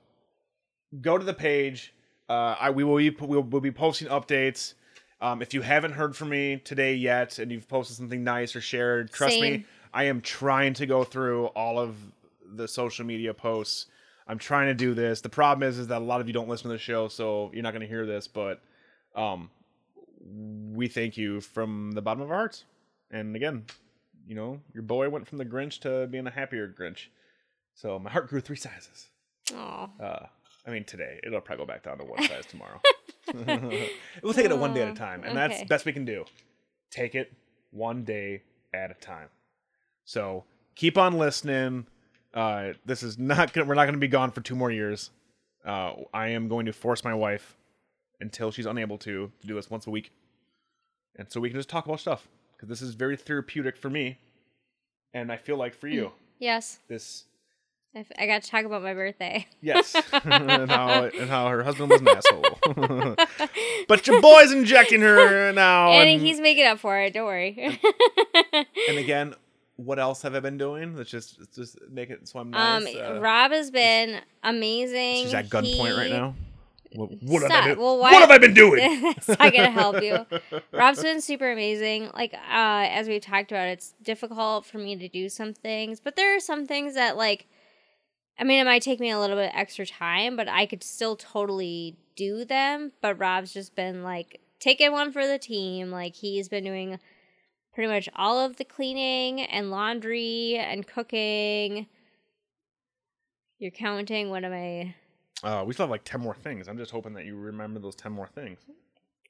[1.01, 1.93] go to the page.
[2.30, 4.75] Uh, I we will be we'll, we'll be posting updates.
[5.21, 8.61] Um, if you haven't heard from me today yet, and you've posted something nice or
[8.61, 11.95] shared, trust me, I am trying to go through all of
[12.53, 13.85] the social media posts.
[14.27, 15.21] I'm trying to do this.
[15.21, 17.49] The problem is, is that a lot of you don't listen to the show, so
[17.53, 18.27] you're not going to hear this.
[18.27, 18.61] But
[19.15, 19.49] um,
[20.73, 22.65] we thank you from the bottom of our hearts.
[23.11, 23.65] And again,
[24.27, 27.07] you know, your boy went from the Grinch to being a happier Grinch.
[27.75, 29.09] So my heart grew three sizes.
[29.53, 30.25] oh Uh,
[30.67, 32.81] I mean, today it'll probably go back down to one size tomorrow.
[34.23, 36.25] we'll take it one day at a time, and that's best we can do.
[36.91, 37.31] Take it
[37.71, 39.29] one day at a time.
[40.05, 40.43] So
[40.75, 41.87] keep on listening.
[42.33, 43.67] Uh, this is not gonna.
[43.67, 45.11] We're not gonna be gone for two more years.
[45.65, 47.57] Uh, I am going to force my wife
[48.19, 50.11] until she's unable to to do this once a week,
[51.15, 54.19] and so we can just talk about stuff because this is very therapeutic for me,
[55.13, 57.23] and I feel like for you yes this
[57.95, 59.48] I, f- I got to talk about my birthday.
[59.61, 63.15] Yes, and how and how her husband was an asshole.
[63.88, 65.91] but your boy's injecting her now.
[65.91, 67.14] and and, he's making up for it.
[67.14, 67.80] Don't worry.
[68.90, 69.33] and again,
[69.77, 70.98] what else have I been doing?
[70.98, 72.95] Let's just let's just make it so I'm nice.
[72.95, 75.24] um, uh, Rob has been amazing.
[75.24, 76.35] she's at gunpoint right now.
[76.95, 77.51] What, what have.
[77.51, 77.80] I been?
[77.80, 79.01] Well, what have I been doing?
[79.01, 80.25] That's not gonna help you.
[80.74, 82.09] Rob's been super amazing.
[82.14, 86.17] Like uh, as we've talked about, it's difficult for me to do some things, but
[86.17, 87.48] there are some things that like.
[88.38, 91.15] I mean, it might take me a little bit extra time, but I could still
[91.15, 92.91] totally do them.
[93.01, 95.91] But Rob's just been like taking one for the team.
[95.91, 96.99] Like he's been doing
[97.73, 101.88] pretty much all of the cleaning and laundry and cooking.
[103.57, 104.30] You're counting.
[104.30, 104.95] What am I?
[105.43, 106.67] Uh, we still have like ten more things.
[106.67, 108.59] I'm just hoping that you remember those ten more things.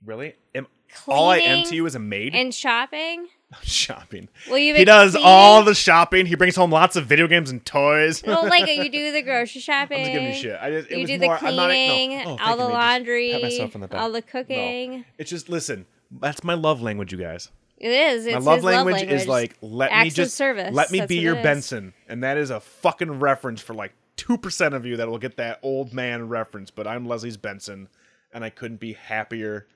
[0.05, 0.35] Really?
[0.53, 0.67] Am,
[1.07, 2.35] all I am to you is a maid.
[2.35, 3.27] and shopping.
[3.63, 4.27] shopping.
[4.49, 5.27] Well, you He does cleaning?
[5.27, 6.25] all the shopping.
[6.25, 8.23] He brings home lots of video games and toys.
[8.25, 9.99] Well, like you do the grocery shopping.
[9.99, 10.57] I'm just giving you shit.
[10.61, 12.37] I just, it you was do the more, I'm not, cleaning, no.
[12.39, 14.01] Oh, all the laundry, pat myself on the back.
[14.01, 14.27] all the No.
[14.27, 15.05] cooking.
[15.17, 15.85] It's just listen.
[16.11, 17.49] That's my love language, you guys.
[17.77, 18.25] It is.
[18.25, 20.73] It's my love language, love language is like let me Acts of just service.
[20.73, 21.35] let me That's be your.
[21.35, 25.17] Benson, and that is a fucking reference for like two percent of you that will
[25.17, 26.71] get that old man reference.
[26.71, 27.89] But I'm Leslie's Benson,
[28.33, 29.67] and I couldn't be happier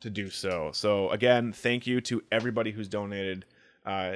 [0.00, 0.70] to do so.
[0.72, 3.44] So again, thank you to everybody who's donated.
[3.84, 4.12] Uh,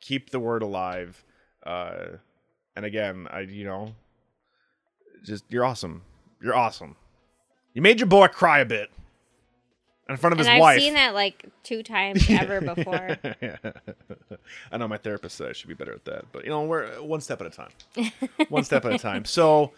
[0.00, 1.24] keep the word alive.
[1.64, 2.06] Uh,
[2.76, 3.94] and again, I you know,
[5.24, 6.02] just you're awesome.
[6.42, 6.96] You're awesome.
[7.72, 8.90] You made your boy cry a bit
[10.08, 10.80] in front of And his I've wife.
[10.80, 13.16] seen that like two times ever before.
[14.72, 16.86] I know my therapist said I should be better at that, but you know, we're
[17.02, 17.70] one step at a time.
[18.48, 19.24] one step at a time.
[19.24, 19.72] So,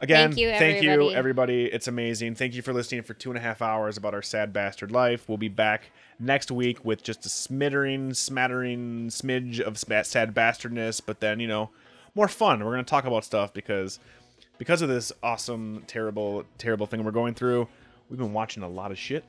[0.00, 1.66] again, Thank you, thank you, everybody.
[1.66, 2.34] It's amazing.
[2.34, 5.28] Thank you for listening for two and a half hours about our sad bastard life.
[5.28, 11.20] We'll be back next week with just a smittering, smattering, smidge of sad bastardness, but
[11.20, 11.70] then, you know,
[12.14, 12.64] more fun.
[12.64, 13.98] We're going to talk about stuff because
[14.58, 17.68] because of this awesome, terrible, terrible thing we're going through,
[18.08, 19.24] we've been watching a lot of shit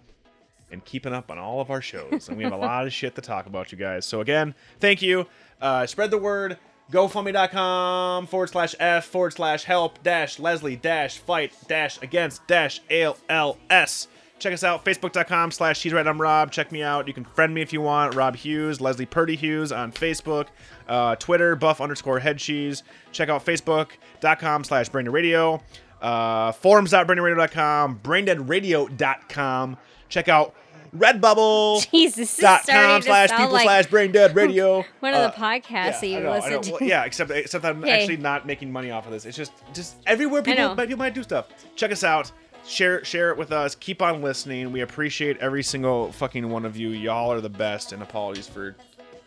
[0.71, 2.27] and keeping up on all of our shows.
[2.27, 4.05] And we have a lot of shit to talk about, you guys.
[4.05, 5.27] So, again, thank you.
[5.61, 6.57] Uh, spread the word.
[6.91, 14.07] GoFundMe.com forward slash F forward slash help dash Leslie dash fight dash against dash ALS.
[14.39, 16.51] Check us out, Facebook.com slash She's Right, I'm Rob.
[16.51, 17.07] Check me out.
[17.07, 18.15] You can friend me if you want.
[18.15, 20.47] Rob Hughes, Leslie Purdy Hughes on Facebook.
[20.87, 22.81] Uh, Twitter, buff underscore head cheese.
[23.11, 25.61] Check out Facebook.com slash Braindead Radio.
[26.01, 27.99] Uh, forums.braindeadradio.com.
[27.99, 29.77] Braindeadradio.com.
[30.09, 30.55] Check out
[30.95, 31.89] Redbubble.
[31.91, 34.83] Jesus, dot com slash people like slash brain dead radio.
[34.99, 36.71] one of Uh, the podcasts that yeah, you know, listen to.
[36.71, 37.91] Well, yeah, except except I'm Hey.
[37.91, 39.25] actually not making money off of this.
[39.25, 41.47] It's just just everywhere people people might do stuff.
[41.75, 42.31] Check us out.
[42.65, 43.73] Share share it with us.
[43.75, 44.71] Keep on listening.
[44.71, 46.89] We appreciate every single fucking one of you.
[46.89, 47.91] Y'all are the best.
[47.93, 48.75] And apologies for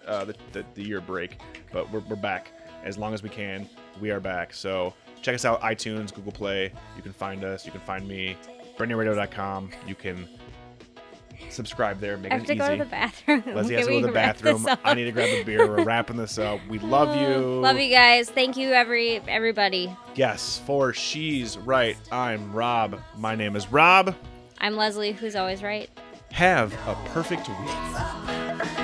[0.07, 1.41] uh, the, the the year break,
[1.73, 2.53] but we're we're back
[2.85, 3.69] as long as we can.
[4.01, 4.53] We are back.
[4.53, 5.63] So check us out.
[5.63, 6.73] iTunes, Google Play.
[6.97, 7.65] You can find us.
[7.65, 8.37] You can find me.
[8.79, 9.71] BrainDeadRadio.com.
[9.87, 10.29] You can
[11.51, 12.17] subscribe there.
[12.17, 12.59] Make I have it to easy.
[12.59, 13.43] go to the bathroom.
[13.47, 14.67] Leslie has Can to go to the bathroom.
[14.85, 15.67] I need to grab a beer.
[15.67, 16.61] We're wrapping this up.
[16.69, 17.61] We love oh, you.
[17.61, 18.31] Love you guys.
[18.31, 19.95] Thank you, every everybody.
[20.15, 21.97] Yes, for she's right.
[22.11, 23.01] I'm Rob.
[23.17, 24.15] My name is Rob.
[24.59, 25.91] I'm Leslie, who's always right.
[26.33, 28.75] Have a perfect week.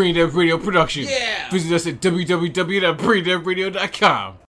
[0.00, 1.04] Brain Dead Radio production.
[1.04, 1.50] Yeah.
[1.50, 4.40] Visit us at www.braindeadradio.com.